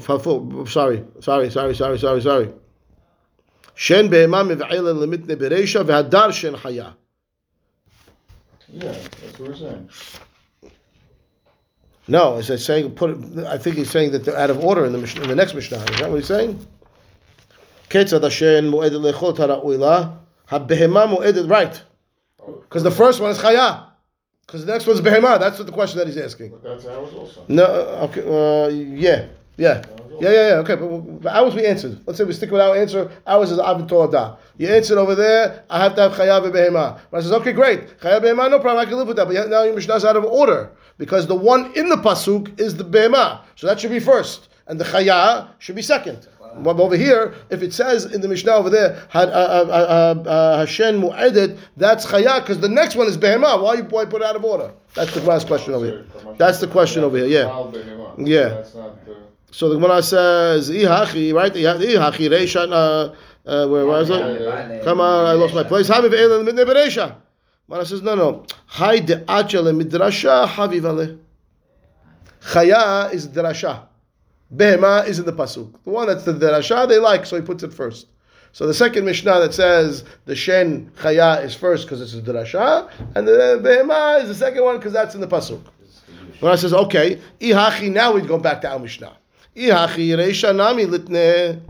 sorry, 0.66 1.06
sorry, 1.22 1.50
sorry, 1.50 1.74
sorry, 1.74 1.98
sorry, 1.98 2.22
sorry. 2.22 2.54
Shen 3.76 4.10
behema 4.10 4.44
miv'ele 4.46 4.94
lemitne 4.94 5.38
beresha 5.38 5.86
ve'adar 5.86 6.34
shen 6.34 6.56
chaya. 6.56 6.96
Yeah, 8.68 8.92
that's 8.92 9.40
what 9.40 9.50
we're 9.50 9.56
saying. 9.56 9.90
No, 12.10 12.38
is 12.38 12.48
that 12.48 12.58
saying, 12.58 12.96
put 12.96 13.12
it, 13.12 13.46
I 13.46 13.60
think 13.60 13.76
he's 13.76 13.92
saying 13.92 14.12
that 14.14 14.26
they're 14.26 14.36
out 14.36 14.50
of 14.50 14.64
order 14.64 14.84
in 14.84 14.94
the, 14.94 14.98
Mishnah, 14.98 15.22
in 15.22 15.30
the 15.30 15.36
next 15.36 15.54
Mishnah. 15.54 15.78
Is 15.78 16.00
that 16.00 16.10
what 16.10 16.16
he's 16.16 16.28
saying? 16.28 16.66
Ketzad 17.90 18.24
Hashem 18.24 18.72
mu'edet 18.72 19.14
lechot 19.14 19.38
hara'ui 19.38 19.78
la, 19.78 20.18
ha-behema 20.48 21.48
right. 21.48 21.84
Because 22.64 22.82
the 22.82 22.90
first 22.92 23.22
one 23.22 23.30
is 23.30 23.38
chaya. 23.38 23.86
Because 24.42 24.66
the 24.66 24.72
next 24.72 24.88
one 24.88 24.96
is 24.96 25.02
behema. 25.04 25.40
That's 25.40 25.60
what 25.60 25.68
the 25.68 25.72
question 25.72 26.00
that 26.00 26.08
he's 26.08 26.18
asking. 26.18 26.50
But 26.50 26.64
that's 26.64 26.86
ours 26.86 27.14
also. 27.14 27.46
No, 27.48 27.64
uh, 27.66 28.08
okay, 28.10 28.24
uh, 28.26 28.68
yeah, 28.70 29.28
yeah. 29.60 29.84
Yeah, 30.22 30.32
yeah, 30.32 30.48
yeah, 30.50 30.56
okay, 30.56 30.76
but, 30.76 30.88
but 31.22 31.34
ours 31.34 31.56
we 31.56 31.66
answered. 31.66 32.02
Let's 32.06 32.18
say 32.18 32.26
we 32.26 32.34
stick 32.34 32.52
with 32.52 32.60
our 32.60 32.76
answer. 32.76 33.10
Ours 33.26 33.52
is 33.52 33.60
Avin 33.60 33.88
Torah. 33.88 34.38
You 34.58 34.68
answered 34.68 34.98
over 34.98 35.16
there, 35.16 35.64
I 35.70 35.82
have 35.82 35.96
to 35.96 36.02
have 36.02 36.12
Chayav 36.12 36.44
Behema. 36.52 37.00
But 37.10 37.18
I 37.20 37.22
says, 37.22 37.32
okay, 37.32 37.54
great. 37.54 37.98
Chayav 38.02 38.22
Behema, 38.24 38.50
no 38.52 38.60
problem, 38.60 38.86
I 38.86 38.90
can 38.90 38.98
live 38.98 39.08
with 39.08 39.16
that. 39.16 39.28
But 39.28 39.50
now 39.50 39.64
your 39.64 39.76
Mishnah 39.76 39.96
is 39.96 40.04
out 40.04 40.18
of 40.18 40.26
order. 40.26 40.72
Because 40.98 41.28
the 41.28 41.36
one 41.36 41.72
in 41.74 41.88
the 41.88 41.96
Pasuk 41.96 42.60
is 42.60 42.76
the 42.76 42.84
Behema. 42.84 43.44
So 43.56 43.68
that 43.68 43.80
should 43.80 43.92
be 43.92 44.02
first. 44.02 44.50
And 44.68 44.78
the 44.78 44.84
Chaya 44.84 45.48
should 45.60 45.78
be 45.78 45.82
second. 45.82 46.28
But 46.58 46.78
over 46.82 46.98
here, 46.98 47.36
if 47.50 47.62
it 47.64 47.74
says 47.74 48.04
in 48.06 48.20
the 48.20 48.28
Mishnah 48.28 48.52
over 48.52 48.70
there, 48.70 49.02
had, 49.08 49.30
Hashem 49.30 51.02
Mu'edet, 51.02 51.58
that's 51.78 52.06
Chaya, 52.06 52.42
because 52.42 52.60
the 52.60 52.68
next 52.68 52.96
one 52.96 53.08
is 53.08 53.18
Behema. 53.18 53.62
Why 53.62 53.76
you 53.76 53.84
why 53.84 54.04
put 54.04 54.22
it 54.22 54.26
out 54.26 54.36
of 54.36 54.44
order? 54.44 54.74
That's 54.96 55.14
the 55.14 55.22
last 55.22 55.48
question 55.48 55.74
over 55.74 55.86
here. 55.86 56.06
That's 56.38 56.60
the 56.60 56.68
question 56.68 57.06
over 57.06 57.18
here, 57.18 57.28
yeah. 57.28 57.72
Yeah. 58.18 58.64
So 59.52 59.70
the 59.70 59.76
Gemara 59.76 60.04
says, 60.04 60.70
"Ihachi," 60.70 61.34
right? 61.34 61.54
Ihachi 61.54 62.30
reisha. 62.30 62.72
Uh, 62.72 63.16
uh, 63.50 63.68
where 63.68 63.86
was 63.86 64.10
it? 64.10 64.84
Come 64.84 65.02
on, 65.02 65.26
I 65.26 65.34
lost 65.34 65.56
my 65.56 65.64
place. 65.64 65.90
Haviv 65.90 66.12
elel 66.12 66.46
midne 66.48 66.66
bereisha. 66.66 67.16
Gemara 67.68 67.86
says, 67.86 68.02
"No, 68.02 68.16
no. 68.16 68.46
Hay 68.68 69.00
de 69.00 69.18
midrasha 69.18 70.48
haviv 70.48 70.86
ale." 70.86 71.20
Chaya 72.42 73.14
is 73.14 73.28
drasha. 73.28 73.86
Behema 74.56 75.08
is 75.08 75.20
in 75.20 75.26
the 75.26 75.34
pasuk. 75.34 75.74
The 75.84 75.90
one 75.90 76.08
that's 76.08 76.24
the 76.24 76.34
drasha 76.34 76.88
they 76.88 76.98
like, 76.98 77.26
so 77.26 77.36
he 77.36 77.42
puts 77.42 77.64
it 77.64 77.74
first. 77.74 78.08
So 78.52 78.66
the 78.66 78.74
second 78.74 79.06
Mishnah 79.06 79.40
that 79.40 79.54
says 79.54 80.04
the 80.26 80.36
Shen 80.36 80.92
Chaya 80.98 81.44
is 81.44 81.54
first 81.54 81.86
because 81.86 82.02
it's 82.02 82.16
a 82.16 82.22
drasha, 82.22 82.90
and 83.16 83.28
the 83.28 83.60
Behema 83.64 84.22
is 84.24 84.30
the 84.30 84.36
second 84.36 84.64
one 84.64 84.78
because 84.78 84.94
that's 84.94 85.14
in 85.14 85.22
the 85.22 85.28
pasuk. 85.28 85.62
When 86.40 86.52
I 86.52 86.56
says, 86.56 86.74
okay, 86.74 87.20
ihachi, 87.42 87.92
now 87.92 88.14
we 88.14 88.22
go 88.22 88.40
back 88.40 88.62
to 88.62 88.72
our 88.72 88.80
Mishnah. 88.80 89.19
Ihachi 89.60 90.16
reisha 90.16 90.56
nami 90.56 90.86
litne 90.86 91.62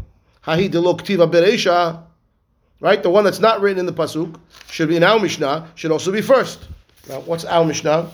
hahi 0.44 0.70
delo 0.70 0.94
ktiva 0.94 1.30
bereisha. 1.30 2.04
Right, 2.82 3.04
the 3.04 3.10
one 3.10 3.26
that's 3.26 3.40
not 3.40 3.60
written 3.60 3.80
in 3.80 3.86
the 3.86 3.92
pasuk 3.92 4.40
should 4.70 4.88
be 4.88 4.96
in 4.96 5.04
our 5.04 5.20
Mishnah. 5.20 5.70
Should 5.76 5.92
also 5.92 6.14
be 6.14 6.22
first. 6.22 6.68
Now, 7.10 7.20
what's 7.22 7.44
our 7.44 7.66
Mishnah? 7.66 8.10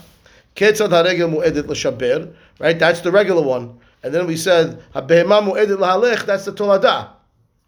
Ketzad 0.55 0.89
haregel 0.89 1.29
mu'edit 1.29 1.67
l'shaber. 1.67 2.33
Right, 2.59 2.79
that's 2.79 3.01
the 3.01 3.11
regular 3.11 3.43
one. 3.43 3.77
And 4.01 4.13
then 4.13 4.25
we 4.25 4.37
said 4.37 4.81
habehema 4.95 5.43
mu'edit 5.43 5.77
lahalech. 5.77 6.25
That's 6.25 6.45
the 6.45 6.53
tolada. 6.53 7.09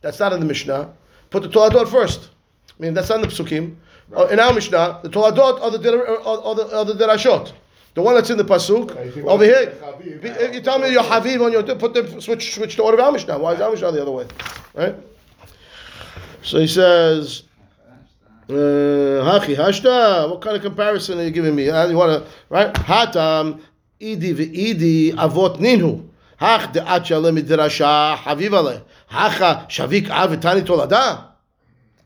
That's 0.01 0.19
not 0.19 0.33
in 0.33 0.39
the 0.39 0.45
Mishnah. 0.45 0.89
Put 1.29 1.43
the 1.43 1.49
toladot 1.49 1.87
first. 1.87 2.29
I 2.69 2.81
mean, 2.81 2.93
that's 2.93 3.09
not 3.09 3.21
in 3.21 3.29
the 3.29 3.35
psukim. 3.35 3.75
Uh, 4.15 4.25
In 4.27 4.39
our 4.39 4.53
Mishnah, 4.53 5.01
the 5.03 5.09
toladot 5.09 5.61
are 5.61 5.69
the 5.69 5.99
are, 5.99 6.21
are 6.21 6.55
the 6.55 6.77
are 6.77 6.85
the 6.85 6.93
derashot. 6.93 7.51
The 7.97 8.03
one 8.03 8.13
that's 8.13 8.29
in 8.29 8.37
the 8.37 8.45
pasuk 8.45 8.91
over 9.25 9.43
here. 9.43 9.73
Chaviv, 9.81 10.53
you 10.53 10.61
tell 10.61 10.77
me 10.77 10.91
your 10.91 11.01
haviv 11.01 11.43
on 11.43 11.51
your 11.51 11.63
put 11.63 11.95
the 11.95 12.21
switch 12.21 12.53
switch 12.53 12.75
to 12.75 12.83
order 12.83 12.99
of 12.99 13.03
our 13.05 13.11
Mishnah. 13.11 13.39
Why 13.39 13.53
is 13.53 13.59
our 13.59 13.71
Mishnah 13.71 13.91
the 13.91 14.03
other 14.03 14.11
way? 14.11 14.27
Right. 14.75 14.95
So 16.43 16.59
he 16.59 16.67
says. 16.67 17.41
Uh, 18.47 18.53
Hachi 18.53 19.55
hashta. 19.55 20.29
What 20.29 20.41
kind 20.41 20.55
of 20.55 20.61
comparison 20.61 21.19
are 21.19 21.23
you 21.23 21.31
giving 21.31 21.55
me? 21.55 21.71
Uh, 21.71 21.87
You 21.87 21.97
want 21.97 22.23
to 22.23 22.31
right? 22.49 22.71
Hatam 22.71 23.61
idi 23.99 24.31
ve'idi 24.35 25.13
avot 25.13 25.57
ninhu. 25.57 26.07
Hach 26.39 26.71
de'acha 26.71 27.19
lemidrasha 27.19 28.15
havivale. 28.17 28.83
Hacha 29.07 29.65
shavik 29.69 30.05
avitani 30.05 30.61
tolada. 30.61 31.29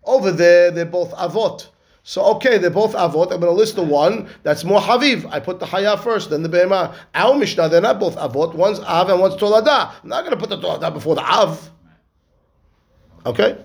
Over 0.06 0.32
there, 0.32 0.72
they're 0.72 0.86
both 0.86 1.12
avot. 1.16 1.68
So 2.04 2.24
okay, 2.36 2.58
they're 2.58 2.70
both 2.70 2.94
avot. 2.94 3.32
I'm 3.32 3.40
going 3.40 3.42
to 3.42 3.52
list 3.52 3.76
the 3.76 3.84
one 3.84 4.28
that's 4.44 4.64
more 4.64 4.80
haviv. 4.80 5.32
I 5.32 5.40
put 5.40 5.60
the 5.60 5.66
haya 5.66 5.98
first, 5.98 6.32
then 6.32 6.42
the 6.42 6.50
behema. 6.50 6.96
Our 7.14 7.38
mishnah, 7.38 7.70
they're 7.70 7.82
not 7.82 8.00
both 8.00 8.16
avot. 8.16 8.56
One's 8.56 8.80
av 8.80 9.10
and 9.10 9.20
one's 9.20 9.36
tolada. 9.36 9.94
I'm 10.02 10.10
not 10.10 10.26
going 10.26 10.32
to 10.32 10.38
put 10.38 10.50
the 10.50 10.58
tolada 10.58 10.92
before 10.92 11.16
the 11.16 11.24
av. 11.24 11.70
Okay. 13.26 13.58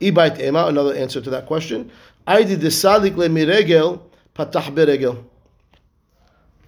Ibait 0.00 0.40
ema, 0.40 0.66
another 0.66 0.94
answer 0.94 1.20
to 1.20 1.30
that 1.30 1.46
question. 1.46 1.90
Aidi 2.26 2.58
the 2.58 2.68
salik 2.68 3.16
le 3.16 3.28
miregel 3.28 4.00
patah 4.34 4.74
beregel. 4.74 5.22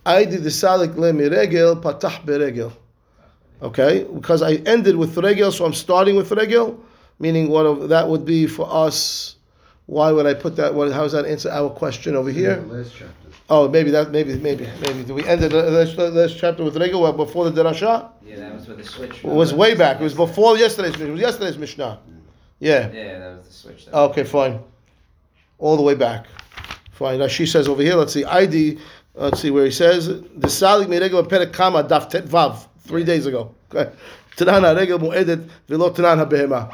Aidi 0.04 0.40
the 0.40 0.50
salik 0.50 0.96
le 0.96 1.12
miregel 1.12 1.82
patah 1.82 2.24
beregel. 2.24 2.72
Okay, 3.62 4.06
because 4.14 4.42
I 4.42 4.56
ended 4.66 4.96
with 4.96 5.16
regel, 5.16 5.50
so 5.50 5.64
I'm 5.64 5.72
starting 5.72 6.14
with 6.14 6.30
regel, 6.30 6.78
meaning 7.18 7.48
what 7.48 7.64
of, 7.64 7.88
that 7.88 8.06
would 8.06 8.26
be 8.26 8.46
for 8.46 8.68
us. 8.70 9.36
Why 9.86 10.10
would 10.12 10.26
I 10.26 10.34
put 10.34 10.56
that? 10.56 10.74
What? 10.74 10.92
How 10.92 11.02
does 11.02 11.12
that 11.12 11.26
answer 11.26 11.48
our 11.50 11.70
question 11.70 12.16
over 12.16 12.30
here? 12.30 12.56
Last 12.66 12.92
chapter. 12.92 13.14
Oh, 13.48 13.68
maybe 13.68 13.90
that. 13.92 14.10
Maybe 14.10 14.34
maybe 14.34 14.68
maybe. 14.80 15.04
Did 15.04 15.10
we 15.10 15.24
end 15.24 15.40
the 15.42 15.48
last, 15.48 15.96
last 15.96 16.36
chapter 16.38 16.64
with 16.64 16.76
well, 16.76 17.12
before 17.12 17.48
the 17.48 17.62
derasha? 17.62 18.10
Yeah, 18.24 18.36
that 18.36 18.54
was 18.54 18.66
with 18.66 18.78
the 18.78 18.84
switch. 18.84 19.18
It 19.18 19.24
was 19.24 19.54
way 19.54 19.74
back. 19.74 20.00
It 20.00 20.02
was 20.02 20.14
before 20.14 20.58
yesterday's. 20.58 21.00
It 21.00 21.08
was 21.08 21.20
yesterday's 21.20 21.56
mishnah. 21.56 22.00
Yeah. 22.58 22.90
Yeah, 22.90 23.18
that 23.18 23.36
was 23.38 23.46
the 23.46 23.52
switch. 23.52 23.88
Okay, 23.92 24.24
fine. 24.24 24.60
All 25.58 25.76
the 25.76 25.82
way 25.82 25.94
back. 25.94 26.26
Fine. 26.92 27.18
Now 27.18 27.28
she 27.28 27.46
says 27.46 27.68
over 27.68 27.82
here, 27.82 27.94
let's 27.94 28.12
see, 28.12 28.24
ID, 28.24 28.78
let's 29.14 29.40
see 29.40 29.50
where 29.50 29.66
he 29.66 29.70
says, 29.70 30.06
the 30.06 30.48
salik 30.48 30.88
mi 30.88 30.98
regel 30.98 31.22
perek 31.24 31.52
kama 31.52 31.84
daf 31.84 32.08
tet 32.08 32.24
vav, 32.24 32.66
three 32.80 33.04
days 33.04 33.26
ago. 33.26 33.54
Okay. 33.72 33.92
Tanan 34.36 34.62
ha-regel 34.62 34.98
mu'edet 34.98 35.48
velo 35.68 35.90
tanan 35.90 36.18
ha-behema. 36.18 36.70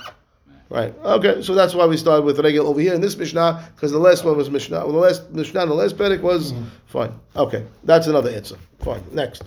Right. 0.72 0.94
Okay, 1.04 1.42
so 1.42 1.56
that's 1.56 1.74
why 1.74 1.86
we 1.86 1.96
started 1.96 2.24
with 2.24 2.40
regel 2.40 2.68
over 2.68 2.82
here 2.82 2.94
in 2.94 3.00
this 3.00 3.16
Mishnah, 3.16 3.70
because 3.74 3.92
the 3.94 4.00
last 4.00 4.26
one 4.26 4.36
was 4.36 4.50
Mishnah. 4.50 4.80
Well, 4.80 4.92
the 4.92 5.00
last 5.00 5.32
Mishnah, 5.32 5.66
the 5.66 5.74
last 5.74 5.96
perek 5.98 6.22
was, 6.22 6.54
fine. 6.88 7.14
Okay, 7.38 7.66
that's 7.86 8.08
another 8.08 8.30
answer. 8.30 8.58
Fine. 8.80 9.02
Next. 9.14 9.44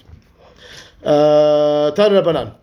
Uh, 1.04 1.90
Tana 1.90 2.22
Rabbanan. 2.22 2.54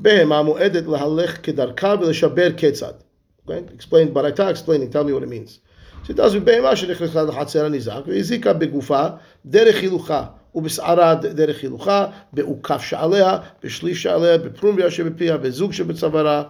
Behema 0.00 0.44
mu'edet 0.44 0.84
lahalech 0.86 1.40
kedarka 1.42 1.98
v'leshaber 1.98 2.52
ketzad. 2.52 3.02
Okay? 3.48 3.72
Explain 3.74 4.14
Baraita, 4.14 4.48
explaining, 4.48 4.90
tell 4.90 5.02
me 5.02 5.12
what 5.12 5.24
it 5.24 5.28
means. 5.28 5.58
So 6.04 6.12
it 6.12 6.16
does 6.16 6.34
with 6.34 6.44
בהמה 6.44 6.76
שנכנסה 6.76 7.22
לחצר 7.22 7.64
הניזק, 7.64 8.00
והזיקה 8.06 8.52
בגופה 8.52 9.06
דרך 9.46 9.76
הילוכה, 9.76 10.24
ובשערה 10.54 11.14
דרך 11.14 11.62
הילוכה, 11.62 12.06
בעוקף 12.32 12.82
שעליה, 12.82 13.38
בשליש 13.62 14.02
שעליה, 14.02 14.38
בפרומיה 14.38 14.90
שבפיה, 14.90 15.36
בזוג 15.36 15.72
שבצווארה. 15.72 16.42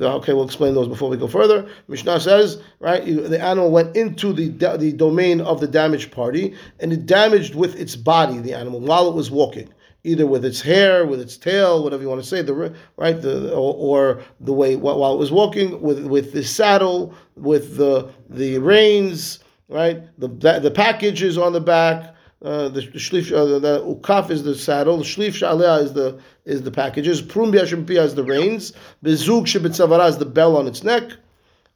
Okay, 0.00 0.32
we'll 0.32 0.44
explain 0.44 0.74
those 0.74 0.88
before 0.88 1.08
we 1.08 1.16
go 1.16 1.28
further. 1.28 1.66
Mishnah 1.88 2.18
says, 2.20 2.60
right, 2.80 3.04
you- 3.04 3.28
the 3.28 3.40
animal 3.40 3.70
went 3.70 3.96
into 3.96 4.32
the 4.32 4.48
the 4.76 4.92
domain 4.92 5.40
of 5.40 5.60
the 5.60 5.68
damaged 5.68 6.10
party, 6.10 6.54
and 6.80 6.92
it 6.92 7.06
damaged 7.06 7.54
with 7.54 7.78
its 7.78 7.94
body 7.96 8.38
the 8.38 8.54
animal 8.54 8.80
while 8.80 9.08
it 9.08 9.14
was 9.14 9.30
walking, 9.30 9.68
either 10.02 10.26
with 10.26 10.44
its 10.44 10.60
hair, 10.60 11.06
with 11.06 11.20
its 11.20 11.36
tail, 11.36 11.84
whatever 11.84 12.02
you 12.02 12.08
want 12.08 12.20
to 12.20 12.26
say, 12.26 12.42
the 12.42 12.74
right, 12.96 13.22
the 13.22 13.52
or, 13.54 13.74
or 13.74 14.22
the 14.40 14.52
way 14.52 14.74
while 14.74 15.14
it 15.14 15.18
was 15.18 15.30
walking 15.30 15.80
with 15.80 16.04
with 16.06 16.32
the 16.32 16.42
saddle, 16.42 17.14
with 17.36 17.76
the 17.76 18.08
the 18.28 18.58
reins, 18.58 19.38
right, 19.68 20.02
the 20.18 20.28
the 20.60 20.70
packages 20.72 21.38
on 21.38 21.52
the 21.52 21.60
back. 21.60 22.13
Uh, 22.44 22.68
the 22.68 22.82
the 22.82 22.98
shlif, 22.98 23.32
uh, 23.32 23.58
the, 23.58 23.80
ukaf 23.80 24.28
is 24.30 24.42
the 24.42 24.54
saddle. 24.54 24.98
The 24.98 25.04
shlif 25.04 25.30
shalea 25.30 25.82
is 25.82 25.94
the 25.94 26.20
is 26.44 26.60
the 26.60 26.70
packages. 26.70 27.22
Prum 27.22 27.50
biashempia 27.50 28.04
is 28.04 28.14
the 28.14 28.22
reins. 28.22 28.74
Bezug 29.02 29.46
shebetzavara 29.46 30.10
is 30.10 30.18
the 30.18 30.26
bell 30.26 30.58
on 30.58 30.66
its 30.66 30.84
neck. 30.84 31.10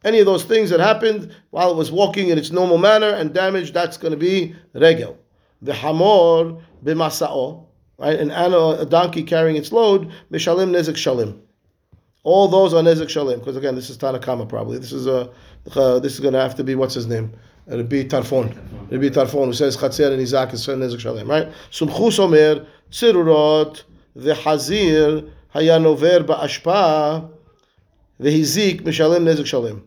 Any 0.05 0.21
of 0.21 0.27
those 0.27 0.45
things 0.45 0.69
that 0.69 0.79
happened 0.79 1.35
while 1.51 1.71
it 1.71 1.77
was 1.77 1.91
walking 1.91 2.29
in 2.29 2.37
its 2.37 2.51
normal 2.51 2.77
manner 2.77 3.09
and 3.09 3.33
damaged, 3.33 3.73
that's 3.73 3.97
going 3.97 4.13
to 4.13 4.19
be 4.19 4.55
regel. 4.75 5.19
The 5.63 5.73
hamor 5.73 6.61
b'masao. 6.85 7.65
right? 7.99 8.21
An 8.21 8.31
animal, 8.31 8.73
a 8.73 8.85
donkey 8.85 9.23
carrying 9.23 9.57
its 9.57 9.73
load, 9.73 10.13
mishalim 10.31 10.71
nezek 10.71 10.97
shalim. 10.97 11.41
All 12.25 12.47
those 12.47 12.75
are 12.75 12.83
nezek 12.83 13.07
shalim 13.07 13.39
because 13.39 13.57
again, 13.57 13.75
this 13.75 13.89
is 13.89 13.97
Tanakama 13.97 14.47
probably. 14.47 14.79
This 14.79 14.93
is 14.93 15.07
a 15.07 15.31
uh, 15.75 15.99
this 15.99 16.13
is 16.13 16.21
going 16.21 16.35
to 16.35 16.41
have 16.41 16.55
to 16.57 16.65
be 16.65 16.75
what's 16.75 16.95
his 16.95 17.07
name? 17.07 17.33
Rabbi 17.69 18.05
Tarfon. 18.05 18.57
Rabbi 18.91 19.09
Tarfon 19.09 19.47
who 19.47 19.53
says 19.53 19.77
chatzer 19.77 20.13
and 20.13 20.23
izak 20.23 20.55
is 20.55 20.67
nezek 20.67 20.99
shalim, 20.99 21.29
right? 21.29 21.49
Sumchus 21.71 22.19
omer 22.19 22.67
tzirurot 22.91 23.83
v'hazir 24.17 25.31
haya 25.51 25.79
nover 25.79 26.25
ba'ashpa 26.25 27.31
v'hizik 28.21 28.81
mishalim 28.83 29.25
nezek 29.25 29.45
shalim. 29.45 29.83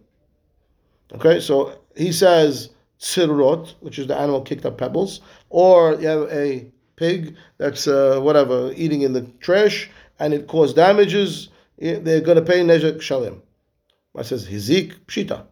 Okay, 1.13 1.39
so 1.39 1.77
he 1.97 2.11
says 2.11 2.69
tzirurot, 2.99 3.73
which 3.79 3.97
is 3.97 4.07
the 4.07 4.15
animal 4.15 4.41
kicked 4.41 4.65
up 4.65 4.77
pebbles, 4.77 5.21
or 5.49 5.95
you 5.99 6.07
have 6.07 6.29
a 6.31 6.71
pig 6.95 7.35
that's 7.57 7.87
uh, 7.87 8.19
whatever 8.21 8.71
eating 8.75 9.01
in 9.01 9.13
the 9.13 9.23
trash 9.39 9.89
and 10.19 10.35
it 10.35 10.45
caused 10.47 10.75
damages. 10.75 11.49
eh, 11.81 11.97
They're 11.99 12.21
going 12.21 12.37
to 12.37 12.43
pay 12.43 12.61
nezek 12.61 12.97
shalim. 12.97 13.41
I 14.15 14.21
says 14.21 14.47
hizik 14.47 14.99
pshita, 15.07 15.45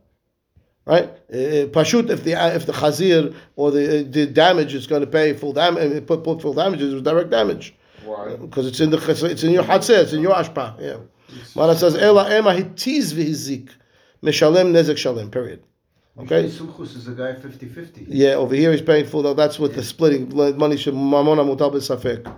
right? 0.89 1.05
Uh, 1.31 1.69
Pashut 1.75 2.09
if 2.09 2.23
the 2.23 2.33
if 2.55 2.65
the 2.65 2.73
chazir 2.73 3.33
or 3.55 3.71
the 3.71 4.03
the 4.03 4.25
damage 4.25 4.73
is 4.73 4.87
going 4.87 5.01
to 5.01 5.07
pay 5.07 5.33
full 5.33 5.53
damage, 5.53 6.05
put, 6.07 6.23
put 6.23 6.41
full 6.41 6.53
damages 6.53 6.93
with 6.95 7.03
direct 7.03 7.29
damage 7.29 7.75
Why? 8.03 8.35
because 8.35 8.65
it's 8.65 8.79
in 8.79 8.89
the 8.89 8.97
it's 9.29 9.43
in 9.43 9.51
your 9.51 9.63
hatzir, 9.63 10.01
it's 10.01 10.13
in 10.13 10.21
your 10.21 10.33
ashpa. 10.33 10.79
Yeah. 10.79 10.97
Mala 11.55 11.75
says 11.75 11.95
ela 11.95 12.35
ema 12.35 12.53
hitiz 12.55 13.13
v'hizik 13.13 13.69
mishalem 14.23 14.71
nezek 14.73 14.97
shalim. 14.97 15.31
Period. 15.31 15.61
Okay. 16.17 16.49
Sumchus 16.49 16.97
is 16.97 17.07
a 17.07 17.11
guy 17.11 17.31
50-50. 17.33 18.07
Yeah, 18.09 18.31
over 18.31 18.53
here 18.53 18.71
he's 18.73 18.81
paying 18.81 19.05
full. 19.05 19.33
That's 19.35 19.57
with 19.57 19.75
the 19.75 19.83
splitting 19.83 20.35
money. 20.35 20.75
should 20.75 20.95
Mamona 20.95 21.45
mutal 21.45 21.71
b'safek. 21.71 22.35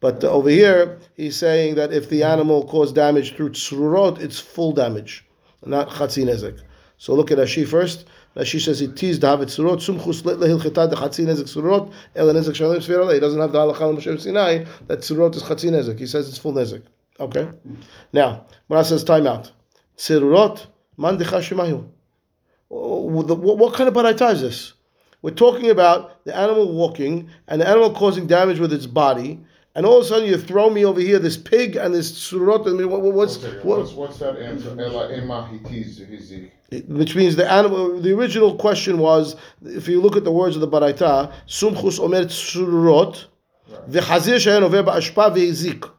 But 0.00 0.24
uh, 0.24 0.30
over 0.30 0.48
here 0.48 0.98
he's 1.14 1.36
saying 1.36 1.74
that 1.76 1.92
if 1.92 2.08
the 2.08 2.22
animal 2.24 2.66
caused 2.66 2.94
damage 2.94 3.36
through 3.36 3.50
tsurot, 3.50 4.18
it's 4.20 4.40
full 4.40 4.72
damage, 4.72 5.24
not 5.64 5.90
chatzi 5.90 6.24
nezek. 6.24 6.58
So 7.02 7.14
look 7.14 7.32
at 7.32 7.38
Rashi 7.38 7.66
first. 7.66 8.06
Rashi 8.36 8.60
says 8.60 8.78
he 8.78 8.86
teased 8.86 9.24
it 9.24 9.26
tsurot. 9.26 9.78
Sumchus 9.78 10.24
let 10.24 10.36
lehil 10.36 10.60
chitad 10.62 10.88
the 10.88 10.94
chatzi 10.94 11.26
nezek 11.26 11.52
tsurot. 11.52 11.92
El 12.14 12.28
nezek 12.28 12.54
shalim 12.54 12.76
sfira 12.76 13.12
He 13.12 13.18
doesn't 13.18 13.40
have 13.40 13.50
the 13.50 13.58
halacha 13.58 13.80
on 13.80 13.96
Moshe 13.96 14.20
Sinai 14.20 14.64
that 14.86 15.00
tsurot 15.00 15.34
is 15.34 15.42
chatzi 15.42 15.72
nezek. 15.72 15.98
He 15.98 16.06
says 16.06 16.28
it's 16.28 16.38
full 16.38 16.52
nezek. 16.52 16.84
Okay. 17.18 17.48
Now, 18.12 18.46
I 18.70 18.82
says 18.84 19.02
time 19.02 19.26
out, 19.26 19.50
tsurot 19.96 20.66
man 20.96 21.18
decha 21.18 21.40
shemayu. 21.40 21.88
What, 22.68 23.36
what 23.36 23.74
kind 23.74 23.88
of 23.88 23.94
baraita 23.94 24.34
is 24.34 24.40
this? 24.40 24.72
We're 25.22 25.32
talking 25.32 25.70
about 25.70 26.24
the 26.24 26.36
animal 26.36 26.72
walking 26.72 27.30
and 27.48 27.60
the 27.60 27.68
animal 27.68 27.94
causing 27.94 28.28
damage 28.28 28.60
with 28.60 28.72
its 28.72 28.86
body, 28.86 29.40
and 29.74 29.86
all 29.86 29.98
of 29.98 30.04
a 30.04 30.08
sudden 30.08 30.28
you 30.28 30.36
throw 30.36 30.68
me 30.70 30.84
over 30.84 31.00
here 31.00 31.18
this 31.18 31.36
pig 31.36 31.76
and 31.76 31.94
this 31.94 32.12
surot. 32.12 32.66
And 32.66 32.78
what, 32.90 33.00
what- 33.02 33.14
what's, 33.14 33.36
One 33.38 33.42
second. 33.52 33.64
what, 33.64 33.78
What's, 33.78 33.92
what's 33.92 34.18
that 34.18 34.36
answer? 34.36 34.70
Ela 34.78 35.12
ema 35.16 35.48
hitiz 35.50 36.00
hizik. 36.06 36.50
which 36.88 37.14
means 37.16 37.36
the 37.36 37.50
animal. 37.50 38.00
The 38.00 38.12
original 38.12 38.56
question 38.56 38.98
was, 38.98 39.36
if 39.64 39.88
you 39.88 40.00
look 40.00 40.16
at 40.16 40.24
the 40.24 40.32
words 40.32 40.56
of 40.56 40.60
the 40.60 40.68
baraita, 40.68 41.32
sumchus 41.46 41.98
omer 42.00 42.24
surot, 42.26 43.24
v'chazir 43.88 44.38
she'en 44.40 44.62
over 44.62 44.82
ba'ashpa 44.82 45.34
ve'ezik. 45.34 45.90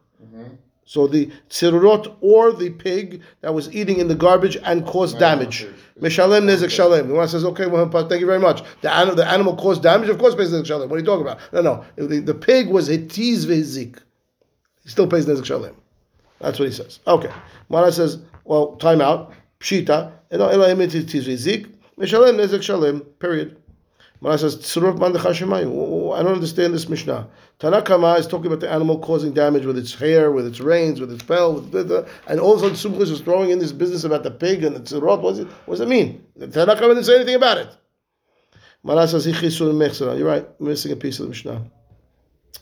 So 0.86 1.08
the 1.08 1.32
tzirurot 1.50 2.18
or 2.22 2.52
the 2.52 2.70
pig 2.70 3.22
that 3.42 3.54
was 3.54 3.74
eating 3.74 4.00
in 4.00 4.08
the 4.08 4.16
garbage 4.16 4.58
and 4.58 4.86
caused 4.86 5.18
damage. 5.18 5.66
Mishalem 6.00 6.44
nezek 6.44 6.70
shalem. 6.70 7.08
The 7.08 7.14
one 7.14 7.28
says, 7.28 7.46
okay, 7.46 7.68
well, 7.68 7.90
thank 7.90 8.20
you 8.20 8.26
very 8.26 8.40
much. 8.40 8.64
The 8.82 8.92
animal, 8.92 9.16
the 9.16 9.28
animal 9.28 9.56
caused 9.56 9.82
damage, 9.82 10.10
of 10.10 10.20
course 10.20 10.36
pays 10.36 10.52
nezek 10.52 10.66
shalem. 10.66 10.90
What 10.90 10.98
are 10.98 11.00
you 11.00 11.06
talking 11.06 11.26
about? 11.26 11.40
No, 11.54 11.62
no. 11.62 11.86
The, 11.96 12.20
the 12.20 12.34
pig 12.34 12.68
was 12.68 12.90
hitiz 12.90 13.46
vehizik. 13.46 14.00
He 14.84 14.90
still 14.90 15.08
pays 15.08 15.26
nezek 15.26 15.46
shalem. 15.46 15.76
That's 16.40 16.60
what 16.60 16.68
he 16.68 16.74
says. 16.74 17.00
Okay. 17.08 17.32
Mara 17.70 17.92
says, 17.92 18.20
well, 18.44 18.76
time 18.76 19.00
out. 19.00 19.34
Pshita. 19.62 20.12
Elo 20.32 20.50
Elohim 20.50 20.80
hitiz 20.80 21.06
vehizik. 21.06 21.72
Mishalem 21.98 22.36
nezek 22.36 22.62
shalem. 22.62 23.02
Period. 23.20 23.56
Mara 24.24 24.38
says, 24.38 24.56
Tzurot 24.56 24.98
man 25.00 25.12
dechashimayu. 25.12 25.66
Oh, 25.66 26.12
oh, 26.12 26.12
I 26.14 26.24
don't 26.24 26.36
understand 26.36 26.74
this 26.74 26.88
Mishnah. 26.88 27.28
Tanakama 27.60 28.18
is 28.18 28.26
talking 28.26 28.48
about 28.48 28.62
the 28.62 28.72
animal 28.72 28.98
causing 29.00 29.34
damage 29.34 29.66
with 29.66 29.78
its 29.78 29.94
hair, 29.94 30.32
with 30.32 30.48
its 30.48 30.62
reins, 30.62 31.02
with 31.02 31.12
its 31.12 31.22
pell, 31.24 31.56
with 31.56 31.90
the, 31.90 32.08
and 32.30 32.40
all 32.40 32.54
of 32.54 32.64
a 32.64 32.74
sudden 32.74 32.94
Sumchus 32.94 33.12
is 33.12 33.20
throwing 33.20 33.50
in 33.50 33.60
this 33.60 33.74
business 33.74 34.06
about 34.06 34.24
the 34.24 34.32
pig 34.32 34.64
and 34.64 34.78
the 34.78 34.80
tzurot. 34.80 35.20
What 35.20 35.32
does 35.32 35.40
it, 35.40 35.48
does 35.68 35.82
it 35.82 35.90
mean? 35.90 36.26
Tanakama 36.40 36.80
didn't 36.80 37.04
say 37.04 37.16
anything 37.16 37.36
about 37.36 37.58
it. 37.58 37.76
Mara 38.82 39.10
says. 39.10 39.28
You're 39.28 40.26
right, 40.26 40.62
missing 40.62 40.94
a 40.94 40.96
piece 40.96 41.20
of 41.20 41.26
the 41.26 41.30
Mishnah. 41.30 41.62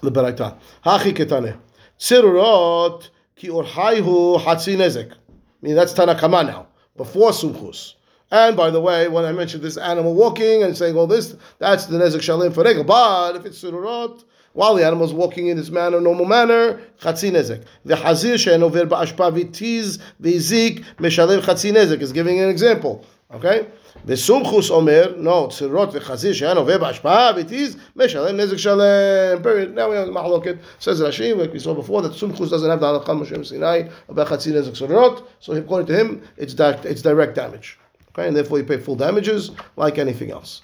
The 0.01 0.11
Baraita. 0.11 0.57
Hachi 0.83 1.13
ketane. 1.13 1.59
Tzurot 1.99 3.07
ki 3.35 3.49
orhaihu 3.49 4.41
hatzi 4.41 4.75
nezek. 4.77 5.11
I 5.11 5.15
mean, 5.61 5.75
that's 5.75 5.93
Tanakama 5.93 6.43
now, 6.43 6.65
before 6.97 7.29
Sumchus. 7.29 7.93
And 8.31 8.55
by 8.55 8.69
the 8.69 8.79
way, 8.79 9.09
when 9.09 9.25
I 9.25 9.33
mentioned 9.33 9.61
this 9.61 9.77
animal 9.77 10.13
walking 10.13 10.63
and 10.63 10.75
saying 10.75 10.95
all 10.95 11.05
this, 11.05 11.35
that's 11.59 11.85
the 11.87 11.97
Nezek 11.97 12.21
Shalim 12.21 12.53
for 12.53 12.63
Regel. 12.63 12.85
But 12.85 13.35
if 13.35 13.45
it's 13.45 13.61
Sururot, 13.61 14.23
while 14.53 14.73
the 14.75 14.85
animal 14.85 15.05
is 15.05 15.13
walking 15.13 15.47
in 15.47 15.57
this 15.57 15.69
manner, 15.69 15.99
normal 15.99 16.25
manner, 16.25 16.81
Chatzin 17.01 17.33
Nezek. 17.33 17.65
The 17.83 17.97
Hazir 17.97 18.35
Sheinover 18.35 18.87
Ba'ashpa 18.87 19.33
Vitiz 19.33 19.99
Vizik 20.21 20.83
Meshalim 20.97 21.41
Chatzin 21.41 21.73
Nezek 21.73 22.01
is 22.01 22.13
giving 22.13 22.39
an 22.39 22.49
example. 22.49 23.05
Okay? 23.33 23.67
בסומכוס 24.05 24.69
אומר, 24.69 25.13
no, 25.17 25.49
צרורות 25.49 25.89
וחזיר 25.93 26.33
שהיה 26.33 26.53
נובע 26.53 26.77
בהשפעה 26.77 27.33
ביתיז, 27.33 27.77
משלם 27.95 28.37
נזק 28.37 28.57
שלם. 28.57 29.43
period. 29.43 29.75
Now 29.75 29.89
we 29.89 29.95
have 29.95 30.09
מחלוקת. 30.09 30.55
says 30.79 31.01
Rashi, 31.01 31.37
like 31.37 31.53
we 31.53 31.59
saw 31.59 31.73
before, 31.73 32.01
that 32.01 32.13
sumchus 32.13 32.49
doesn't 32.49 32.69
have 32.69 32.79
the 32.79 32.87
הלכה 32.87 33.13
moshem 33.13 33.45
sinai 33.45 33.89
about 34.09 34.27
חצי 34.27 34.51
nezek 34.53 34.73
צרורות, 34.73 35.21
so 35.39 35.53
according 35.53 35.85
to 35.85 35.93
him, 35.93 36.21
it's 36.37 36.53
direct, 36.53 36.85
it's 36.85 37.01
direct 37.01 37.35
damage. 37.35 37.77
Okay, 38.11 38.27
and 38.27 38.35
therefore 38.35 38.57
you 38.57 38.63
pay 38.63 38.77
full 38.77 38.95
damages 38.95 39.51
like 39.77 39.97
anything 39.97 40.31
else. 40.31 40.61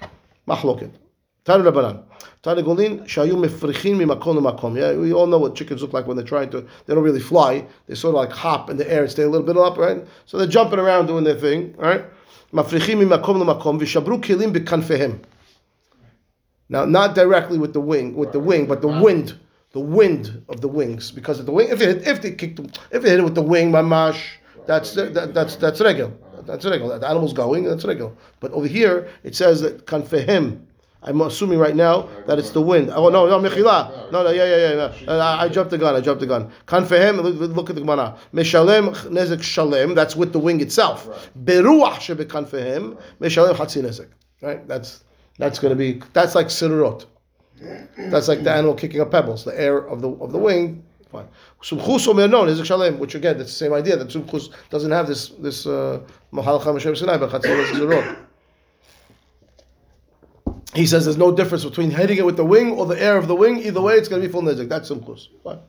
Mahloket. 0.47 0.91
Tanu 1.45 1.71
Rabbanan. 1.71 2.03
Tanu 2.43 2.61
Golin, 2.63 3.05
Shayu 3.05 3.33
Mifrichin 3.33 3.95
Mimakon 3.95 4.37
Makom. 4.39 4.77
Yeah, 4.77 4.93
we 4.99 5.13
all 5.13 5.27
know 5.27 5.37
what 5.37 5.55
chickens 5.55 5.81
look 5.81 5.93
like 5.93 6.05
when 6.05 6.17
they're 6.17 6.25
trying 6.25 6.49
to, 6.49 6.61
they 6.85 6.93
don't 6.93 7.03
really 7.03 7.21
fly. 7.21 7.65
They 7.87 7.95
sort 7.95 8.15
of 8.15 8.19
like 8.19 8.31
hop 8.31 8.69
in 8.69 8.75
the 8.75 8.91
air 8.91 9.03
and 9.03 9.11
stay 9.11 9.23
a 9.23 9.29
little 9.29 9.47
bit 9.47 9.57
up, 9.57 9.77
right? 9.77 10.05
So 10.25 10.37
they're 10.37 10.47
jumping 10.47 10.79
around 10.79 11.07
doing 11.07 11.23
their 11.23 11.39
thing, 11.39 11.73
right? 11.77 12.03
Mafrichim 12.51 13.07
Mimakom 13.07 13.41
Makom, 13.43 13.79
Vishabru 13.79 14.21
Kilim 14.21 14.53
Bikanfehim. 14.53 15.21
Now, 16.69 16.83
not 16.83 17.15
directly 17.15 17.57
with 17.57 17.71
the 17.71 17.79
wing, 17.79 18.15
with 18.15 18.33
the 18.33 18.39
wing, 18.39 18.65
but 18.65 18.81
the 18.81 18.89
wind, 18.89 19.39
the 19.71 19.79
wind 19.79 20.43
of 20.49 20.59
the 20.59 20.67
wings, 20.67 21.11
because 21.11 21.39
of 21.39 21.45
the 21.45 21.51
wing. 21.53 21.69
If 21.69 21.81
it 21.81 22.05
if 22.05 22.21
they 22.21 22.31
kicked 22.31 22.57
them, 22.57 22.69
if 22.91 23.05
it 23.05 23.09
hit 23.09 23.19
it 23.19 23.23
with 23.23 23.35
the 23.35 23.41
wing, 23.41 23.71
my 23.71 23.81
mash, 23.81 24.37
that's 24.65 24.93
that, 24.95 25.33
that's 25.33 25.55
that's 25.55 25.79
regular. 25.79 26.11
That's 26.47 26.65
regular. 26.65 26.97
The 26.97 27.07
animal's 27.07 27.33
going, 27.33 27.65
that's 27.65 27.85
regular. 27.85 28.11
But 28.39 28.51
over 28.53 28.67
here, 28.67 29.09
it 29.23 29.35
says 29.35 29.61
that 29.61 29.85
kanfehim. 29.85 30.61
I'm 31.03 31.21
assuming 31.21 31.59
right 31.59 31.75
now 31.75 32.09
that 32.25 32.39
it's 32.39 32.49
the 32.49 32.61
wind. 32.61 32.89
Oh 32.89 33.09
no, 33.09 33.27
no, 33.27 33.39
mechila. 33.39 34.11
No, 34.11 34.23
no, 34.23 34.31
yeah, 34.31 34.45
yeah, 34.45 34.73
yeah. 34.73 34.93
yeah. 35.01 35.11
Uh, 35.11 35.17
I, 35.17 35.43
I 35.43 35.47
the 35.47 35.77
gun. 35.77 35.95
I 35.95 36.01
jumped 36.01 36.21
the 36.21 36.27
gun. 36.27 36.51
Kanfehim. 36.65 37.21
Look, 37.55 37.69
at 37.69 37.75
the 37.75 37.81
gemara. 37.81 38.17
Meshalem 38.33 38.93
nezek 39.09 39.43
shalem. 39.43 39.93
That's 39.93 40.15
with 40.15 40.33
the 40.33 40.39
wing 40.39 40.59
itself. 40.59 41.29
Beruach 41.43 41.99
shebekanfehim. 41.99 42.97
Meshalem 43.21 43.53
chatzi 43.55 43.83
nezek. 43.83 44.07
Right. 44.41 44.67
That's 44.67 45.03
that's 45.37 45.59
going 45.59 45.71
to 45.71 45.75
be. 45.75 46.01
That's 46.13 46.33
like 46.33 46.47
sirurot. 46.47 47.05
That's 47.97 48.27
like 48.27 48.43
the 48.43 48.51
animal 48.51 48.75
kicking 48.75 49.01
up 49.01 49.11
pebbles, 49.11 49.45
the 49.45 49.59
air 49.59 49.77
of 49.77 50.01
the 50.01 50.09
of 50.09 50.31
the 50.31 50.39
wing. 50.39 50.83
Fine. 51.11 51.27
Sumchus 51.61 52.07
omer 52.07 52.27
no 52.27 52.45
nezek 52.45 52.65
shalem, 52.65 52.99
which 52.99 53.15
again 53.15 53.37
that's 53.37 53.49
the 53.49 53.55
same 53.55 53.73
idea 53.73 53.97
that 53.97 54.09
sumchus 54.09 54.49
doesn't 54.69 54.91
have 54.91 55.07
this 55.07 55.29
this 55.39 55.65
uh, 55.65 55.99
mahal 56.31 56.59
chamashem 56.61 56.95
sinai, 56.95 57.17
but 57.17 57.29
chatzi 57.31 57.47
nezek 57.47 57.73
sirurot. 57.73 58.17
He 60.75 60.85
says 60.85 61.05
there's 61.05 61.17
no 61.17 61.31
difference 61.31 61.65
between 61.65 61.89
hitting 61.89 62.17
it 62.17 62.25
with 62.25 62.37
the 62.37 62.45
wing 62.45 62.71
or 62.71 62.85
the 62.85 63.01
air 63.01 63.17
of 63.17 63.27
the 63.27 63.33
wing. 63.35 63.59
Either 63.59 63.81
way, 63.81 63.95
it's 63.95 64.07
going 64.07 64.21
to 64.21 64.27
be 64.27 64.31
full 64.31 64.43
nezek. 64.43 64.69
That's 64.69 64.91
sumchus. 64.91 65.29
Fine. 65.43 65.59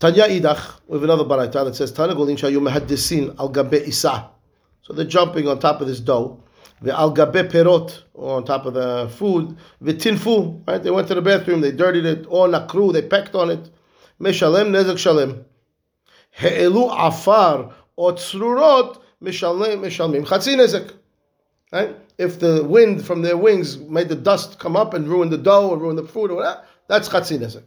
Tanya 0.00 0.24
idach, 0.24 0.80
have 0.90 1.02
another 1.02 1.24
baraita 1.24 1.64
that 1.64 1.76
says 1.76 1.92
Tana 1.92 2.14
golin 2.14 2.36
shayu 2.36 2.60
mehaddisin 2.66 3.38
al 3.38 3.50
gabe 3.50 3.86
isa. 3.86 4.30
So 4.82 4.92
they're 4.92 5.04
jumping 5.04 5.48
on 5.48 5.58
top 5.58 5.80
of 5.80 5.86
this 5.86 6.00
dough. 6.00 6.42
The 6.82 6.98
al 6.98 7.12
gabe 7.14 7.50
perot, 7.50 8.02
on 8.14 8.44
top 8.44 8.66
of 8.66 8.74
the 8.74 9.08
food. 9.16 9.56
V'tinfu, 9.82 10.66
right? 10.66 10.82
They 10.82 10.90
went 10.90 11.08
to 11.08 11.14
the 11.14 11.22
bathroom, 11.22 11.60
they 11.60 11.72
dirtied 11.72 12.04
it. 12.04 12.26
Or 12.28 12.48
nakru, 12.48 12.92
they 12.92 13.02
pecked 13.02 13.34
on 13.34 13.50
it. 13.50 13.70
Meshalem 14.20 14.70
nezek 14.70 14.98
shalem. 14.98 15.44
He'elu 16.30 16.86
afar 16.90 17.72
tzrurot 17.98 19.00
mishalem 19.22 19.80
mishalmim 19.80 20.24
chatzi 20.24 20.56
nezek. 20.56 20.92
Right? 21.72 21.96
If 22.18 22.38
the 22.38 22.62
wind 22.64 23.04
from 23.04 23.22
their 23.22 23.36
wings 23.36 23.78
made 23.78 24.08
the 24.08 24.14
dust 24.14 24.58
come 24.58 24.76
up 24.76 24.94
and 24.94 25.08
ruin 25.08 25.30
the 25.30 25.38
dough 25.38 25.70
or 25.70 25.78
ruin 25.78 25.96
the 25.96 26.04
food 26.04 26.30
or 26.30 26.36
whatever, 26.36 26.62
that's 26.88 27.08
chatzi 27.08 27.38
nezek. 27.38 27.64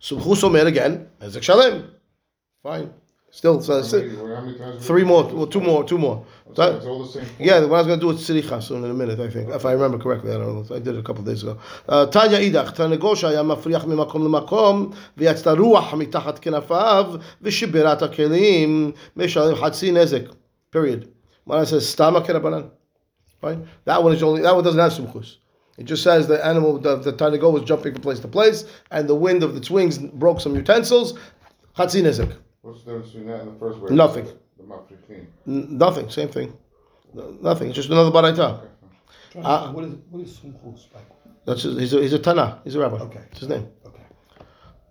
Sumchus 0.00 0.42
omer 0.44 0.66
again, 0.66 1.08
nezek 1.20 1.42
shalem. 1.42 1.90
Fine. 2.62 2.92
Still, 3.38 3.60
so, 3.60 3.80
three 4.80 5.04
more, 5.04 5.22
well, 5.22 5.46
two 5.46 5.60
more, 5.60 5.84
two 5.84 5.96
more. 5.96 6.26
That, 6.56 6.82
it's 6.82 7.16
Yeah, 7.38 7.60
what 7.66 7.76
I 7.76 7.82
was 7.82 7.86
going 7.86 8.00
to 8.00 8.04
do 8.04 8.08
with 8.08 8.18
tzricha 8.18 8.60
soon 8.60 8.82
in 8.82 8.90
a 8.90 8.94
minute, 8.94 9.20
I 9.20 9.30
think, 9.30 9.50
if 9.50 9.64
I 9.64 9.74
remember 9.74 9.96
correctly. 9.96 10.32
I 10.32 10.38
don't 10.38 10.68
know. 10.68 10.74
I 10.74 10.80
did 10.80 10.96
it 10.96 10.98
a 10.98 11.02
couple 11.04 11.20
of 11.20 11.28
days 11.28 11.44
ago. 11.44 11.56
Uh, 11.88 12.06
Tanya 12.06 12.38
idach, 12.38 12.74
תרנגושה 12.74 13.28
היה 13.28 13.42
מפריח 13.42 13.84
ממקום 13.84 14.24
למקום, 14.24 14.90
ויצא 15.16 15.52
רוח 15.52 15.94
מתחת 15.94 16.38
כנפיו, 16.38 17.14
ושיבר 17.42 17.92
את 17.92 18.02
הכלים, 18.02 18.92
משלם 19.16 19.54
חצי 19.54 19.92
נזק. 19.92 20.22
Period. 20.72 21.06
When 21.44 21.58
I 21.60 21.64
says 21.64 21.86
stama 21.86 22.26
כרבנן, 22.26 22.62
right? 23.42 23.58
That 23.84 24.02
one 24.02 24.14
is 24.14 24.22
only 24.24 24.42
that 24.42 24.54
one 24.56 24.64
doesn't 24.64 24.80
have 24.80 24.92
sumchus. 24.92 25.36
It 25.76 25.84
just 25.84 26.02
says 26.02 26.26
the 26.26 26.44
animal, 26.44 26.80
the, 26.80 26.96
the 26.96 27.12
tanago 27.12 27.52
was 27.52 27.62
jumping 27.62 27.92
from 27.92 28.02
place 28.02 28.18
to 28.18 28.26
place, 28.26 28.64
and 28.90 29.08
the 29.08 29.14
wind 29.14 29.44
of 29.44 29.56
its 29.56 29.70
wings 29.70 29.96
broke 29.96 30.40
some 30.40 30.56
utensils. 30.56 31.16
Chatzin 31.76 32.02
nezek. 32.02 32.32
What's 32.62 32.82
the 32.82 32.92
difference 32.92 33.10
between 33.12 33.28
that 33.28 33.40
and 33.40 33.54
the 33.54 33.58
first 33.58 33.78
word? 33.78 33.92
Nothing. 33.92 34.26
The 34.56 34.64
mafrichim. 34.64 35.26
N- 35.46 35.78
Nothing, 35.78 36.10
same 36.10 36.28
thing. 36.28 36.52
No- 37.14 37.36
Nothing, 37.40 37.68
it's 37.68 37.76
just 37.76 37.88
another 37.90 38.10
baraita. 38.10 38.60
Ah. 39.44 39.70
What 39.72 39.84
is, 39.84 39.94
what 40.10 40.22
is 40.22 40.38
sumchus? 40.38 40.92
like? 40.94 41.04
That's 41.44 41.62
his, 41.62 41.78
he's 41.78 41.94
a 41.94 42.00
he's 42.02 42.12
a 42.12 42.18
Tana. 42.18 42.60
He's 42.64 42.74
a 42.74 42.80
rabbi. 42.80 42.96
Okay. 42.96 43.20
That's 43.28 43.40
his 43.40 43.48
name. 43.48 43.68
Okay. 43.86 44.02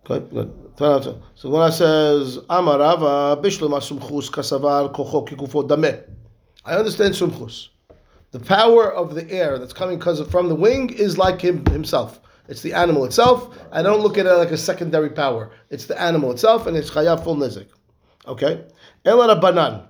Okay. 0.10 0.26
Good. 0.34 0.78
Tana, 0.78 1.04
Tana. 1.04 1.22
So 1.36 1.50
when 1.50 1.62
I 1.62 1.70
says 1.70 2.38
Amarava 2.50 3.42
Bishlema 3.44 3.80
Sumchus 3.82 4.30
Kasavar 4.32 4.94
Kocho 4.94 5.28
Kikufo 5.28 5.68
Dame, 5.68 6.04
I 6.66 6.76
understand 6.76 7.14
Sumchus. 7.14 7.70
The 8.32 8.40
power 8.40 8.92
of 8.94 9.16
the 9.16 9.30
air 9.32 9.58
that's 9.60 9.74
coming 9.74 9.98
because 9.98 10.22
from 10.30 10.50
the 10.50 10.56
wing 10.56 10.90
is 10.92 11.18
like 11.18 11.42
him 11.42 11.66
himself. 11.68 12.22
It's 12.48 12.62
the 12.62 12.74
animal 12.74 13.06
itself. 13.06 13.58
I 13.72 13.82
don't 13.82 14.02
look 14.02 14.18
at 14.18 14.26
it 14.26 14.34
like 14.34 14.52
a 14.52 14.58
secondary 14.58 15.10
power. 15.10 15.52
It's 15.70 15.86
the 15.86 16.00
animal 16.02 16.32
itself, 16.32 16.68
and 16.68 16.78
it's 16.78 16.90
chayav 16.90 17.24
full 17.24 17.36
nizik. 17.36 17.68
Okay. 18.26 18.64
Ela 19.06 19.36
Rabbanan. 19.36 19.88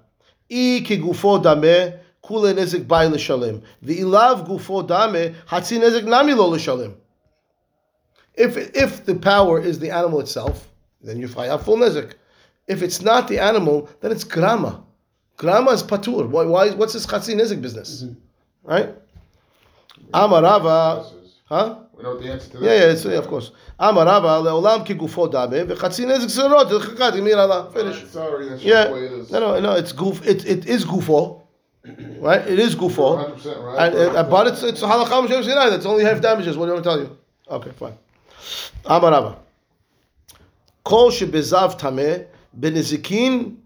I 0.49 0.83
kigufo 0.85 1.43
dame 1.43 1.99
kule 2.21 2.53
nizik 2.53 2.87
bay 2.87 3.07
l'shalim. 3.07 3.61
V'ilav 3.83 4.47
gufo 4.47 4.87
dame 4.87 5.35
hatzi 5.47 5.79
nizik 5.79 6.05
nami 6.05 6.33
lo 6.33 6.47
l'shalim. 6.47 6.95
If 8.33 8.57
if 8.75 9.05
the 9.05 9.15
power 9.15 9.59
is 9.59 9.79
the 9.79 9.91
animal 9.91 10.19
itself, 10.19 10.67
then 11.01 11.19
you 11.19 11.27
chayav 11.27 11.63
full 11.63 11.77
nizik. 11.77 12.13
If 12.67 12.81
it's 12.81 13.01
not 13.01 13.27
the 13.27 13.39
animal, 13.39 13.89
then 14.01 14.11
it's 14.11 14.23
grama. 14.23 14.83
Grama 15.37 15.71
is 15.71 15.83
patur. 15.83 16.27
Why? 16.27 16.45
why 16.45 16.71
what's 16.71 16.93
this 16.93 17.05
chatzi 17.05 17.35
nizik 17.35 17.61
business? 17.61 18.03
Mm-hmm. 18.03 18.13
Right? 18.63 18.95
Amarava. 20.11 21.13
Huh? 21.45 21.79
We 21.97 22.03
know 22.03 22.17
the 22.17 22.31
answer 22.31 22.49
to 22.51 22.57
Yeah, 22.59 22.69
that. 22.69 22.77
yeah, 22.79 22.91
it's, 22.91 23.05
yeah, 23.05 23.13
of 23.13 23.27
course. 23.27 23.51
Amarava 23.79 24.41
leolam 24.43 24.85
ki 24.85 24.93
gufo 24.95 25.31
dame 25.31 25.65
v'chatzi 25.67 26.05
zerot 26.05 26.69
l'chakat 26.69 27.13
yimir 27.13 27.37
Allah. 27.37 27.71
Finish. 27.73 28.05
Sorry, 28.11 28.49
that's 28.49 28.63
Yeah. 28.63 28.85
the 28.85 28.93
way 28.93 29.05
it 29.05 29.11
is. 29.13 29.31
No, 29.31 29.39
no, 29.39 29.59
no. 29.59 29.73
It's 29.73 29.91
goof. 29.93 30.25
It, 30.27 30.45
it 30.45 30.67
is 30.67 30.85
gufo, 30.85 31.41
right? 32.19 32.47
It 32.47 32.59
is 32.59 32.75
gufo, 32.75 33.35
100% 33.35 33.63
right. 33.63 33.93
and, 33.93 34.15
and 34.15 34.29
but 34.29 34.47
it's 34.47 34.61
it's 34.61 34.81
halakha 34.81 35.27
m'shem 35.27 35.43
sinai. 35.43 35.69
That's 35.71 35.87
only 35.87 36.03
half 36.03 36.21
damages. 36.21 36.55
What 36.55 36.65
do 36.67 36.69
you 36.69 36.73
want 36.75 36.83
to 36.83 36.89
tell 36.89 36.99
you? 36.99 37.17
Okay, 37.49 37.71
fine. 37.71 37.97
Amarava. 38.85 39.37
Kol 40.83 41.09
shebezav 41.09 41.79
tameh 41.79 42.27
benizikin 42.59 43.57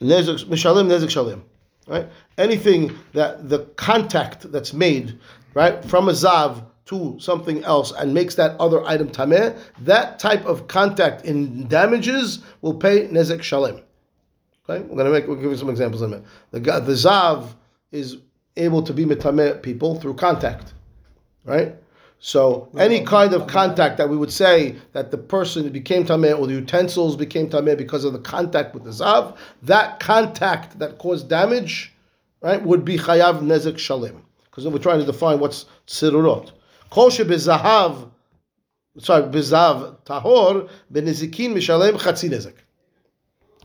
nezik 0.00 0.44
mishalim 0.46 0.86
nezik 0.86 1.08
shalim. 1.10 1.40
Right? 1.86 2.08
Anything 2.38 2.96
that 3.12 3.48
the 3.50 3.58
contact 3.76 4.50
that's 4.50 4.72
made, 4.72 5.18
right, 5.54 5.84
from 5.84 6.08
a 6.08 6.12
zav 6.12 6.64
to 6.86 7.16
something 7.18 7.64
else 7.64 7.92
and 7.92 8.12
makes 8.12 8.34
that 8.34 8.58
other 8.60 8.84
item 8.84 9.08
tameh, 9.08 9.58
that 9.80 10.18
type 10.18 10.44
of 10.44 10.68
contact 10.68 11.24
in 11.24 11.66
damages 11.68 12.40
will 12.60 12.74
pay 12.74 13.08
nezik 13.08 13.38
shalim. 13.38 13.82
Okay, 14.68 14.84
we're 14.86 14.96
gonna 14.96 15.10
make. 15.10 15.26
We'll 15.26 15.36
give 15.36 15.50
you 15.50 15.56
some 15.56 15.70
examples 15.70 16.02
in 16.02 16.06
a 16.06 16.16
minute. 16.16 16.26
The 16.50 16.60
the 16.60 16.92
zav 16.92 17.48
is 17.92 18.18
able 18.56 18.82
to 18.82 18.92
be 18.92 19.04
mitameh 19.04 19.62
people 19.62 20.00
through 20.00 20.14
contact, 20.14 20.72
right? 21.44 21.74
So 22.18 22.70
any 22.78 23.04
kind 23.04 23.34
of 23.34 23.46
contact 23.46 23.98
that 23.98 24.08
we 24.08 24.16
would 24.16 24.32
say 24.32 24.76
that 24.92 25.10
the 25.10 25.18
person 25.18 25.68
became 25.70 26.06
tameh 26.06 26.38
or 26.38 26.46
the 26.46 26.54
utensils 26.54 27.16
became 27.16 27.50
tameh 27.50 27.76
because 27.76 28.04
of 28.04 28.14
the 28.14 28.18
contact 28.18 28.72
with 28.72 28.84
the 28.84 28.90
zav, 28.90 29.36
that 29.62 30.00
contact 30.00 30.78
that 30.78 30.96
caused 30.98 31.28
damage, 31.28 31.92
right, 32.40 32.62
would 32.62 32.84
be 32.84 32.96
chayav 32.96 33.40
nezek 33.40 33.74
shalim. 33.74 34.23
Because 34.54 34.68
we're 34.68 34.78
trying 34.78 35.00
to 35.00 35.06
define 35.06 35.40
what's 35.40 35.66
tzirurot. 35.86 36.52
Kol 36.90 37.10
shebezahav, 37.10 38.10
sorry, 38.98 39.24
bezav 39.24 39.96
tahor 40.04 40.68
benizikin 40.92 41.54
mishalem 41.54 41.94
chatzi 41.94 42.30
nezek 42.30 42.54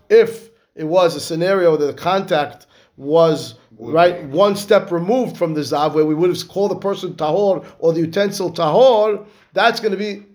if 0.10 0.50
it 0.76 0.84
was 0.84 1.16
a 1.16 1.20
scenario 1.20 1.78
that 1.78 1.86
the 1.86 1.94
contact 1.94 2.66
was 2.98 3.56
right 3.78 4.26
one 4.26 4.56
step 4.56 4.92
removed 4.92 5.38
from 5.38 5.54
the 5.54 5.62
zav, 5.62 5.94
where 5.94 6.06
we 6.06 6.16
would 6.16 6.30
have 6.30 6.48
called 6.48 6.72
the 6.72 6.76
person 6.76 7.14
tahor 7.14 7.66
or 7.80 7.94
the 7.94 8.02
utensil 8.02 8.52
tahor, 8.52 9.26
that's 9.54 9.80
going 9.80 9.92
to 9.92 9.98
be 9.98 10.26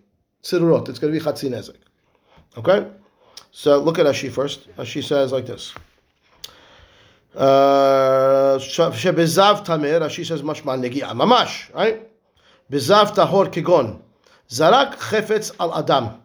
tzirurot. 0.43 0.89
It's 0.89 0.99
going 0.99 1.13
to 1.13 1.19
be 1.19 1.25
chatzin. 1.25 1.77
Okay, 2.57 2.89
so 3.51 3.79
look 3.79 3.99
at 3.99 4.07
Ashi 4.07 4.31
first. 4.31 4.75
Ashi 4.77 5.03
says 5.03 5.33
like 5.33 5.47
this. 5.47 5.75
Uh, 7.35 8.59
Shebezav 8.59 9.64
tamer, 9.64 10.01
Ashi 10.01 10.24
says 10.24 10.43
mashma 10.43 10.78
negi'ah, 10.78 11.12
mamash, 11.12 11.74
right? 11.74 12.09
Bezav 12.70 13.14
tahor 13.14 13.53
kigon, 13.53 14.01
zarak 14.49 14.95
chefetz 14.95 15.51
al 15.59 15.74
adam. 15.74 16.20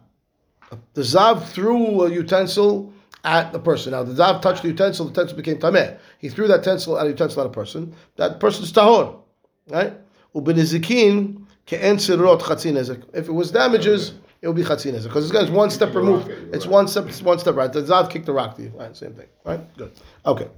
The 0.94 1.02
zav 1.02 1.48
threw 1.48 2.04
a 2.04 2.10
utensil 2.10 2.92
at 3.24 3.52
the 3.52 3.58
person. 3.58 3.90
Now 3.90 4.04
the 4.04 4.14
zav 4.14 4.40
touched 4.40 4.62
the 4.62 4.68
utensil, 4.68 5.06
the 5.06 5.10
utensil 5.10 5.36
became 5.36 5.58
tameh. 5.58 5.98
He 6.18 6.28
threw 6.28 6.46
that 6.46 6.60
utensil 6.60 6.96
at 6.96 7.06
a 7.06 7.10
utensil 7.10 7.40
at 7.40 7.46
a 7.46 7.50
person. 7.50 7.92
That 8.14 8.38
person's 8.38 8.72
tahor, 8.72 9.20
right? 9.68 9.94
Ubenizikin 10.34 11.44
ke'en 11.66 11.96
sirot 11.96 12.40
chatzin 12.40 12.74
nezek. 12.74 13.02
If 13.12 13.26
it 13.26 13.32
was 13.32 13.50
damages, 13.50 14.12
it 14.42 14.46
would 14.46 14.56
be 14.56 14.62
chatzin 14.62 15.02
because 15.02 15.28
this 15.28 15.32
guy's 15.32 15.50
one 15.50 15.70
step 15.70 15.92
removed. 15.92 16.28
It's 16.54 16.66
one 16.66 16.86
step, 16.86 17.08
it's 17.08 17.20
one 17.20 17.40
step 17.40 17.56
right. 17.56 17.72
The 17.72 17.82
zav 17.82 18.10
kicked 18.10 18.26
the 18.26 18.32
rock 18.32 18.54
to 18.56 18.62
you. 18.62 18.72
Right, 18.76 18.96
same 18.96 19.14
thing. 19.14 19.26
Right, 19.44 19.76
good. 19.76 19.90
Okay. 20.24 20.48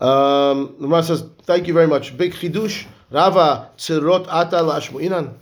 Um, 0.00 0.76
the 0.78 0.86
Gemara 0.86 1.02
says, 1.02 1.24
"Thank 1.42 1.66
you 1.66 1.74
very 1.74 1.88
much." 1.88 2.16
Big 2.16 2.32
chidush, 2.32 2.86
Rava 3.10 3.70
tzirot 3.76 4.26
ata 4.28 4.56
la'ashmuinan. 4.56 5.34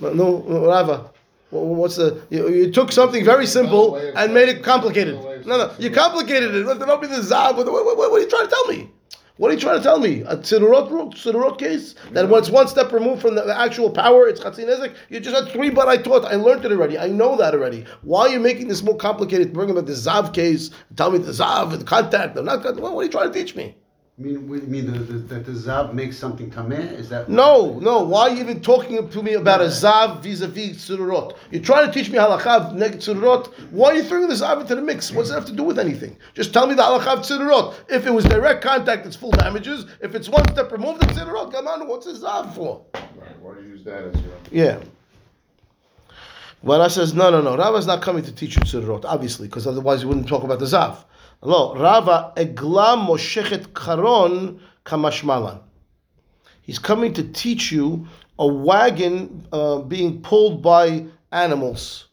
No, 0.00 0.12
no, 0.12 0.66
Rava. 0.66 1.10
What's 1.50 1.96
the? 1.96 2.22
You, 2.30 2.48
you 2.48 2.72
took 2.72 2.92
something 2.92 3.24
very 3.24 3.46
simple 3.46 3.96
and 3.96 4.34
made 4.34 4.48
it 4.48 4.62
complicated. 4.62 5.16
No, 5.46 5.56
no, 5.56 5.72
you 5.78 5.90
complicated 5.90 6.54
it. 6.54 6.64
Don't 6.64 7.00
be 7.00 7.06
the. 7.06 7.22
What, 7.56 7.66
what, 7.66 7.84
what, 7.84 7.96
what 7.96 8.12
are 8.12 8.20
you 8.20 8.28
trying 8.28 8.46
to 8.46 8.50
tell 8.50 8.66
me? 8.68 8.90
What 9.38 9.52
are 9.52 9.54
you 9.54 9.60
trying 9.60 9.76
to 9.76 9.82
tell 9.84 10.00
me? 10.00 10.22
A 10.22 10.36
tzirurot 10.36 10.90
rule, 10.90 11.12
tzirurot 11.12 11.58
case 11.58 11.94
that 12.10 12.28
when 12.28 12.40
it's 12.40 12.50
one 12.50 12.66
step 12.66 12.90
removed 12.90 13.22
from 13.22 13.36
the, 13.36 13.42
the 13.42 13.56
actual 13.56 13.88
power, 13.88 14.26
it's 14.26 14.40
chatzin 14.40 14.66
ezek. 14.66 14.96
You 15.10 15.20
just 15.20 15.36
had 15.36 15.52
three, 15.52 15.70
but 15.70 15.86
I 15.86 15.96
taught. 15.96 16.24
I 16.24 16.34
learned 16.34 16.64
it 16.64 16.72
already. 16.72 16.98
I 16.98 17.06
know 17.06 17.36
that 17.36 17.54
already. 17.54 17.84
Why 18.02 18.22
are 18.22 18.30
you 18.30 18.40
making 18.40 18.66
this 18.66 18.82
more 18.82 18.96
complicated? 18.96 19.52
Bring 19.52 19.70
about 19.70 19.86
the 19.86 19.92
zav 19.92 20.34
case. 20.34 20.70
Tell 20.96 21.12
me 21.12 21.18
the 21.18 21.30
zav 21.30 21.72
and 21.72 21.86
contact. 21.86 22.36
I'm 22.36 22.46
not. 22.46 22.64
What 22.80 22.92
are 22.92 23.02
you 23.04 23.08
trying 23.08 23.32
to 23.32 23.38
teach 23.38 23.54
me? 23.54 23.76
I 24.18 24.22
mean, 24.22 24.48
what- 24.48 24.62
you 24.62 24.66
mean 24.66 24.90
the, 24.92 24.98
the, 24.98 25.18
that 25.32 25.46
the 25.46 25.52
zav 25.52 25.94
makes 25.94 26.16
something 26.18 26.50
tameh? 26.50 26.92
Is 26.98 27.08
that 27.10 27.28
No, 27.28 27.78
no. 27.78 28.02
Why 28.02 28.22
are 28.22 28.30
you 28.30 28.40
even 28.40 28.60
talking 28.60 29.08
to 29.08 29.22
me 29.22 29.34
about 29.34 29.60
a 29.60 29.66
zav 29.66 30.22
vis-a-vis 30.22 30.76
tzururot? 30.88 31.36
You're 31.52 31.62
trying 31.62 31.86
to 31.86 31.92
teach 31.92 32.10
me 32.10 32.18
halachav 32.18 32.74
neg 32.74 32.94
tzururot. 32.96 33.46
Why 33.70 33.90
are 33.90 33.94
you 33.94 34.02
throwing 34.02 34.26
the 34.26 34.34
zav 34.34 34.60
into 34.60 34.74
the 34.74 34.82
mix? 34.82 35.12
What's 35.12 35.30
it 35.30 35.34
have 35.34 35.46
to 35.46 35.52
do 35.52 35.62
with 35.62 35.78
anything? 35.78 36.16
Just 36.34 36.52
tell 36.52 36.66
me 36.66 36.74
the 36.74 36.82
halachav 36.82 37.18
tzururot. 37.18 37.74
If 37.88 38.08
it 38.08 38.10
was 38.10 38.24
direct 38.24 38.60
contact, 38.64 39.06
it's 39.06 39.14
full 39.14 39.30
damages. 39.30 39.86
If 40.00 40.16
it's 40.16 40.28
one 40.28 40.48
step 40.48 40.72
removed, 40.72 41.04
it's 41.04 41.12
tzururot. 41.12 41.52
Come 41.52 41.68
on, 41.68 41.86
what's 41.86 42.06
a 42.08 42.14
zav 42.14 42.52
for? 42.56 42.84
Right, 42.94 43.38
why 43.40 43.54
do 43.54 43.62
you 43.62 43.68
use 43.68 43.84
that 43.84 44.02
as 44.02 44.20
your? 44.20 44.32
Yeah. 44.50 44.80
Rava 46.64 46.90
says, 46.90 47.14
no, 47.14 47.30
no, 47.30 47.40
no. 47.40 47.56
Rava's 47.56 47.86
not 47.86 48.02
coming 48.02 48.24
to 48.24 48.32
teach 48.32 48.56
you 48.56 48.62
tzururot, 48.62 49.04
obviously, 49.04 49.46
because 49.46 49.68
otherwise 49.68 50.02
you 50.02 50.08
wouldn't 50.08 50.26
talk 50.26 50.42
about 50.42 50.58
the 50.58 50.64
zav. 50.64 51.04
No, 51.42 51.74
Rava 51.74 52.32
egla 52.36 52.96
moshechet 52.96 53.72
karon 53.72 54.60
kamashmalan. 54.84 55.60
He's 56.62 56.78
coming 56.78 57.12
to 57.14 57.22
teach 57.22 57.70
you 57.70 58.06
a 58.38 58.46
wagon 58.46 59.46
uh, 59.52 59.78
being 59.78 60.20
pulled 60.20 60.62
by 60.62 61.06
animals. 61.32 62.06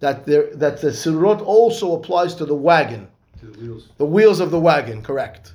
That 0.00 0.26
there, 0.26 0.54
that 0.56 0.80
the 0.80 0.88
sirot 0.88 1.40
also 1.40 1.96
applies 1.96 2.34
to 2.34 2.44
the 2.44 2.54
wagon, 2.54 3.08
to 3.40 3.46
the 3.46 3.60
wheels? 3.60 3.88
the 3.96 4.04
wheels 4.04 4.40
of 4.40 4.50
the 4.50 4.60
wagon. 4.60 5.02
Correct. 5.02 5.54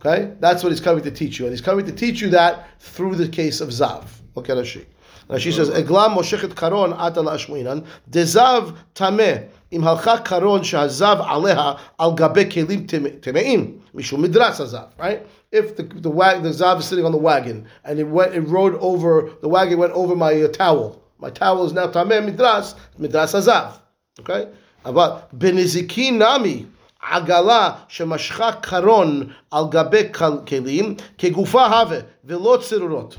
Okay, 0.00 0.32
that's 0.38 0.62
what 0.62 0.70
he's 0.70 0.80
coming 0.80 1.02
to 1.02 1.10
teach 1.10 1.38
you, 1.38 1.46
and 1.46 1.52
he's 1.52 1.60
coming 1.60 1.84
to 1.86 1.92
teach 1.92 2.20
you 2.20 2.30
that 2.30 2.66
through 2.78 3.16
the 3.16 3.28
case 3.28 3.60
of 3.60 3.70
zav. 3.70 4.04
Look 4.34 4.48
at 4.48 4.56
Rashi. 4.56 4.86
Rashi 5.28 5.52
says, 5.52 5.70
"Eglam 5.70 6.16
moshechet 6.16 6.54
karon 6.54 6.94
ata 6.98 7.20
la'ashmuinan 7.20 7.84
dezav 8.10 8.76
tameh 8.94 9.48
im 9.73 9.81
halcha 9.81 10.23
karon 10.23 10.61
shazav 10.61 11.25
aleha 11.25 11.79
al 11.99 12.15
gabe 12.15 12.45
kelim 12.51 12.87
temeim 12.87 13.79
mishum 13.95 14.25
midras 14.25 14.57
hazav." 14.59 14.89
Right? 14.97 15.25
If 15.51 15.75
the 15.77 15.83
the 15.83 16.09
wag, 16.09 16.43
the 16.43 16.49
zav 16.49 16.79
is 16.79 16.85
sitting 16.85 17.05
on 17.05 17.11
the 17.11 17.17
wagon 17.17 17.65
and 17.83 17.99
it 17.99 18.03
went, 18.07 18.33
it 18.35 18.41
rode 18.41 18.75
over 18.75 19.29
the 19.41 19.49
wagon 19.49 19.77
went 19.79 19.93
over 19.93 20.15
my 20.15 20.33
uh, 20.41 20.47
towel. 20.47 21.01
My 21.19 21.29
towel 21.29 21.65
is 21.65 21.73
now 21.73 21.87
tameh 21.87 22.21
midras 22.29 22.75
midras 22.99 23.33
hazav. 23.33 23.79
Okay. 24.19 24.47
אבל 24.85 25.09
בנזיקין 25.33 26.21
נמי 26.21 26.65
עגלה 27.11 27.71
שמשכה 27.87 28.51
קרון 28.51 29.27
על 29.51 29.63
גבי 29.69 30.13
כל- 30.13 30.37
כלים 30.47 30.95
כגופה 31.17 31.65
הווה 31.65 31.97
ולא 32.25 32.57
צרורות. 32.61 33.17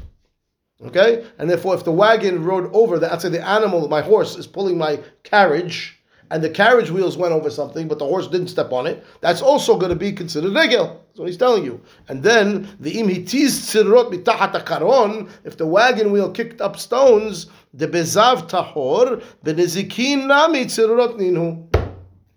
Okay? 0.86 1.24
And 1.38 1.50
therefore, 1.50 1.74
if 1.74 1.84
the 1.84 1.92
wagon 1.92 2.42
rode 2.42 2.70
over, 2.72 2.98
the, 2.98 3.08
let's 3.08 3.22
say 3.22 3.28
the 3.28 3.46
animal, 3.46 3.86
my 3.88 4.00
horse, 4.00 4.36
is 4.36 4.46
pulling 4.46 4.78
my 4.78 4.98
carriage, 5.24 6.00
and 6.31 6.43
the 6.43 6.49
carriage 6.49 6.89
wheels 6.89 7.17
went 7.17 7.33
over 7.33 7.49
something, 7.49 7.87
but 7.87 7.99
the 7.99 8.05
horse 8.05 8.27
didn't 8.27 8.47
step 8.47 8.71
on 8.71 8.87
it, 8.87 9.05
that's 9.21 9.41
also 9.41 9.77
going 9.77 9.91
to 9.91 9.95
be 9.95 10.11
considered 10.11 10.53
regel. 10.53 11.01
That's 11.09 11.19
what 11.19 11.27
he's 11.27 11.37
telling 11.37 11.63
you. 11.63 11.79
And 12.07 12.23
then, 12.23 12.67
the 12.79 12.99
im 12.99 13.07
hitiz 13.07 13.53
tzirot 13.69 14.11
mitachat 14.11 14.65
karon, 14.65 15.29
if 15.43 15.57
the 15.57 15.65
wagon 15.67 16.11
wheel 16.11 16.31
kicked 16.31 16.61
up 16.61 16.77
stones, 16.77 17.47
the 17.73 17.87
bezav 17.87 18.49
tahor, 18.49 19.23
the 19.43 19.53
nezikin 19.53 20.27
nami 20.27 20.65
tzirot 20.65 21.17
ninu. 21.19 21.67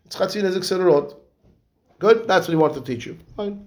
It's 0.05 0.17
chatzin 0.17 0.43
nezik 0.43 0.59
tzirot. 0.59 1.17
Good? 1.99 2.29
That's 2.29 2.47
what 2.47 2.53
he 2.53 2.57
wanted 2.57 2.85
to 2.85 2.93
teach 2.95 3.07
you. 3.07 3.19
Fine. 3.37 3.67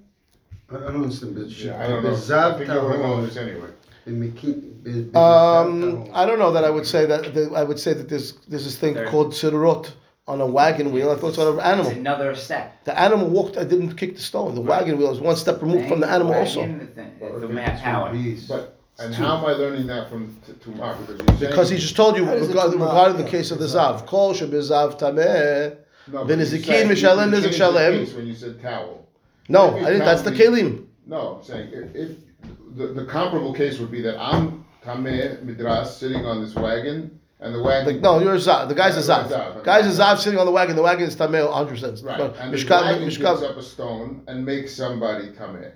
I 0.71 0.75
I 0.75 0.79
don't 0.79 0.95
understand, 1.03 1.35
but 1.35 1.49
Yeah, 1.49 1.83
I 1.83 1.87
don't 1.87 2.03
know. 2.03 2.11
I 2.13 2.57
think 2.57 2.67
you're 2.69 2.81
wrong 2.81 3.03
on 3.03 3.25
this 3.25 3.35
anyway. 3.35 3.67
b'miki- 4.07 4.83
be- 4.83 5.03
bezav 5.11 5.65
Um. 5.65 6.09
I 6.13 6.25
don't 6.25 6.39
know 6.39 6.51
that 6.53 6.63
I 6.63 6.69
would 6.69 6.87
say 6.87 7.05
that, 7.05 7.33
that 7.33 7.51
I 7.53 7.63
would 7.63 7.77
say 7.79 7.93
that 7.93 8.07
there's 8.07 8.33
there's 8.47 8.63
this 8.63 8.77
thing 8.77 8.93
There- 8.93 9.07
called 9.07 9.33
sidurot 9.33 9.91
on 10.31 10.39
a 10.39 10.45
wagon 10.45 10.91
wheel. 10.93 11.11
I 11.11 11.15
thought 11.15 11.29
it's 11.29 11.37
on 11.37 11.47
an 11.47 11.55
It's 11.59 11.65
animal. 11.65 11.91
another 11.91 12.33
step. 12.35 12.83
The 12.85 12.97
animal 12.97 13.27
walked. 13.27 13.57
I 13.57 13.65
didn't 13.65 13.95
kick 13.95 14.15
the 14.15 14.21
stone. 14.21 14.55
The 14.55 14.61
wagon 14.61 14.97
wheel 14.97 15.11
is 15.11 15.19
one 15.19 15.35
step 15.35 15.61
removed 15.61 15.89
from 15.89 15.99
the 15.99 16.07
animal 16.09 16.33
also. 16.33 16.61
Wagon, 16.61 16.79
the 16.79 16.85
thing- 16.85 17.41
The 17.41 17.47
man 17.49 17.79
power. 17.79 18.11
Beast. 18.13 18.47
But, 18.47 18.77
and 18.99 19.13
how 19.13 19.37
am 19.37 19.45
I 19.45 19.53
learning 19.53 19.87
that 19.87 20.09
from 20.09 20.35
T- 20.45 20.53
Tumah? 20.53 20.95
Because 21.07 21.41
you're. 21.41 21.49
Because 21.49 21.69
he 21.69 21.77
just 21.77 21.95
told 21.95 22.15
you 22.17 22.25
How 22.25 22.35
regarding, 22.35 22.79
regarding 22.79 23.17
the 23.23 23.29
case 23.29 23.51
of 23.51 23.57
the 23.59 23.65
exactly. 23.65 24.03
zav. 24.03 24.07
Kol 24.07 24.33
shebezav 24.33 24.99
tameh. 24.99 25.77
No, 26.07 26.19
but 26.19 26.27
Ben 26.27 26.39
you 26.39 26.45
Ezekiel 26.45 26.75
said- 26.75 26.87
you- 26.87 26.93
Mishalem 26.95 27.25
you 27.31 27.31
Nizek 27.31 27.41
changed 27.43 27.47
the 27.49 27.51
Shalem. 27.53 28.15
When 28.15 28.27
you 28.27 28.35
said 28.35 28.61
towel. 28.61 29.07
No, 29.49 29.75
I 29.75 29.79
didn't. 29.91 29.99
That's 29.99 30.21
the 30.21 30.31
count 30.31 30.55
kelim. 30.55 30.85
No, 31.07 31.37
I'm 31.37 31.43
saying, 31.43 31.69
if, 31.73 31.95
if, 31.95 32.11
the, 32.77 32.87
the 32.87 33.05
comparable 33.05 33.53
case 33.53 33.79
would 33.79 33.91
be 33.91 34.01
that 34.01 34.17
I'm 34.19 34.63
Tameh 34.85 35.43
Midras 35.45 35.87
sitting 35.87 36.25
on 36.25 36.41
this 36.41 36.55
wagon, 36.55 37.19
and 37.41 37.53
the 37.55 37.61
wagon. 37.61 37.93
Like, 37.93 38.01
no, 38.03 38.19
you're 38.19 38.35
a 38.35 38.37
zav. 38.37 38.69
The 38.69 38.75
guy's 38.75 38.95
a 38.95 38.99
Yeah, 39.11 39.23
zav. 39.27 39.55
zav. 39.55 39.63
Guy's 39.63 39.99
a 39.99 40.01
zav 40.01 40.17
sitting 40.19 40.39
on 40.39 40.45
the 40.45 40.51
wagon. 40.51 40.75
The 40.75 40.81
wagon 40.83 41.05
is 41.05 41.15
tameh 41.15 41.45
100 41.49 41.69
percent. 41.69 42.01
Right, 42.03 42.19
and 42.39 42.53
the 42.53 42.57
Mishkav, 42.57 42.81
wagon 42.83 43.03
picks 43.09 43.17
mishkav. 43.17 43.43
up 43.49 43.57
a 43.57 43.63
stone 43.63 44.21
and 44.27 44.45
makes 44.45 44.73
somebody 44.75 45.29
Tameh. 45.31 45.71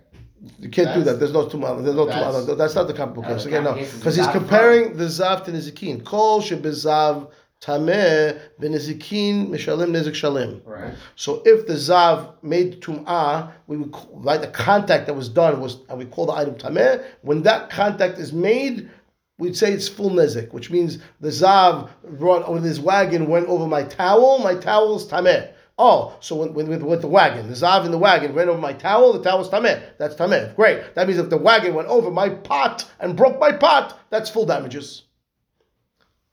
You 0.60 0.70
can't 0.70 0.94
do 0.94 1.04
that. 1.04 1.20
There's 1.20 1.34
no 1.34 1.48
tumah. 1.48 1.84
There's 1.84 1.96
no 1.96 2.06
that's- 2.06 2.36
tumah. 2.46 2.58
That's 2.58 2.76
not 2.76 2.88
the 2.88 2.94
comparable 2.94 3.24
case. 3.24 3.46
Again, 3.46 3.64
no, 3.64 3.72
comparable 3.74 3.80
case 3.86 3.94
is 3.94 4.00
because 4.00 4.16
he's 4.16 4.28
zav 4.28 4.32
comparing 4.34 4.98
the 4.98 5.06
zav 5.06 5.44
to 5.46 5.52
nizikin. 5.52 6.04
Kol 6.06 6.42
shebezav 6.42 7.30
tameh 7.62 8.40
benizikin 8.62 9.50
mishalem 9.50 9.90
nizik 9.90 10.14
shalem. 10.14 10.62
Right. 10.66 10.94
So 11.16 11.42
if 11.46 11.66
the 11.66 11.74
zav 11.74 12.34
made 12.44 12.82
tum'ah, 12.82 13.52
we 13.66 13.78
would 13.78 13.92
call, 13.92 14.22
like 14.22 14.42
the 14.42 14.48
contact 14.48 15.08
that 15.08 15.16
was 15.16 15.30
done 15.30 15.60
was, 15.60 15.80
and 15.90 15.98
we 15.98 16.06
call 16.06 16.28
the 16.28 16.34
item 16.34 16.56
tameh. 16.56 17.04
When 17.22 17.42
that 17.44 17.72
contact 17.72 18.20
is 18.20 18.32
made, 18.32 18.90
we'd 19.38 19.58
say 19.58 19.72
it's 19.72 19.88
full 19.88 20.12
nezik, 20.12 20.54
which 20.54 20.72
means 20.72 21.00
the 21.20 21.30
zav 21.30 21.90
brought 22.04 22.52
with 22.52 22.64
his 22.64 22.80
wagon 22.80 23.28
went 23.28 23.48
over 23.48 23.68
my 23.68 23.84
towel. 23.84 24.40
My 24.40 24.56
towel's 24.56 25.08
tameh. 25.08 25.52
Oh, 25.78 26.16
so 26.22 26.38
when, 26.38 26.54
with, 26.54 26.82
with 26.82 27.02
the 27.02 27.08
wagon, 27.08 27.48
the 27.48 27.54
zav 27.54 27.86
in 27.86 27.92
the 27.92 27.98
wagon 27.98 28.34
went 28.34 28.50
over 28.50 28.60
my 28.60 28.74
towel. 28.74 29.14
The 29.14 29.24
towel's 29.24 29.50
tameh. 29.50 29.82
That's 29.98 30.16
tameh. 30.16 30.56
Great. 30.56 30.96
That 30.96 31.08
means 31.08 31.20
if 31.20 31.30
the 31.30 31.38
wagon 31.38 31.74
went 31.74 31.90
over 31.90 32.12
my 32.12 32.30
pot 32.30 32.90
and 33.00 33.18
broke 33.18 33.40
my 33.40 33.52
pot, 33.52 34.00
that's 34.10 34.30
full 34.30 34.46
damages. 34.46 35.04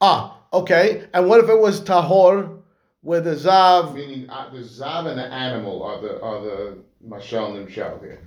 Ah, 0.01 0.39
okay. 0.53 1.09
And 1.13 1.29
what 1.29 1.43
if 1.43 1.51
it 1.51 1.59
was 1.59 1.81
tahor, 1.81 2.61
where 3.01 3.21
the 3.21 3.35
zav 3.35 3.95
Meaning, 3.95 4.31
uh, 4.31 4.49
the 4.51 4.61
zav 4.61 5.07
and 5.07 5.19
the 5.19 5.25
animal 5.25 5.83
are 5.83 6.01
the, 6.01 6.23
are 6.23 6.41
the 6.41 6.79
mashal 7.05 7.69
here. 8.01 8.21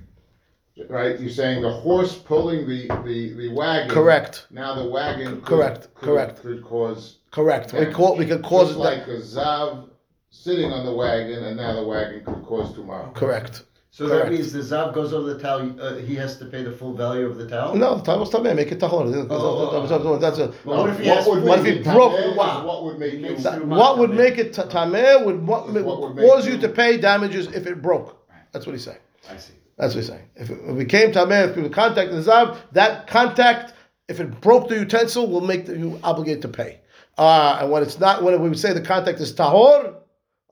Right, 0.88 1.18
you're 1.18 1.30
saying 1.30 1.62
the 1.62 1.70
horse 1.72 2.14
pulling 2.16 2.68
the, 2.68 2.86
the, 3.04 3.32
the 3.32 3.48
wagon. 3.48 3.88
Correct. 3.90 4.46
Now 4.50 4.74
the 4.74 4.88
wagon. 4.88 5.36
could- 5.36 5.44
Correct, 5.44 5.94
could- 5.94 6.04
correct. 6.06 6.42
Could 6.42 6.62
cause. 6.64 7.16
Correct. 7.30 7.72
We 7.72 7.80
damage. 7.80 7.94
call 7.94 8.16
we 8.16 8.26
could 8.26 8.42
cause 8.42 8.68
Just 8.68 8.78
like 8.78 9.06
a 9.06 9.18
zav 9.20 9.88
sitting 10.30 10.72
on 10.72 10.84
the 10.84 10.92
wagon, 10.92 11.44
and 11.44 11.56
now 11.56 11.74
the 11.74 11.82
wagon 11.86 12.22
could 12.24 12.44
cause 12.44 12.74
tomorrow. 12.74 13.10
correct. 13.14 13.62
So 13.90 14.06
correct. 14.06 14.26
that 14.26 14.32
means 14.32 14.52
the 14.52 14.58
Zav 14.58 14.92
goes 14.92 15.14
over 15.14 15.32
the 15.32 15.40
towel, 15.40 15.74
uh, 15.80 15.94
he 15.96 16.14
has 16.16 16.36
to 16.40 16.44
pay 16.44 16.62
the 16.62 16.70
full 16.72 16.92
value 16.92 17.24
of 17.24 17.38
the 17.38 17.48
towel? 17.48 17.74
No, 17.74 17.94
the 17.96 18.02
time 18.02 18.20
was 18.20 18.28
tameh. 18.28 18.54
Make 18.54 18.70
it 18.70 18.78
tahor. 18.78 20.20
That's 20.20 20.38
a. 20.38 20.52
Well, 20.66 20.82
what 20.82 20.90
if 20.90 20.98
he 21.00 21.06
has- 21.06 21.26
what 21.26 21.42
make 21.42 21.58
if 21.60 21.64
he 21.64 21.70
it 21.80 21.84
broke 21.84 22.12
tameh 22.12 22.22
the 22.22 22.30
is 22.32 22.36
wow? 22.36 22.66
What 22.66 22.84
would 22.84 22.98
make 22.98 23.12
you? 23.14 23.20
Makes 23.20 23.42
That- 23.44 23.62
it- 23.62 23.66
What 23.66 23.96
would 23.96 24.10
make 24.10 24.36
it 24.36 24.52
ta- 24.52 24.64
tameh 24.66 25.24
would 25.24 25.46
what, 25.46 25.68
Is 25.70 25.82
what 25.82 26.00
would 26.02 26.08
would 26.08 26.16
make 26.16 26.30
cause 26.30 26.46
you 26.46 26.54
you- 26.56 26.60
to 26.60 26.68
pay 26.68 26.98
damages 26.98 27.46
if 27.54 27.66
it 27.66 27.80
broke. 27.80 28.18
That's 28.52 28.66
what 28.66 28.72
he's 28.74 28.84
saying. 28.84 28.98
I 29.30 29.38
see. 29.38 29.54
That's 29.76 29.94
what 29.94 30.00
he's 30.00 30.08
saying. 30.08 30.28
If 30.36 30.50
it, 30.50 30.58
if 30.62 30.70
it 30.70 30.78
became 30.78 31.12
tameh 31.12 31.52
through 31.52 31.64
the 31.64 31.70
contact 31.70 32.10
the 32.10 32.22
zav, 32.22 32.58
that 32.72 33.06
contact, 33.06 33.74
if 34.08 34.20
it 34.20 34.40
broke 34.40 34.68
the 34.68 34.76
utensil, 34.76 35.28
will 35.28 35.42
make 35.42 35.66
the, 35.66 35.76
you 35.76 36.00
obligated 36.02 36.42
to 36.42 36.48
pay. 36.48 36.80
Uh, 37.18 37.58
and 37.60 37.70
when 37.70 37.82
it's 37.82 37.98
not, 37.98 38.22
when 38.22 38.40
we 38.40 38.54
say 38.56 38.72
the 38.72 38.80
contact 38.80 39.20
is 39.20 39.34
tahor, 39.34 39.96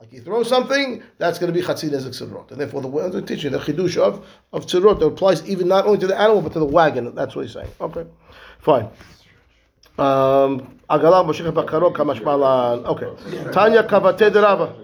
like 0.01 0.12
you 0.12 0.20
throw 0.20 0.43
something, 0.43 1.03
that's 1.18 1.39
going 1.39 1.53
to 1.53 1.59
be 1.59 1.64
chatzin 1.64 1.91
nezek 1.91 2.11
tzirot. 2.11 2.51
And 2.51 2.61
therefore, 2.61 2.83
the 2.83 2.89
way 2.89 3.05
I'm 3.05 3.27
teaching 3.27 3.53
the 3.53 3.59
chidush 3.59 3.97
of 3.97 4.27
of 4.53 4.66
tzirot 4.66 4.99
that 5.01 5.07
applies 5.07 5.47
even 5.49 5.68
not 5.68 5.87
only 5.87 5.99
to 6.01 6.07
the 6.07 6.18
animal 6.18 6.43
but 6.43 6.53
to 6.55 6.59
the 6.59 6.66
wagon. 6.66 7.14
That's 7.14 7.35
what 7.35 7.47
he's 7.47 7.55
saying. 7.55 7.70
Okay, 7.81 8.05
fine. 8.61 8.89
Um. 9.97 10.79
Okay, 10.91 11.07
Tanya 13.53 13.85
Kavate 13.85 14.33
de 14.33 14.43
Rava. 14.43 14.75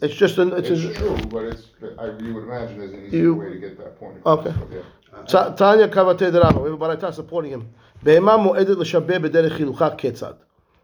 It's, 0.00 0.14
just 0.14 0.38
a, 0.38 0.54
It's 0.56 0.68
just 0.68 0.84
an 0.84 0.90
it's 0.90 0.98
a, 0.98 1.00
true, 1.00 1.16
but 1.28 1.44
it's 1.44 1.66
I, 1.98 2.06
you 2.24 2.34
would 2.34 2.44
imagine 2.44 2.78
there's 2.78 2.92
an 2.92 3.06
easier 3.06 3.20
You- 3.22 3.34
way 3.34 3.50
to 3.50 3.58
get 3.58 3.78
that 3.78 3.98
point. 3.98 4.18
across, 4.18 4.38
Okay. 4.46 4.54
but 4.58 4.72
yeah. 4.72 5.54
Tanya 5.56 5.88
Kavate 5.88 6.30
de 6.30 6.40
Rava. 6.40 6.60
We 6.60 6.70
have 6.70 6.80
a 6.80 6.84
baraita 6.96 7.12
supporting 7.12 7.50
him. 7.52 7.68
Behema 8.04 8.38
moedet 8.38 8.76
l'shabeh 8.78 9.18
b'derech 9.18 9.56
chilucha 9.58 9.96
ketzad. 9.98 10.36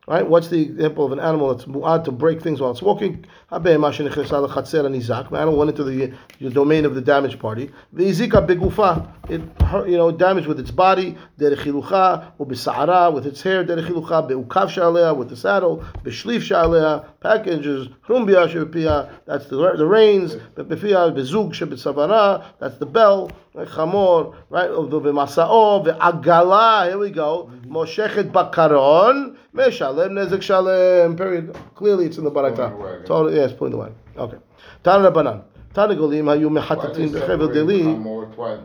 Right? 0.07 0.27
What's 0.27 0.49
the 0.49 0.63
example 0.63 1.07
of 1.07 1.13
an 1.13 1.21
animal 1.21 1.55
that's 1.55 1.67
mu'ad 1.67 2.05
to 2.05 2.13
break 2.13 2.43
things 2.43 2.61
while 2.61 2.71
it's 2.71 2.83
walking? 2.83 3.25
The 3.51 3.59
animal 3.59 5.57
went 5.57 5.71
into 5.71 5.85
the, 5.85 6.13
the 6.41 6.51
domain 6.51 6.85
of 6.85 6.95
the 6.95 7.01
damaged 7.01 7.39
party. 7.39 7.71
The 7.93 8.05
V'izika 8.05 8.47
begufa. 8.47 9.09
It 9.31 9.41
hurt, 9.63 9.89
you 9.89 9.97
know 9.97 10.11
damaged 10.11 10.47
with 10.47 10.61
its 10.61 10.71
body. 10.71 11.17
Derech 11.39 11.57
chilucha 11.57 12.33
u'b'sa'ara 12.39 13.15
with 13.15 13.27
its 13.27 13.41
hair. 13.41 13.65
Derech 13.65 13.87
chilucha 13.87 14.29
be'ukav 14.29 14.69
she'alea 14.69 15.15
with 15.15 15.31
the 15.31 15.37
saddle. 15.37 15.83
B'shlif 16.03 16.43
she'alea 16.43 17.07
packages. 17.21 17.89
Chrumbia 18.07 18.47
she'b'pia. 18.51 19.11
That's 19.25 19.47
the 19.47 19.57
the 19.77 19.87
reins. 19.87 20.35
B'pia 20.55 21.15
be'zug 21.15 21.55
she'b'savara. 21.55 22.45
That's 22.59 22.77
the 22.77 22.87
bell. 22.87 23.31
Chamor. 23.55 24.35
Right? 24.51 24.69
V'masa'o 24.69 25.87
ve'agala. 25.87 26.89
Here 26.89 26.99
we 26.99 27.11
go. 27.11 27.51
Moshechet 27.67 28.31
bakaron. 28.33 29.37
Meshalem 29.55 30.13
nezek 30.13 30.43
shalem. 30.43 31.17
Period. 31.17 31.57
Clearly, 31.75 32.07
it's 32.07 32.19
in 32.19 32.25
the 32.25 32.31
Pulling 32.31 32.55
the 32.55 32.63
baraita. 32.63 32.79
wagon. 32.79 33.07
Totally, 33.07 33.37
yes, 33.37 33.53
pulling 33.53 33.73
the 33.73 33.79
wagon. 33.79 33.97
Okay. 34.17 34.37
Tana 34.83 35.11
Rabbanan. 35.11 35.43
Tana 35.73 35.95
golim 35.95 36.25
hayu 36.25 36.51
Why 36.53 36.61
mechatatin 36.61 36.95
they 37.13 37.21
b'chevel 37.21 37.49
separate 37.49 37.53
deli. 37.53 37.83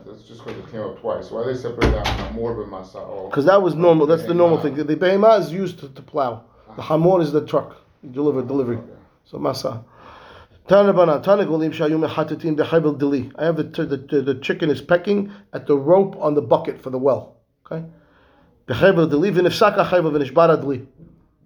That's 0.05 0.23
just 0.23 0.45
because 0.45 0.59
it 0.59 0.71
came 0.71 0.81
up 0.81 0.99
twice. 0.99 1.31
Why 1.31 1.43
they 1.45 1.55
separate 1.55 1.95
out 1.95 2.07
Hamor 2.07 2.55
b'masao? 2.55 3.29
Because 3.29 3.45
that 3.45 3.61
was 3.61 3.73
normal. 3.75 4.05
That's 4.05 4.25
the 4.25 4.33
normal 4.33 4.61
thing. 4.61 4.75
The 4.75 4.83
behema 4.95 5.39
is 5.39 5.51
used 5.51 5.79
to, 5.79 5.89
to 5.89 6.01
plow. 6.01 6.43
The 6.75 6.83
hamor 6.83 7.21
is 7.21 7.31
the 7.31 7.45
truck. 7.45 7.77
You 8.03 8.09
deliver 8.09 8.43
delivery. 8.43 8.79
So 9.25 9.39
masa. 9.39 9.83
Tana 10.67 10.93
Rabbanan. 10.93 11.23
Tana 11.23 11.45
golim 11.45 11.71
shayu 11.73 11.97
mechatatin 12.07 12.55
b'chevel 12.55 12.97
deli. 12.99 13.31
I 13.35 13.45
have 13.45 13.57
the, 13.57 13.63
the, 13.63 13.97
the 13.97 14.21
the 14.21 14.35
chicken 14.35 14.69
is 14.69 14.81
pecking 14.81 15.31
at 15.53 15.65
the 15.65 15.75
rope 15.77 16.15
on 16.19 16.35
the 16.35 16.41
bucket 16.43 16.79
for 16.79 16.91
the 16.91 16.99
well. 16.99 17.37
Okay. 17.65 17.85
B'chevel 18.68 19.10
deli 19.10 19.30
v'nifsaka 19.30 19.88
chevel 19.88 20.12
v'nishbara 20.12 20.60
deli. 20.60 20.86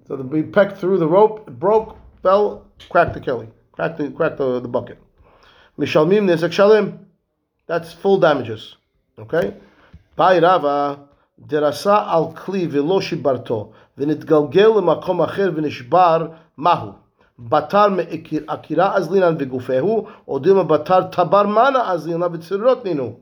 So 0.07 0.17
the, 0.17 0.23
we 0.23 0.43
pecked 0.43 0.79
through 0.79 0.99
the 0.99 1.07
rope, 1.07 1.49
it 1.49 1.59
broke, 1.59 1.97
fell, 2.23 2.65
cracked 2.89 3.15
the 3.15 3.21
kelly, 3.21 3.49
cracked 3.73 3.99
the, 3.99 4.11
cracked 4.11 4.39
the, 4.39 4.61
the 4.61 4.69
bucket. 4.69 4.99
Mishalmim 5.79 6.25
nezek 6.25 6.51
shalim. 6.51 6.99
That's 7.67 7.93
full 7.93 8.19
damages. 8.19 8.77
Okay? 9.19 9.55
Bai 10.17 10.39
Rava, 10.39 11.01
derasa 11.47 12.07
al 12.07 12.33
kli 12.33 12.67
velo 12.67 13.01
shibarto, 13.01 13.73
ונתגלגל 13.99 14.69
למקום 14.79 15.23
אחר 15.23 15.51
ונשבר, 15.55 16.29
מהו? 16.57 16.93
בתר 17.39 17.87
מעקירה 17.89 18.97
אזלינן 18.97 19.39
בגופהו, 19.39 20.07
או 20.29 20.39
דילמה 20.39 20.63
בתר 20.63 21.03
טבר 21.03 21.47
מנה 21.47 21.93
אזלינן 21.93 22.33
בצרירות 22.33 22.85
נינו. 22.85 23.13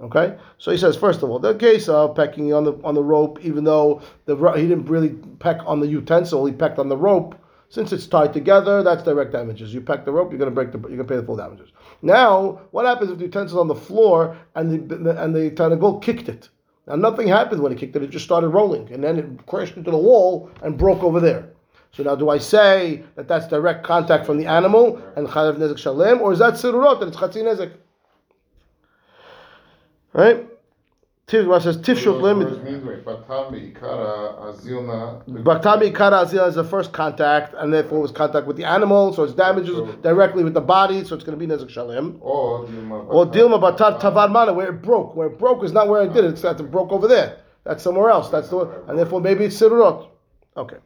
Okay, 0.00 0.36
so 0.58 0.70
he 0.70 0.78
says 0.78 0.96
first 0.96 1.24
of 1.24 1.30
all, 1.30 1.40
the 1.40 1.56
case 1.56 1.88
of 1.88 2.14
pecking 2.14 2.54
on 2.54 2.62
the 2.62 2.74
on 2.84 2.94
the 2.94 3.02
rope, 3.02 3.40
even 3.42 3.64
though 3.64 4.00
the 4.26 4.36
he 4.52 4.62
didn't 4.62 4.86
really 4.86 5.10
peck 5.40 5.58
on 5.66 5.80
the 5.80 5.88
utensil, 5.88 6.46
he 6.46 6.52
pecked 6.52 6.78
on 6.78 6.88
the 6.88 6.96
rope. 6.96 7.34
Since 7.70 7.92
it's 7.92 8.06
tied 8.06 8.32
together, 8.32 8.82
that's 8.82 9.02
direct 9.02 9.32
damages. 9.32 9.74
You 9.74 9.80
peck 9.80 10.04
the 10.04 10.12
rope, 10.12 10.30
you're 10.30 10.38
gonna 10.38 10.52
break 10.52 10.72
the, 10.72 10.78
you're 10.78 10.96
gonna 10.96 11.04
pay 11.04 11.16
the 11.16 11.22
full 11.24 11.36
damages. 11.36 11.70
Now, 12.00 12.60
what 12.70 12.86
happens 12.86 13.10
if 13.10 13.18
the 13.18 13.24
utensil's 13.24 13.56
on 13.56 13.66
the 13.66 13.74
floor 13.74 14.38
and 14.54 14.88
the 14.88 15.22
and 15.22 15.34
the 15.34 15.50
tanagal 15.50 16.00
kicked 16.00 16.28
it? 16.28 16.48
Now, 16.86 16.94
nothing 16.94 17.26
happened 17.26 17.60
when 17.60 17.72
he 17.72 17.78
kicked 17.78 17.96
it; 17.96 18.02
it 18.02 18.10
just 18.10 18.24
started 18.24 18.50
rolling, 18.50 18.90
and 18.92 19.02
then 19.02 19.18
it 19.18 19.46
crashed 19.46 19.76
into 19.76 19.90
the 19.90 19.98
wall 19.98 20.48
and 20.62 20.78
broke 20.78 21.02
over 21.02 21.18
there. 21.18 21.50
So 21.90 22.04
now, 22.04 22.14
do 22.14 22.30
I 22.30 22.38
say 22.38 23.02
that 23.16 23.26
that's 23.26 23.48
direct 23.48 23.84
contact 23.84 24.26
from 24.26 24.38
the 24.38 24.46
animal 24.46 25.02
and 25.16 25.26
chayav 25.26 25.56
nezek 25.56 25.78
shalem, 25.78 26.20
or 26.20 26.32
is 26.32 26.38
that 26.38 26.54
sirurot 26.54 27.02
and 27.02 27.08
it's 27.08 27.16
chatzi 27.16 27.42
nezek? 27.42 27.72
Right? 30.12 30.46
Tiv 31.26 31.46
says 31.62 31.76
tifshut 31.76 32.22
limit. 32.22 32.48
Batami 33.04 33.74
Ikara 33.74 34.38
Azilna. 34.50 35.22
Baktami 35.28 35.94
kara 35.94 36.24
azila 36.24 36.48
is 36.48 36.54
the 36.54 36.64
first 36.64 36.92
contact, 36.94 37.52
and 37.58 37.70
therefore 37.72 37.98
it 37.98 38.00
was 38.00 38.10
contact 38.12 38.46
with 38.46 38.56
the 38.56 38.64
animal, 38.64 39.12
so 39.12 39.24
it's 39.24 39.34
damages 39.34 39.78
directly 40.02 40.42
with 40.42 40.54
the 40.54 40.60
body, 40.62 41.04
so 41.04 41.14
it's 41.14 41.24
going 41.24 41.38
to 41.38 41.46
be 41.46 41.52
nezek 41.52 41.68
shalem. 41.68 42.16
Or 42.22 42.64
Dilma 42.64 43.60
batar 43.60 44.00
tavar 44.00 44.30
mana, 44.30 44.54
where 44.54 44.68
it 44.70 44.80
broke. 44.80 45.14
Where 45.14 45.26
it 45.26 45.38
broke 45.38 45.62
is 45.64 45.72
not 45.72 45.88
where 45.88 46.00
I 46.00 46.06
did 46.06 46.24
it. 46.24 46.30
It's 46.30 46.40
that 46.40 46.58
it 46.58 46.70
broke 46.70 46.92
over 46.92 47.06
there. 47.06 47.40
That's 47.64 47.82
somewhere 47.82 48.08
else. 48.08 48.30
That's 48.30 48.48
the 48.48 48.56
one, 48.56 48.70
and 48.88 48.98
therefore 48.98 49.20
maybe 49.20 49.44
it's 49.44 49.60
sirurot. 49.60 50.08
Okay. 50.56 50.78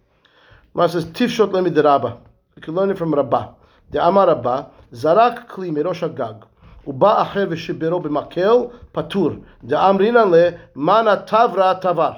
Mar 0.75 0.89
says 0.89 1.05
tifshot 1.05 1.53
lemi 1.53 1.70
deraba. 1.70 2.18
You 2.57 2.62
can 2.62 2.75
learn 2.75 2.91
it 2.91 2.99
from 2.99 3.14
Rabbah. 3.14 3.55
The 3.93 4.05
Amar 4.05 4.27
Rabbah 4.27 4.70
zarak 4.93 5.47
kli 5.47 5.70
mirosh 5.70 6.03
agag. 6.03 6.45
ובא 6.88 7.22
אחר 7.22 7.47
ושיברו 7.49 7.99
במקל, 7.99 8.57
פטור. 8.91 9.30
דאמרינן 9.63 10.32
ל, 10.34 10.49
מנה 10.76 11.15
תברה 11.15 11.74
תבר. 11.82 12.11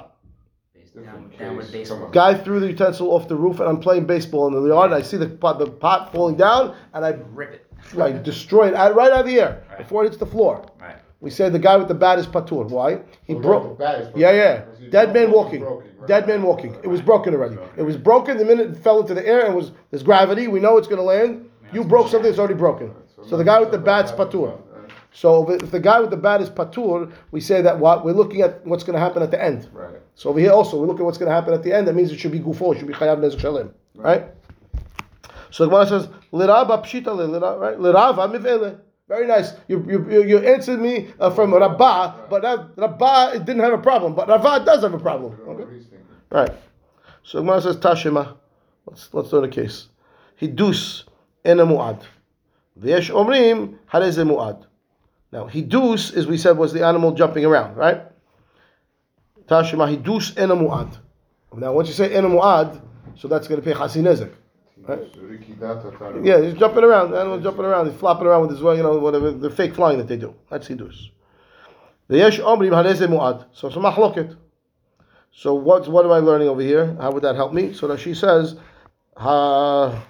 Down, 0.96 1.30
downward 1.38 1.72
baseball. 1.72 2.08
Guy 2.12 2.34
threw 2.34 2.58
the 2.60 2.66
utensil 2.66 3.08
off 3.14 3.26
the 3.28 3.36
roof, 3.36 3.60
and 3.60 3.68
I'm 3.68 3.80
playing 3.80 4.04
baseball 4.06 4.48
in 4.48 4.52
the 4.54 4.68
yard, 4.68 4.90
and 4.92 4.94
I 5.00 5.02
see 5.02 5.16
the 5.16 5.28
pot, 5.28 5.58
the 5.58 5.66
pot 5.84 6.12
falling 6.12 6.36
down, 6.36 6.74
and 6.92 7.04
I 7.04 7.10
Rip 7.34 7.52
it. 7.54 7.62
like 7.94 8.22
destroy 8.24 8.64
it 8.68 8.74
out- 8.74 8.94
right 8.94 9.10
out 9.12 9.20
of 9.20 9.26
the 9.26 9.38
air 9.40 9.52
Right. 9.70 9.78
before 9.78 10.02
it 10.02 10.08
hits 10.08 10.18
the 10.18 10.26
floor. 10.26 10.54
Right. 10.80 10.96
We 11.20 11.30
say 11.30 11.48
the 11.48 11.58
guy 11.68 11.76
with 11.76 11.88
the 11.88 11.94
bat 11.94 12.18
is 12.18 12.26
patur. 12.26 12.68
Why? 12.68 12.90
He 13.24 13.34
Oh, 13.34 13.38
broke. 13.38 13.62
the 13.78 13.84
bat 13.84 14.00
is 14.00 14.08
patur. 14.08 14.18
Yeah, 14.24 14.32
yeah. 14.42 14.56
Because 14.60 14.78
he 14.80 14.86
Dead 14.90 15.14
man 15.14 15.30
broke- 15.30 15.36
walking. 15.44 15.60
broken, 15.60 15.88
right. 15.98 16.08
Dead 16.08 16.26
man 16.26 16.42
walking. 16.42 16.72
It 16.82 16.88
was 16.88 17.00
broken 17.00 17.34
already. 17.34 17.56
It 17.76 17.84
was 17.90 17.96
broken 17.96 18.36
the 18.36 18.44
minute 18.44 18.66
it 18.72 18.76
fell 18.76 18.98
into 19.00 19.14
the 19.14 19.26
air 19.34 19.42
and 19.46 19.54
was 19.54 19.70
there's 19.90 20.02
gravity. 20.02 20.48
We 20.48 20.60
know 20.60 20.76
it's 20.76 20.88
going 20.88 21.00
to 21.04 21.10
land. 21.14 21.46
You 21.72 21.84
broke 21.84 22.08
something 22.08 22.28
that's 22.30 22.38
already 22.42 22.54
broken. 22.66 22.90
So 23.27 23.37
the 23.37 23.43
guy 23.43 23.59
with 23.59 23.71
the 23.71 23.77
bat's 23.77 24.11
patur. 24.11 24.61
So 25.11 25.49
if 25.49 25.71
the 25.71 25.79
guy 25.79 26.01
with 26.01 26.09
the 26.09 26.17
bat 26.17 26.41
is 26.41 26.49
patur, 26.49 27.11
we 27.31 27.39
say 27.39 27.61
that 27.61 27.79
what 27.79 28.03
we're 28.03 28.11
looking 28.11 28.41
at 28.41 28.65
what's 28.67 28.83
going 28.83 28.95
to 28.95 28.99
happen 28.99 29.23
at 29.23 29.31
the 29.31 29.41
end. 29.41 29.69
Right. 29.71 29.95
So 30.15 30.29
over 30.29 30.39
here 30.39 30.51
also 30.51 30.79
we 30.79 30.85
look 30.87 30.99
at 30.99 31.05
what's 31.05 31.17
going 31.17 31.29
to 31.29 31.33
happen 31.33 31.53
at 31.53 31.63
the 31.63 31.73
end. 31.73 31.87
That 31.87 31.95
means 31.95 32.11
it 32.11 32.19
should 32.19 32.33
be 32.33 32.39
gufo. 32.39 32.75
It 32.75 32.79
should 32.79 32.87
be 32.87 32.93
chayav 32.93 33.19
nezek 33.19 33.39
shalem. 33.39 33.73
Right. 33.95 34.25
So 35.51 35.63
the 35.63 35.69
Gemara 35.69 35.87
says 35.87 36.09
liraba 36.33 36.83
pshita 36.83 37.15
le 37.15 37.23
lira- 37.23 37.57
right 37.57 37.77
lirava 37.77 38.29
mivele. 38.29 38.79
Very 39.07 39.25
nice. 39.25 39.53
You 39.69 39.85
you 39.87 40.23
you, 40.23 40.39
answered 40.39 40.81
me 40.81 41.13
uh, 41.19 41.29
from 41.29 41.53
Rabbah, 41.53 42.27
but 42.29 42.41
that, 42.41 42.71
Rabbah 42.75 43.35
it 43.35 43.45
didn't 43.45 43.61
have 43.61 43.73
a 43.73 43.77
problem, 43.77 44.15
but 44.15 44.27
Rava 44.27 44.65
does 44.65 44.81
have 44.81 44.95
a 44.95 44.99
problem. 44.99 45.39
Okay. 45.47 45.85
Right. 46.29 46.51
So 47.23 47.37
the 47.37 47.43
Gemara 47.43 47.61
says 47.61 47.77
Tashima. 47.77 48.35
Let's 48.85 49.13
let's 49.13 49.31
learn 49.31 49.45
a 49.45 49.47
case. 49.47 49.87
Hidus 50.41 51.05
in 51.45 51.59
a 51.61 51.65
muad. 51.65 52.03
V'yesh 52.79 53.09
omrim 53.09 53.77
hareze 53.91 54.25
muad. 54.27 54.65
Now 55.31 55.47
hidus, 55.47 56.15
as 56.15 56.27
we 56.27 56.37
said, 56.37 56.57
was 56.57 56.73
the 56.73 56.85
animal 56.85 57.13
jumping 57.13 57.45
around, 57.45 57.75
right? 57.75 58.01
Tashima 59.47 59.87
hidus 59.95 60.37
in 60.37 60.51
a 60.51 60.55
muad. 60.55 60.97
Now 61.53 61.73
once 61.73 61.87
you 61.87 61.93
say 61.93 62.13
in 62.13 62.25
a 62.25 62.29
muad, 62.29 62.81
so 63.15 63.27
that's 63.27 63.47
going 63.47 63.61
to 63.61 63.65
pay 63.65 63.73
chasinezek. 63.73 64.33
Yeah, 66.23 66.41
he's 66.41 66.53
jumping 66.55 66.83
around. 66.83 67.11
The 67.11 67.19
animal 67.19 67.39
jumping 67.39 67.65
around. 67.65 67.89
He's 67.89 67.97
flopping 67.97 68.27
around 68.27 68.41
with 68.41 68.51
his, 68.51 68.61
well, 68.61 68.75
you 68.75 68.83
know, 68.83 68.99
whatever 68.99 69.31
the 69.31 69.49
fake 69.49 69.73
flying 69.73 69.97
that 69.97 70.07
they 70.07 70.17
do. 70.17 70.35
That's 70.49 70.67
hidus. 70.67 71.09
V'yesh 72.09 72.39
omrim 72.39 72.71
hareze 72.71 73.07
muad. 73.07 73.45
So 73.53 73.67
it's 73.67 73.77
a 73.77 73.79
machloket. 73.79 74.35
So 75.31 75.53
what 75.53 75.87
what 75.87 76.05
am 76.05 76.11
I 76.11 76.19
learning 76.19 76.49
over 76.49 76.61
here? 76.61 76.95
How 76.99 77.11
would 77.11 77.23
that 77.23 77.35
help 77.35 77.53
me? 77.53 77.73
So 77.73 77.87
that 77.87 77.99
she 77.99 78.13
says, 78.13 78.57
ha. 79.15 80.03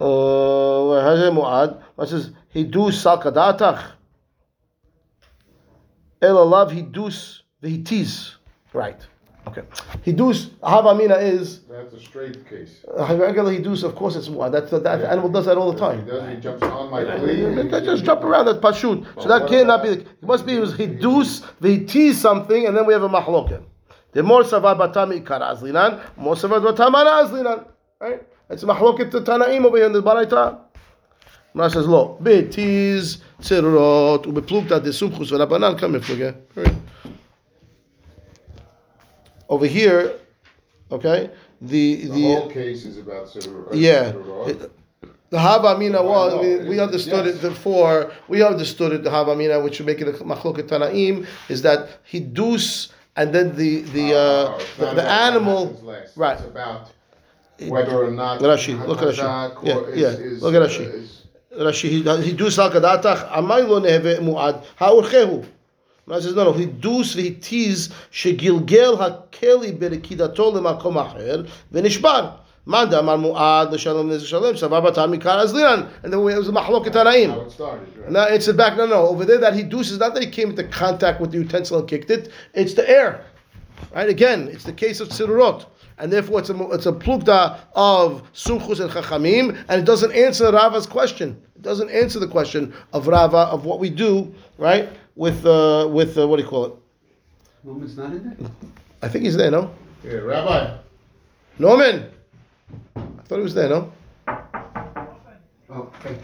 Uh, 0.00 0.04
هذا 0.04 1.30
معاد. 1.30 1.80
What 1.96 2.08
says 2.08 2.30
hidus 2.54 2.96
salkadatach. 3.04 3.92
El 6.22 6.36
alav 6.36 6.70
hidus 6.70 7.42
v'hitiz. 7.62 8.34
Right. 8.72 9.00
Okay. 9.46 9.62
Hidus 10.06 10.50
havamina 10.62 11.20
is 11.20 11.60
That's 11.68 11.94
a 11.94 12.00
straight 12.00 12.46
case. 12.48 12.84
uh, 12.96 13.16
regular 13.18 13.52
hidus. 13.52 13.82
Of 13.84 13.94
course, 13.96 14.16
it's 14.16 14.28
muad. 14.28 14.52
That's 14.52 14.70
that 14.70 15.00
Yeah. 15.00 15.10
animal 15.12 15.30
does 15.30 15.46
that 15.46 15.56
all 15.56 15.72
the 15.72 15.78
He 15.78 15.80
time. 15.80 16.06
does, 16.06 16.28
he 16.28 16.36
jumps 16.36 16.62
on 16.62 16.90
my 16.90 17.04
They 17.04 17.18
plea. 17.18 17.80
just 17.84 18.04
jump 18.04 18.22
around. 18.22 18.46
That's 18.46 18.58
pashut. 18.58 19.04
So 19.04 19.06
But 19.16 19.28
that 19.28 19.42
what 19.42 19.50
cannot 19.50 19.80
about- 19.80 19.82
be. 19.82 19.94
The, 19.96 20.00
it 20.02 20.22
must 20.26 20.46
be 20.46 20.56
it 20.56 20.60
was 20.60 20.74
hidus 20.74 21.42
v'hitiz 21.62 22.14
something, 22.14 22.66
and 22.66 22.76
then 22.76 22.84
we 22.86 22.92
have 22.92 23.02
a 23.02 23.08
mahloket. 23.08 23.62
The 24.12 24.22
more 24.22 24.42
savad 24.42 24.78
batami 24.78 25.22
ikara 25.24 25.56
azlinan, 25.56 26.00
more 26.16 26.34
savad 26.34 26.62
batamana 26.62 27.24
azlinan. 27.24 27.64
Right? 28.00 28.22
It's 28.49 28.63
a 28.63 28.65
mahloket 28.65 29.11
to 29.11 29.21
tanaim 29.21 29.65
over 29.65 29.77
here 29.77 29.85
in 29.87 29.93
the 29.93 30.01
baraita. 30.03 30.59
Mara 31.53 31.69
says 31.69 31.87
lo 31.87 32.17
betiz 32.21 33.17
tzerot 33.41 34.25
ubeplukta 34.25 34.83
de 34.83 34.89
sumchus 34.89 35.31
v'rabanan 35.31 35.77
come. 35.79 36.01
Over 39.47 39.67
here, 39.67 40.13
okay, 40.91 41.29
the 41.61 41.95
The 41.95 42.07
the 42.07 42.21
whole 42.23 42.49
case 42.49 42.85
is 42.85 42.97
about 42.97 43.27
Siddur. 43.27 43.67
yeah. 43.73 44.13
It- 44.47 44.71
The 45.31 45.37
Havamina 45.37 46.03
was, 46.05 46.33
No, 46.33 46.41
we, 46.41 46.69
we 46.69 46.79
understood 46.79 47.25
yes. 47.25 47.35
it 47.43 47.49
before, 47.49 48.11
we 48.27 48.43
understood 48.43 48.93
it, 48.93 49.03
the 49.03 49.09
Havamina, 49.09 49.61
which 49.61 49.79
would 49.79 49.87
make 49.87 49.99
it 49.99 50.07
a 50.07 50.11
Machloket 50.23 50.67
Tanaim, 50.69 51.25
is 51.49 51.63
that 51.63 51.99
he 52.03 52.21
Hidus, 52.21 52.89
and 53.15 53.33
then 53.33 53.55
the, 53.55 53.81
the, 53.81 54.13
Oh, 54.13 54.53
uh, 54.53 54.57
it's 54.59 54.75
the, 54.77 54.93
the 54.93 55.03
animal, 55.03 55.81
right. 56.15 56.37
It's 56.37 56.45
about 56.45 56.91
whether 57.67 58.03
or 58.03 58.11
not. 58.11 58.39
Rashi, 58.41 58.77
look 58.87 59.01
at 59.01 59.15
Rashi. 59.15 59.63
Yeah, 59.63 59.79
is- 59.79 59.97
yeah, 59.97 60.07
is- 60.07 60.41
look 60.41 60.53
at 60.55 60.61
Rashi. 60.61 60.87
Uh, 60.87 60.97
is- 60.97 61.21
Rashi, 61.57 62.03
Hidus 62.03 62.57
al 62.59 62.71
Kadatach, 62.71 63.29
Amai 63.31 63.67
lo 63.67 63.79
neheve 63.79 64.19
muad, 64.19 64.63
ha'urchehu. 64.75 65.45
Rashi 66.07 66.21
says, 66.21 66.35
no, 66.35 66.43
no, 66.45 66.53
Hidus 66.53 67.15
v'hitiz 67.15 67.91
shegilgel 68.11 68.97
ha'keli 68.97 69.77
berekidato 69.77 70.53
lemakom 70.53 70.95
acher, 70.95 71.49
v'nishbar. 71.73 72.39
Man 72.67 72.89
da 72.89 72.99
amar 72.99 73.17
muad 73.17 73.71
l'shalom 73.71 74.09
nezeh 74.09 74.25
shalom, 74.25 74.55
savar 74.55 74.83
batam 74.83 75.15
mikar. 75.15 75.87
And 76.03 76.11
then 76.11 76.19
it 76.19 76.23
was 76.23 76.49
a 76.49 76.51
Machloket 76.51 76.87
Tanaim. 76.87 77.29
How 77.29 77.41
it 77.41 77.51
started, 77.51 77.97
right? 77.97 78.11
Now 78.11 78.23
it's 78.25 78.51
back. 78.53 78.75
No, 78.75 78.87
no. 78.87 79.07
Over 79.07 79.23
there, 79.23 79.37
that 79.37 79.53
he 79.53 79.61
does 79.61 79.91
is 79.91 79.99
not 79.99 80.15
that 80.15 80.23
he 80.23 80.29
came 80.31 80.49
into 80.49 80.63
contact 80.63 81.21
with 81.21 81.31
the 81.31 81.37
utensil 81.37 81.77
and 81.77 81.87
kicked 81.87 82.09
it. 82.09 82.31
It's 82.55 82.73
the 82.73 82.89
air, 82.89 83.23
right? 83.93 84.09
Again, 84.09 84.47
it's 84.47 84.63
the 84.63 84.73
case 84.73 84.99
of 84.99 85.09
tzirurot, 85.09 85.67
and 85.97 86.11
therefore 86.11 86.39
it's 86.39 86.49
a 86.49 86.69
it's 86.71 86.85
a 86.85 86.91
plugda 86.91 87.59
of 87.75 88.23
sumchus 88.33 88.79
and 88.79 88.89
chachamim, 88.91 89.57
and 89.69 89.81
it 89.81 89.85
doesn't 89.85 90.11
answer 90.11 90.51
Rava's 90.51 90.85
question. 90.85 91.41
It 91.55 91.61
doesn't 91.61 91.89
answer 91.89 92.19
the 92.19 92.27
question 92.27 92.73
of 92.93 93.07
Rava 93.07 93.37
of 93.37 93.65
what 93.65 93.79
we 93.79 93.89
do, 93.89 94.33
right? 94.57 94.89
With 95.15 95.45
uh, 95.45 95.87
with 95.91 96.17
uh, 96.17 96.27
what 96.27 96.37
do 96.37 96.43
you 96.43 96.49
call 96.49 96.65
it? 96.65 96.73
Woman's 97.63 97.97
not 97.97 98.11
in 98.11 98.23
there? 98.37 98.51
I 99.01 99.07
think 99.07 99.23
he's 99.25 99.35
there. 99.37 99.49
No, 99.51 99.71
Yeah, 100.03 100.15
Rabbi. 100.17 100.77
Norman. 101.57 102.11
I 102.95 103.01
thought 103.27 103.37
he 103.37 103.41
was 103.43 103.53
there. 103.55 103.69
No, 103.69 103.91
Oh, 105.69 105.91
okay. 105.99 106.17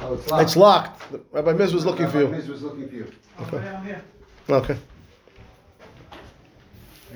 Oh, 0.00 0.14
it's 0.14 0.28
locked. 0.30 0.42
it's 0.42 0.56
locked. 0.56 1.02
Rabbi 1.32 1.52
Miz 1.52 1.72
was 1.74 1.84
looking 1.86 2.08
for 2.08 2.18
Rabbi 2.18 2.30
you. 2.30 2.36
Miz 2.36 2.48
was 2.48 2.62
looking 2.62 2.88
for 2.88 2.94
you. 2.94 3.12
Okay. 3.42 3.56
I'm 3.68 3.84
here. 3.84 4.02
Okay. 4.48 4.76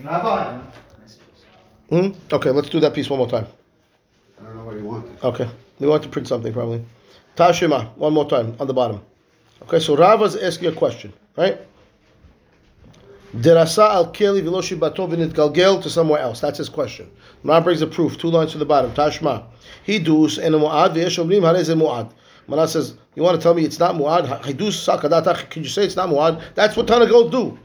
Rabbi. 0.03 0.61
Hmm? 1.93 2.13
Okay, 2.33 2.49
let's 2.49 2.71
do 2.71 2.81
that 2.81 2.95
piece 2.95 3.11
one 3.11 3.19
more 3.19 3.29
time. 3.29 3.47
I 4.41 4.45
don't 4.45 4.57
know 4.57 4.65
what 4.65 4.77
he 4.77 4.81
wanted. 4.81 5.23
Okay. 5.23 5.47
We 5.79 5.87
want 5.87 6.03
to 6.05 6.09
print 6.09 6.27
something 6.27 6.51
probably. 6.51 6.83
Tashima, 7.37 7.95
one 7.97 8.15
more 8.15 8.27
time 8.27 8.57
on 8.59 8.67
the 8.67 8.73
bottom. 8.73 9.03
Okay, 9.65 9.79
so 9.79 9.95
Rava's 9.95 10.35
asking 10.35 10.69
a 10.69 10.73
question, 10.73 11.13
right? 11.37 11.61
Derasa 13.37 13.91
al 13.91 14.11
keli 14.11 14.41
v'lo 14.41 14.63
shibato 14.63 15.07
v'nitgalgel 15.07 15.83
to 15.83 15.91
somewhere 15.91 16.21
else. 16.21 16.41
That's 16.41 16.57
his 16.57 16.71
question. 16.71 17.11
Mar 17.43 17.61
brings 17.61 17.83
a 17.83 17.87
proof, 17.87 18.17
two 18.17 18.29
lines 18.31 18.53
to 18.53 18.59
the 18.59 18.65
bottom. 18.65 18.93
Tashma. 18.93 19.45
Hidus 19.87 20.43
en 20.43 20.53
mu'ad 20.53 20.95
v'yesh 20.95 21.23
omrim 21.23 21.43
hareze 21.43 21.79
mu'ad. 21.79 22.11
Mana 22.49 22.67
says, 22.69 22.97
you 23.17 23.23
want 23.23 23.37
to 23.37 23.43
tell 23.43 23.53
me 23.53 23.67
it's 23.67 23.79
not 23.79 23.97
mu'ad? 23.97 24.41
Hidus 24.45 24.81
sakadatach. 24.89 25.51
Can 25.51 25.63
you 25.63 25.69
say 25.69 25.85
it's 25.85 25.97
not 25.97 26.09
mu'ad? 26.09 26.43
That's 26.55 26.75
what 26.75 26.87
Tanagol 26.87 27.31
do. 27.31 27.59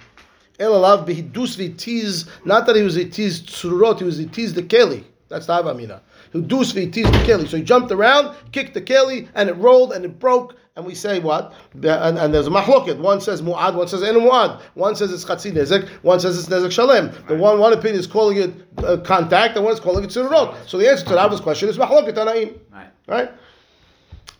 El 0.59 0.71
alav 0.71 1.05
behidus 1.05 1.55
v'tiz. 1.57 2.27
Not 2.45 2.65
that 2.65 2.75
he 2.75 2.81
was 2.81 2.97
v'tiz 2.97 3.41
tzurot, 3.41 3.99
he 3.99 4.05
was 4.05 4.19
v'tiz 4.19 4.53
the 4.55 4.63
keli. 4.63 5.03
That's 5.29 5.45
the 5.45 5.53
Havamina. 5.53 6.01
Hidus 6.33 6.73
v'tiz 6.73 7.03
the 7.03 7.23
keli. 7.25 7.47
So 7.47 7.57
he 7.57 7.63
jumped 7.63 7.91
around, 7.91 8.35
kicked 8.51 8.73
the 8.73 8.81
keli, 8.81 9.27
and 9.35 9.49
it 9.49 9.53
rolled 9.53 9.93
and 9.93 10.05
it 10.05 10.19
broke. 10.19 10.55
And 10.75 10.85
we 10.85 10.93
say 10.93 11.19
what? 11.19 11.53
And, 11.73 12.19
and 12.19 12.31
there's 12.31 12.45
a 12.45 12.51
mahloket. 12.51 12.99
One 12.99 13.19
says 13.19 13.41
mu'ad, 13.41 13.73
one 13.73 13.87
says 13.87 14.03
en 14.03 14.13
mu'ad. 14.13 14.61
One 14.75 14.95
says 14.95 15.11
it's 15.11 15.25
chatzi 15.25 15.51
nezek, 15.51 15.87
one 16.03 16.19
says 16.19 16.37
it's 16.37 16.49
nezek 16.49 16.71
shalem. 16.71 17.11
The 17.27 17.35
one 17.35 17.57
one 17.59 17.73
opinion 17.73 17.99
is 17.99 18.05
calling 18.05 18.37
it 18.37 18.53
uh, 18.85 18.97
contact, 18.97 19.55
and 19.55 19.65
one 19.65 19.73
is 19.73 19.79
calling 19.79 20.03
it 20.03 20.11
tzurot. 20.11 20.55
So 20.67 20.77
the 20.77 20.87
answer 20.87 21.05
to 21.05 21.15
Rava's 21.15 21.41
question 21.41 21.67
is 21.67 21.79
mahloket 21.79 22.13
tanaim. 22.13 22.59
Right. 22.71 22.89
Right? 23.07 23.31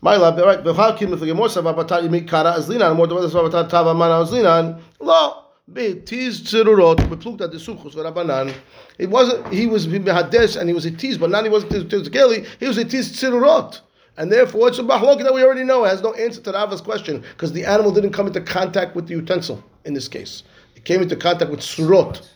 My 0.00 0.14
love, 0.14 0.38
right? 0.38 0.62
V'chal 0.62 0.96
kim 0.96 1.12
if 1.12 1.18
the 1.18 1.26
gemor 1.26 1.50
sava 1.50 1.74
batar 1.74 2.08
yimik 2.08 2.28
kara 2.28 2.52
azlinan, 2.52 2.94
more 2.94 3.08
than 3.08 3.28
sava 3.28 3.50
batar 3.50 3.68
tava 3.68 3.92
mana 3.92 4.24
azlinan. 4.24 4.80
Lo, 5.00 5.44
Tiz 5.74 6.40
tzirurot 6.40 6.96
beplukta 7.08 7.50
de 7.50 7.58
sumchus 7.58 7.94
v'rabanan. 7.94 8.54
It 8.98 9.10
wasn't. 9.10 9.52
He 9.52 9.66
was 9.66 9.84
hades 9.84 10.56
and 10.56 10.68
he 10.68 10.74
was 10.74 10.86
a 10.86 10.90
tiz, 10.90 11.18
but 11.18 11.30
now 11.30 11.42
he 11.42 11.48
wasn't 11.48 11.90
tiz 11.90 12.08
keli. 12.08 12.46
He 12.58 12.66
was 12.66 12.78
a 12.78 12.84
tiz 12.84 13.12
tzirurot. 13.12 13.80
And 14.16 14.32
therefore, 14.32 14.68
it's 14.68 14.78
a 14.78 14.82
mahlok 14.82 15.22
that 15.22 15.32
we 15.32 15.44
already 15.44 15.62
know 15.62 15.84
has 15.84 16.02
no 16.02 16.12
answer 16.14 16.40
to 16.40 16.50
Rava's 16.50 16.80
question 16.80 17.22
because 17.34 17.52
the 17.52 17.64
animal 17.64 17.92
didn't 17.92 18.12
come 18.12 18.26
into 18.26 18.40
contact 18.40 18.96
with 18.96 19.06
the 19.06 19.14
utensil 19.14 19.62
in 19.84 19.94
this 19.94 20.08
case. 20.08 20.42
It 20.74 20.84
came 20.84 21.02
into 21.02 21.14
contact 21.14 21.50
with 21.50 21.60
surot. 21.60 22.26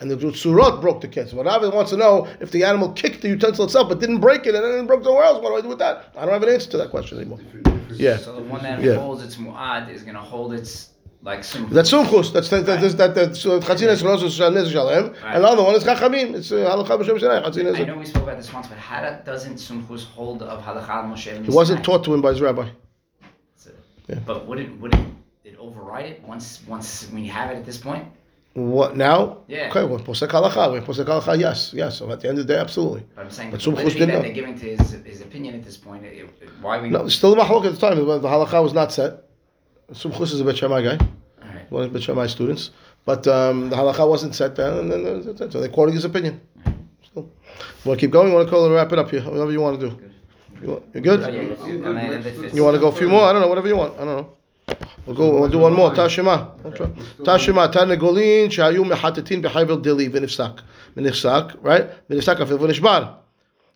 And 0.00 0.10
the 0.10 0.16
surot 0.16 0.80
broke 0.80 1.00
the 1.00 1.08
ketz. 1.08 1.34
But 1.34 1.46
Rava 1.46 1.70
wants 1.70 1.90
to 1.92 1.96
know 1.96 2.26
if 2.40 2.50
the 2.50 2.64
animal 2.64 2.92
kicked 2.92 3.22
the 3.22 3.28
utensil 3.28 3.66
itself 3.66 3.88
but 3.88 4.00
didn't 4.00 4.20
break 4.20 4.46
it 4.46 4.54
and 4.54 4.64
then 4.64 4.84
it 4.84 4.86
broke 4.86 5.04
somewhere 5.04 5.24
else. 5.24 5.42
What 5.42 5.50
do 5.50 5.56
I 5.56 5.60
do 5.62 5.68
with 5.68 5.78
that? 5.78 6.12
I 6.16 6.24
don't 6.24 6.32
have 6.34 6.42
an 6.42 6.48
answer 6.50 6.70
to 6.72 6.76
that 6.78 6.90
question 6.90 7.18
anymore. 7.18 7.38
Yeah. 7.92 8.16
So 8.18 8.34
the 8.34 8.42
one 8.42 8.62
that 8.62 8.82
Yeah. 8.82 8.96
holds 8.96 9.22
its 9.22 9.36
mu'ad 9.36 9.90
is 9.94 10.02
gonna 10.02 10.18
hold 10.20 10.52
its 10.54 10.90
like 11.22 11.44
some. 11.44 11.68
That's 11.70 11.90
sumchus. 11.90 12.32
That's 12.32 12.48
that. 12.48 12.66
That. 12.66 12.80
That. 12.80 13.14
That. 13.14 13.30
Chatzin 13.30 13.88
is 13.88 14.02
rosh 14.02 14.32
shalem 14.32 14.68
shalem, 14.68 15.14
and 15.22 15.44
the 15.44 15.48
other 15.48 15.62
one 15.62 15.74
is 15.74 15.84
chachamim. 15.84 16.34
It's 16.34 16.50
uh, 16.52 16.56
halacha 16.56 16.98
b'shem 16.98 17.18
shenai. 17.18 17.44
Chatzin 17.44 17.78
I 17.78 17.84
know 17.84 17.98
we 17.98 18.06
spoke 18.06 18.22
about 18.24 18.38
this 18.38 18.52
once, 18.52 18.68
but 18.68 18.78
how 18.78 19.00
do- 19.02 19.24
doesn't 19.24 19.56
Sumchus 19.56 20.04
hold 20.04 20.42
of 20.42 20.62
halacha 20.62 20.88
al 20.88 21.04
Moshe? 21.04 21.26
It 21.26 21.50
wasn't 21.50 21.84
taught 21.84 22.04
to 22.04 22.14
him 22.14 22.22
by 22.22 22.30
his 22.30 22.40
rabbi. 22.40 22.68
Yeah. 24.08 24.18
But 24.26 24.46
wouldn't 24.46 24.80
wouldn't 24.80 25.14
it 25.44 25.56
override 25.58 26.06
it 26.06 26.22
once 26.26 26.60
once 26.66 27.08
when 27.10 27.22
you 27.22 27.30
have 27.30 27.50
it 27.50 27.56
at 27.56 27.64
this 27.66 27.78
point? 27.78 28.04
What 28.54 28.96
now? 28.96 29.38
Yeah. 29.46 29.68
Okay, 29.68 29.84
well, 29.84 30.00
posek 30.00 30.28
halacha. 30.28 30.72
We're 30.72 30.80
posek 30.80 31.04
halacha. 31.04 31.38
Yes, 31.38 31.72
yes. 31.72 31.98
So 31.98 32.10
at 32.10 32.20
the 32.20 32.28
end 32.28 32.38
of 32.38 32.46
the 32.46 32.54
day, 32.54 32.58
absolutely. 32.58 33.04
But 33.14 33.26
I'm 33.26 33.30
saying 33.30 33.52
But 33.52 33.60
the 33.60 33.70
that 33.70 34.22
they're 34.22 34.32
giving 34.32 34.58
to 34.58 34.76
his, 34.76 34.90
his 35.04 35.20
opinion 35.20 35.54
at 35.54 35.64
this 35.64 35.76
point. 35.76 36.04
It, 36.04 36.28
it, 36.40 36.50
why 36.60 36.80
we? 36.80 36.90
No, 36.90 37.08
still 37.08 37.38
a 37.38 37.44
at 37.44 37.62
the 37.62 37.76
time. 37.78 37.96
The 37.98 38.20
halacha 38.20 38.60
was 38.62 38.72
not 38.72 38.92
set. 38.92 39.29
Sumchus 39.92 40.32
is 40.32 40.40
a 40.40 40.44
Bet 40.44 40.56
Shammai 40.56 40.82
guy. 40.82 40.98
All 41.42 41.48
right. 41.48 41.70
one 41.70 41.82
of 41.84 41.92
Bet 41.92 42.02
Shammai 42.02 42.26
students, 42.28 42.70
but 43.04 43.26
um, 43.26 43.70
the 43.70 43.76
halacha 43.76 44.08
wasn't 44.08 44.34
set 44.34 44.54
then, 44.54 44.78
and 44.78 44.92
then 44.92 45.22
that's 45.24 45.52
so 45.52 45.60
they're 45.60 45.68
quoting 45.68 45.94
his 45.94 46.04
opinion. 46.04 46.40
So, 47.12 47.28
want 47.84 47.98
to 47.98 48.06
keep 48.06 48.12
going? 48.12 48.32
Want 48.32 48.46
to 48.46 48.50
call 48.50 48.66
it 48.66 48.74
wrap 48.74 48.92
it 48.92 48.98
up 48.98 49.10
here? 49.10 49.22
Whatever 49.22 49.50
you 49.50 49.60
want 49.60 49.80
to 49.80 49.90
do. 49.90 50.00
You 50.62 50.68
want, 50.68 50.84
you're 50.94 51.02
good. 51.02 52.54
You 52.54 52.62
want 52.62 52.74
to 52.74 52.80
go 52.80 52.88
a 52.88 52.92
few 52.92 53.08
more? 53.08 53.22
I 53.22 53.32
don't 53.32 53.42
know. 53.42 53.48
Whatever 53.48 53.66
you 53.66 53.76
want. 53.76 53.94
I 53.94 54.04
don't 54.04 54.16
know. 54.16 54.36
We'll 55.06 55.16
go. 55.16 55.40
We'll 55.40 55.48
do 55.48 55.58
one 55.58 55.72
more. 55.72 55.90
Tashima. 55.90 56.56
Tashima. 57.18 57.72
Tanegolin 57.72 58.48
shayu 58.48 58.84
mehatetin 58.88 59.42
behayvel 59.42 59.82
dili 59.82 60.08
v'nifsak. 60.08 60.60
V'nifsak. 60.96 61.56
Right. 61.62 61.90
V'nifsak 62.08 62.36
afil 62.36 62.58
v'nishbar. 62.58 63.16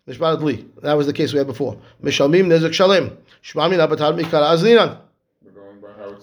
Nishbar 0.07 0.39
dli. 0.39 0.65
That 0.81 0.93
was 0.93 1.07
the 1.07 1.13
case 1.13 1.33
we 1.33 1.39
had 1.39 1.47
before. 1.47 1.77
Mishalmim 2.01 2.45
nezek 2.45 2.73
shalem. 2.73 3.17
Shmami 3.43 3.75
nabatar 3.75 4.17
mikara 4.17 4.53
azlinan. 4.53 4.99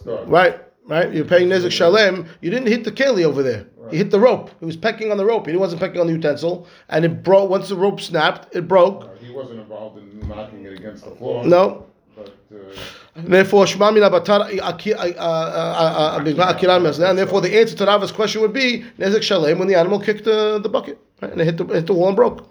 We're 0.05 0.17
going 0.17 0.31
by 0.31 0.41
how 0.41 0.51
it 0.51 0.51
started. 0.53 0.63
Right, 0.89 1.07
right. 1.07 1.15
You're 1.15 1.25
paying 1.25 1.49
Nezek 1.49 1.73
Shalem. 1.73 2.27
You 2.41 2.51
didn't 2.51 2.69
hit 2.69 2.85
the 2.85 2.93
keli 2.93 3.25
over 3.25 3.43
there. 3.43 3.67
He 3.91 3.97
hit 3.99 4.11
the 4.11 4.21
rope. 4.21 4.51
He 4.61 4.65
was 4.65 4.77
pecking 4.77 5.11
on 5.11 5.17
the 5.19 5.27
rope. 5.27 5.47
He 5.47 5.57
wasn't 5.57 5.81
pecking 5.81 6.01
on 6.01 6.07
the 6.07 6.15
utensil. 6.15 6.67
And 6.89 7.05
it 7.05 7.23
broke. 7.23 7.51
Once 7.51 7.69
the 7.69 7.77
rope 7.77 8.01
snapped, 8.01 8.55
it 8.57 8.67
broke. 8.67 9.05
Uh, 9.05 9.09
he 9.21 9.31
wasn't 9.33 9.61
involved 9.61 9.99
in 9.99 10.29
knocking 10.29 10.65
it 10.65 10.73
against 10.79 11.05
the 11.05 11.11
floor. 11.11 11.45
No. 11.45 11.87
But 12.17 12.35
uh, 12.55 12.59
Therefore, 13.15 13.67
Shema 13.67 13.91
min 13.91 14.03
abatar 14.03 14.59
aki- 14.63 14.95
uh, 14.95 15.05
uh, 15.05 15.09
uh, 15.19 16.17
uh, 16.17 16.21
bigma 16.21 16.55
akiram 16.55 16.83
yazna. 16.85 17.11
and 17.11 17.19
therefore 17.19 17.43
the 17.43 17.55
answer 17.59 17.77
to 17.77 17.85
Rava's 17.85 18.13
question 18.13 18.41
would 18.41 18.55
be 18.55 18.85
Nezek 18.99 19.23
Shalem 19.23 19.59
when 19.59 19.69
the 19.69 19.75
animal 19.75 20.01
kicked 20.01 20.25
the, 20.25 20.59
the 20.63 20.69
bucket. 20.71 20.99
Right? 21.21 21.33
And 21.33 21.41
it 21.41 21.45
hit 21.45 21.57
the, 21.59 21.67
hit 21.67 21.87
the 21.87 21.93
wall 21.93 22.09
and 22.09 22.17
broke. 22.17 22.49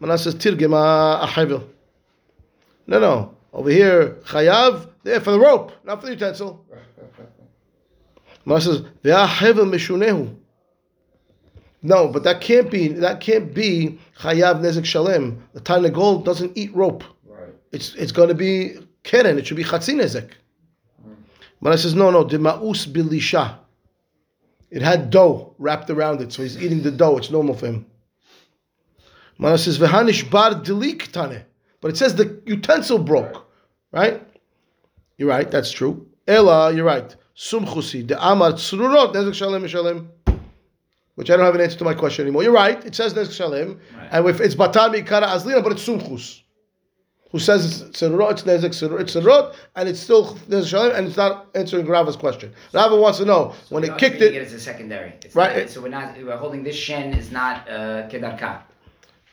Manas 0.00 0.24
says 0.24 0.34
Tirgim 0.34 0.74
a 0.74 1.26
hayvel. 1.28 1.64
No, 2.88 2.98
no. 2.98 3.34
Over 3.52 3.70
here, 3.70 4.16
Chayav, 4.24 4.88
there 5.02 5.20
for 5.20 5.32
the 5.32 5.40
rope, 5.40 5.72
not 5.84 6.00
for 6.00 6.06
the 6.06 6.12
utensil. 6.12 6.64
Manas 8.44 8.64
says, 8.64 8.80
mishunehu. 9.02 10.36
No, 11.82 12.08
but 12.08 12.22
that 12.22 12.40
can't 12.40 12.70
be 12.70 12.88
that 12.88 13.20
can't 13.20 13.52
be 13.52 13.98
chayav 14.20 14.60
nezek 14.60 14.84
shalem. 14.84 15.42
The 15.52 15.60
Tarnagol 15.60 16.24
doesn't 16.24 16.56
eat 16.56 16.74
rope. 16.74 17.02
right. 17.26 17.48
It's 17.72 17.94
it's 17.96 18.12
going 18.12 18.28
to 18.28 18.36
be 18.36 18.76
keren. 19.02 19.36
It 19.38 19.46
should 19.46 19.56
be 19.56 19.64
chatzin 19.64 19.96
nezek. 19.96 20.30
But 21.60 21.72
I 21.72 21.76
says 21.76 21.94
no, 21.94 22.10
no. 22.10 22.24
Demaus 22.24 22.86
bilisha. 22.86 23.58
It 24.70 24.80
had 24.80 25.10
dough 25.10 25.54
wrapped 25.58 25.90
around 25.90 26.20
it, 26.20 26.32
so 26.32 26.42
he's 26.42 26.60
eating 26.62 26.82
the 26.82 26.90
dough. 26.92 27.18
It's 27.18 27.30
normal 27.30 27.54
for 27.54 27.66
him. 27.66 27.86
Mana 29.38 29.58
says 29.58 29.78
v'hanish 29.78 30.30
bar 30.30 30.54
delik 30.54 31.10
tane. 31.10 31.44
But 31.80 31.90
it 31.90 31.96
says 31.96 32.14
the 32.14 32.40
utensil 32.46 32.98
broke, 32.98 33.44
right? 33.90 34.22
You're 35.18 35.28
right. 35.28 35.50
That's 35.50 35.70
true. 35.70 36.06
Ella, 36.26 36.72
you're 36.72 36.84
right. 36.84 37.14
Sumchusi 37.36 38.06
de 38.06 38.16
amar 38.24 38.52
tzrurot 38.52 39.14
nezek 39.14 39.34
shalem 39.34 39.66
shalem. 39.66 40.08
Which 41.14 41.30
I 41.30 41.36
don't 41.36 41.44
have 41.44 41.54
an 41.54 41.60
answer 41.60 41.78
to 41.78 41.84
my 41.84 41.94
question 41.94 42.24
anymore. 42.24 42.42
You're 42.42 42.52
right. 42.52 42.82
It 42.84 42.94
says 42.94 43.12
nezek 43.14 43.32
shalem, 43.32 43.78
Right. 43.96 44.08
and 44.12 44.28
if 44.28 44.40
it's 44.40 44.54
batar 44.54 44.90
mikara 44.94 45.24
azlina, 45.26 45.62
but 45.62 45.72
it's 45.72 45.86
sumchus. 45.86 46.40
Who 47.32 47.38
says 47.38 47.82
it's 47.82 47.98
tzerurot, 47.98 48.32
it's 48.32 48.42
nezek 48.42 48.70
tzerurot, 48.70 49.00
it's 49.00 49.14
tzerurot, 49.14 49.54
and 49.76 49.88
it's 49.88 50.00
still 50.00 50.34
nezek 50.48 50.68
shalem, 50.68 50.96
and 50.96 51.06
it's 51.08 51.16
not 51.16 51.46
answering 51.54 51.86
Rava's 51.86 52.16
question. 52.16 52.52
Rava 52.72 52.96
wants 52.96 53.18
to 53.18 53.24
know 53.24 53.54
when 53.70 53.84
it 53.84 53.96
kicked 53.98 54.20
it. 54.22 54.34
It's 54.34 54.52
a 54.52 54.60
secondary. 54.60 55.12
It's 55.22 55.34
Right. 55.34 55.56
Not, 55.58 55.70
so 55.70 55.80
we're 55.82 55.88
not. 55.88 56.16
We're 56.22 56.36
holding 56.36 56.62
this 56.64 56.76
shen 56.76 57.12
is 57.14 57.30
not 57.30 57.68
uh, 57.68 58.08
kedarka. 58.08 58.60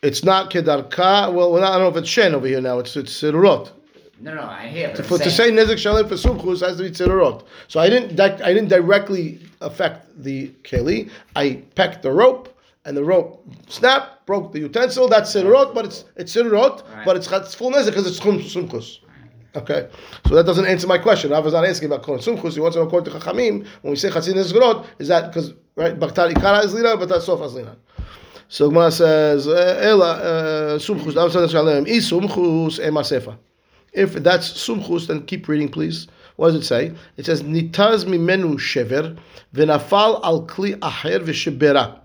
It's 0.01 0.23
not 0.23 0.49
kedarka. 0.49 1.33
Well, 1.33 1.51
not, 1.59 1.63
I 1.63 1.77
don't 1.77 1.81
know 1.81 1.89
if 1.89 1.97
it's 1.97 2.09
shen 2.09 2.33
over 2.35 2.47
here 2.47 2.61
now. 2.61 2.79
It's 2.79 2.95
it's. 2.97 3.21
No, 4.21 4.35
no, 4.35 4.41
I 4.43 4.67
hear. 4.67 4.93
For 4.95 5.17
to 5.17 5.31
say 5.31 5.49
nezek 5.51 5.77
shalem 5.77 6.07
for 6.07 6.15
sumchus 6.15 6.59
has 6.61 6.77
to 6.77 6.83
be 6.83 6.91
tzerurot. 6.91 7.45
So 7.67 7.79
I 7.79 7.89
didn't 7.89 8.15
di- 8.15 8.41
I 8.43 8.53
didn't 8.53 8.67
directly 8.69 9.39
affect 9.61 10.07
the 10.23 10.49
keli. 10.63 11.09
I 11.35 11.63
pecked 11.75 12.01
the 12.03 12.11
rope, 12.11 12.53
and 12.85 12.97
the 12.97 13.03
rope 13.03 13.45
snapped, 13.67 14.25
broke 14.25 14.51
the 14.51 14.59
utensil. 14.59 15.07
That's 15.07 15.33
tzerurot, 15.33 15.73
but 15.73 15.85
it's 15.85 16.03
it's 16.17 16.35
tzerurot, 16.35 16.83
Right. 16.95 17.05
but 17.05 17.15
it's, 17.15 17.31
it's 17.31 17.55
full 17.55 17.71
nezek 17.71 17.87
because 17.87 18.07
it's 18.07 18.19
sumchus. 18.19 18.99
Okay, 19.55 19.89
so 20.27 20.35
that 20.35 20.45
doesn't 20.45 20.65
answer 20.67 20.85
my 20.85 20.99
question. 20.99 21.33
I 21.33 21.39
was 21.39 21.53
not 21.53 21.65
asking 21.65 21.87
about 21.87 22.03
Kohen 22.03 22.19
Sumchus. 22.19 22.53
He 22.53 22.59
wants 22.59 22.75
to 22.75 22.81
know 22.81 22.87
according 22.87 23.11
to 23.11 23.19
Chachamim 23.19 23.65
when 23.81 23.91
we 23.91 23.95
say 23.95 24.09
Chatzin 24.09 24.35
Nezgrot, 24.35 24.85
is 24.99 25.07
that 25.07 25.27
because 25.33 25.53
right? 25.75 25.97
Baktar 25.97 26.31
Ikara 26.31 26.63
is 26.63 26.73
lina, 26.75 26.95
but 26.97 27.09
that's 27.09 27.25
Sof 27.25 27.41
as 27.41 27.55
lina. 27.55 27.75
So 28.47 28.69
Gemara 28.69 28.91
says, 28.91 29.47
eh, 29.47 29.87
Ela 29.89 30.11
uh, 30.11 30.77
Sumchus. 30.77 31.15
Dav 31.15 31.31
Sadas 31.31 31.49
Shalem. 31.51 31.85
I 31.85 31.97
Sumchus 31.97 32.79
ema 32.85 33.01
sefa. 33.01 33.37
If 33.98 34.14
that's 34.14 34.50
Sumchus, 34.50 35.06
then 35.06 35.24
keep 35.26 35.46
reading, 35.48 35.68
please. 35.68 36.08
What 36.36 36.48
does 36.48 36.56
it 36.56 36.64
say? 36.64 36.92
It 37.16 37.26
says 37.26 37.42
Nitaz 37.42 38.04
mimenu 38.04 38.58
shever 38.58 39.16
v'nafal 39.54 40.20
al 40.24 40.46
kli 40.46 40.78
aher 40.82 41.20
v'shebera. 41.20 42.00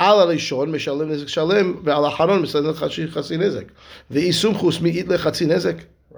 על 0.00 0.20
הראשון 0.20 0.72
משלם 0.72 1.12
נזק 1.12 1.28
שלם, 1.28 1.74
ועל 1.84 2.04
האחרון 2.04 2.42
משלם 2.42 2.72
חצי 2.72 3.08
חצי 3.08 3.36
נזק. 3.36 3.64
ואי 4.10 4.32
סומכוס 4.32 4.80
מעיד 4.80 5.12
לחצי 5.12 5.46
נזק. 5.46 5.76
Right. 6.12 6.16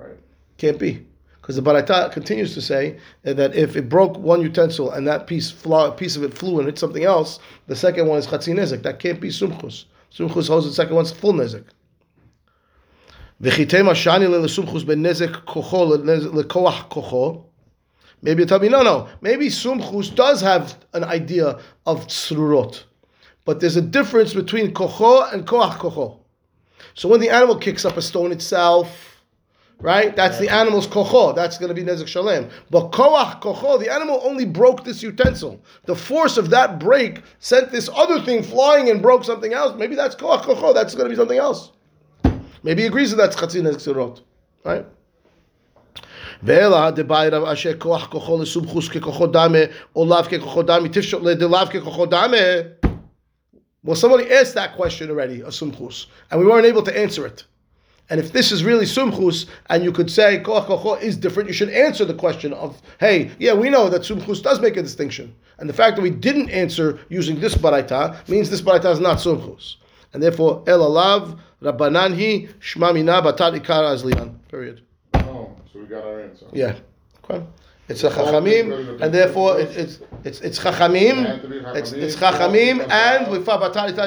Can't 0.58 0.78
be. 0.78 1.04
Because 1.40 1.56
the 1.56 1.62
Baraita 1.62 2.12
continues 2.12 2.54
to 2.54 2.60
say 2.60 2.98
that 3.24 3.56
if 3.56 3.74
it 3.74 3.88
broke 3.88 4.16
one 4.16 4.40
utensil 4.40 4.92
and 4.92 5.08
that 5.08 5.26
piece 5.26 5.50
flaw, 5.50 5.90
piece 5.90 6.14
of 6.14 6.22
it 6.22 6.32
flew 6.32 6.60
and 6.60 6.68
hit 6.68 6.78
something 6.78 7.02
else, 7.02 7.40
the 7.66 7.74
second 7.74 8.06
one 8.06 8.20
is 8.20 8.28
Chatzi 8.28 8.54
Nezek. 8.54 8.84
That 8.84 9.00
can't 9.00 9.20
be 9.20 9.30
Sumchus. 9.30 9.86
Sumchus 10.16 10.46
holds 10.46 10.66
the 10.66 10.72
second 10.72 10.94
one's 10.94 11.10
full 11.10 11.32
Nezek. 11.32 11.64
V'chitema 13.41 13.93
shani 13.93 14.27
le 14.27 14.47
sumchus 14.47 14.83
ben 14.83 15.03
nezek 15.03 15.45
kocho 15.45 15.87
le 15.87 16.43
koach 16.43 16.89
kocho. 16.89 17.43
Maybe 18.23 18.41
you 18.41 18.47
tell 18.47 18.59
me, 18.59 18.67
no, 18.67 18.81
no. 18.81 19.07
Maybe 19.21 19.47
sumchus 19.47 20.13
does 20.13 20.41
have 20.41 20.75
an 20.93 21.03
idea 21.03 21.59
of 21.85 22.07
tzrurot. 22.07 22.83
But 23.45 23.59
there's 23.59 23.75
a 23.75 23.81
difference 23.81 24.33
between 24.33 24.73
kocho 24.73 25.31
and 25.31 25.45
koach 25.45 25.77
kocho. 25.77 26.17
So 26.95 27.07
when 27.07 27.19
the 27.19 27.29
animal 27.29 27.59
kicks 27.59 27.85
up 27.85 27.95
a 27.95 28.01
stone 28.01 28.31
itself, 28.31 29.21
right? 29.79 30.15
That's 30.15 30.39
the 30.39 30.49
animal's 30.49 30.87
kocho. 30.87 31.35
That's 31.35 31.59
going 31.59 31.69
to 31.69 31.75
be 31.75 31.83
nezek 31.83 32.07
shalem. 32.07 32.49
But 32.71 32.91
koach 32.91 33.39
kocho, 33.39 33.79
the 33.79 33.93
animal 33.93 34.19
only 34.23 34.45
broke 34.45 34.83
this 34.83 35.03
utensil. 35.03 35.63
The 35.85 35.95
force 35.95 36.37
of 36.37 36.49
that 36.49 36.79
break 36.79 37.21
sent 37.37 37.71
this 37.71 37.87
other 37.93 38.19
thing 38.19 38.41
flying 38.41 38.89
and 38.89 38.99
broke 38.99 39.23
something 39.23 39.53
else. 39.53 39.77
Maybe 39.77 39.93
that's 39.93 40.15
koach 40.15 40.41
kocho. 40.41 40.73
That's 40.73 40.95
going 40.95 41.05
to 41.05 41.09
be 41.11 41.15
something 41.15 41.37
else. 41.37 41.71
Maybe 42.66 42.82
he 42.82 42.88
agrees 42.88 43.10
that 43.10 43.16
that's 43.16 43.36
chatzin 43.36 43.62
nezek 43.62 43.80
sirot, 43.80 44.20
right? 44.64 44.84
ואלא 46.42 46.90
דבאי 46.90 47.28
רב 47.28 47.44
אשר 47.44 47.72
כוח 47.78 48.06
כוחו 48.06 48.42
לסומכוס 48.42 48.88
ככוחו 48.88 49.26
דמה, 49.26 49.58
או 49.96 50.06
לאו 50.06 50.24
ככוחו 50.24 50.62
דמה, 50.62 50.88
תפשוט 50.88 51.22
לדלאו 51.22 51.66
ככוחו 51.70 52.06
דמה. 52.06 52.36
Well, 53.84 53.96
somebody 53.96 54.30
asked 54.30 54.54
that 54.54 54.76
question 54.76 55.10
already, 55.10 55.40
a 55.40 55.48
sumchus, 55.48 56.06
and 56.30 56.40
we 56.40 56.46
weren't 56.46 56.66
able 56.66 56.84
to 56.84 56.96
answer 56.96 57.26
it. 57.26 57.44
And 58.10 58.20
if 58.20 58.32
this 58.32 58.52
is 58.52 58.62
really 58.62 58.84
sumchus, 58.84 59.46
and 59.70 59.82
you 59.82 59.90
could 59.90 60.10
say 60.10 60.40
koach 60.44 60.66
kocho 60.66 61.00
is 61.00 61.16
different, 61.16 61.48
you 61.48 61.52
should 61.52 61.70
answer 61.70 62.04
the 62.04 62.14
question 62.14 62.52
of, 62.52 62.80
hey, 63.00 63.32
yeah, 63.38 63.54
we 63.54 63.70
know 63.70 63.88
that 63.88 64.02
sumchus 64.02 64.40
does 64.40 64.60
make 64.60 64.76
a 64.76 64.82
distinction, 64.82 65.34
and 65.58 65.68
the 65.68 65.72
fact 65.72 65.96
that 65.96 66.02
we 66.02 66.10
didn't 66.10 66.50
answer 66.50 67.00
using 67.08 67.40
this 67.40 67.54
baraita 67.56 68.28
means 68.28 68.50
this 68.50 68.62
baraita 68.62 68.92
is 68.92 69.00
not 69.00 69.18
sumchus, 69.18 69.76
and 70.13 70.21
therefore 70.23 70.63
el 70.67 70.79
alav 70.79 71.39
rabbanan 71.61 72.15
hi 72.15 72.47
shma 72.59 72.93
mina 72.93 73.21
batat 73.21 73.59
ikar 73.59 73.83
azlian. 73.83 74.35
Period. 74.49 74.81
Oh, 75.13 75.55
so 75.71 75.79
we 75.79 75.85
got 75.85 76.03
our 76.03 76.21
answer. 76.21 76.45
Yeah. 76.53 76.75
Okay. 77.23 77.45
It's 77.89 78.03
a 78.03 78.09
chachamim, 78.09 79.01
and 79.01 79.13
therefore 79.13 79.61
it, 79.61 79.69
it's 79.77 79.99
it's 80.25 80.41
it's 80.41 80.59
chachamim. 80.59 81.73
It's 81.73 81.93
it's 81.93 82.17
chachamim, 82.17 82.85
and 82.91 83.31
with 83.31 83.45
tais 83.45 83.97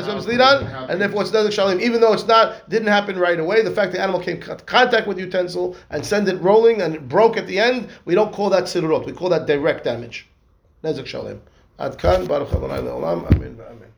and 0.91 1.01
therefore 1.01 1.23
it's 1.23 1.31
nezek 1.31 1.49
shalim. 1.49 1.81
Even 1.81 2.03
though 2.03 2.13
it's 2.13 2.27
not 2.27 2.69
didn't 2.69 2.89
happen 2.89 3.19
right 3.19 3.41
away, 3.41 3.63
the 3.63 3.71
fact 3.71 3.93
the 3.93 4.01
animal 4.01 4.21
came 4.21 4.37
in 4.37 4.43
contact 4.43 5.07
with 5.07 5.19
utensil 5.19 5.77
and 5.89 6.05
sent 6.05 6.29
it 6.29 6.37
rolling 6.43 6.83
and 6.83 6.95
it 6.95 7.09
broke 7.09 7.39
at 7.39 7.47
the 7.47 7.59
end, 7.59 7.89
we 8.05 8.15
don't 8.15 8.35
call 8.35 8.51
that 8.51 8.65
sirurot. 8.65 9.07
We 9.07 9.13
call 9.13 9.31
that 9.31 9.47
direct 9.47 9.85
damage. 9.85 10.29
Nezek 10.85 11.05
shalim. 11.05 11.41
Ad 11.79 11.97
kan 11.97 12.27
baruch 12.27 12.53
Adonai 12.53 12.81
leolam. 12.81 13.35
Amen. 13.35 13.59
Amen. 13.67 13.90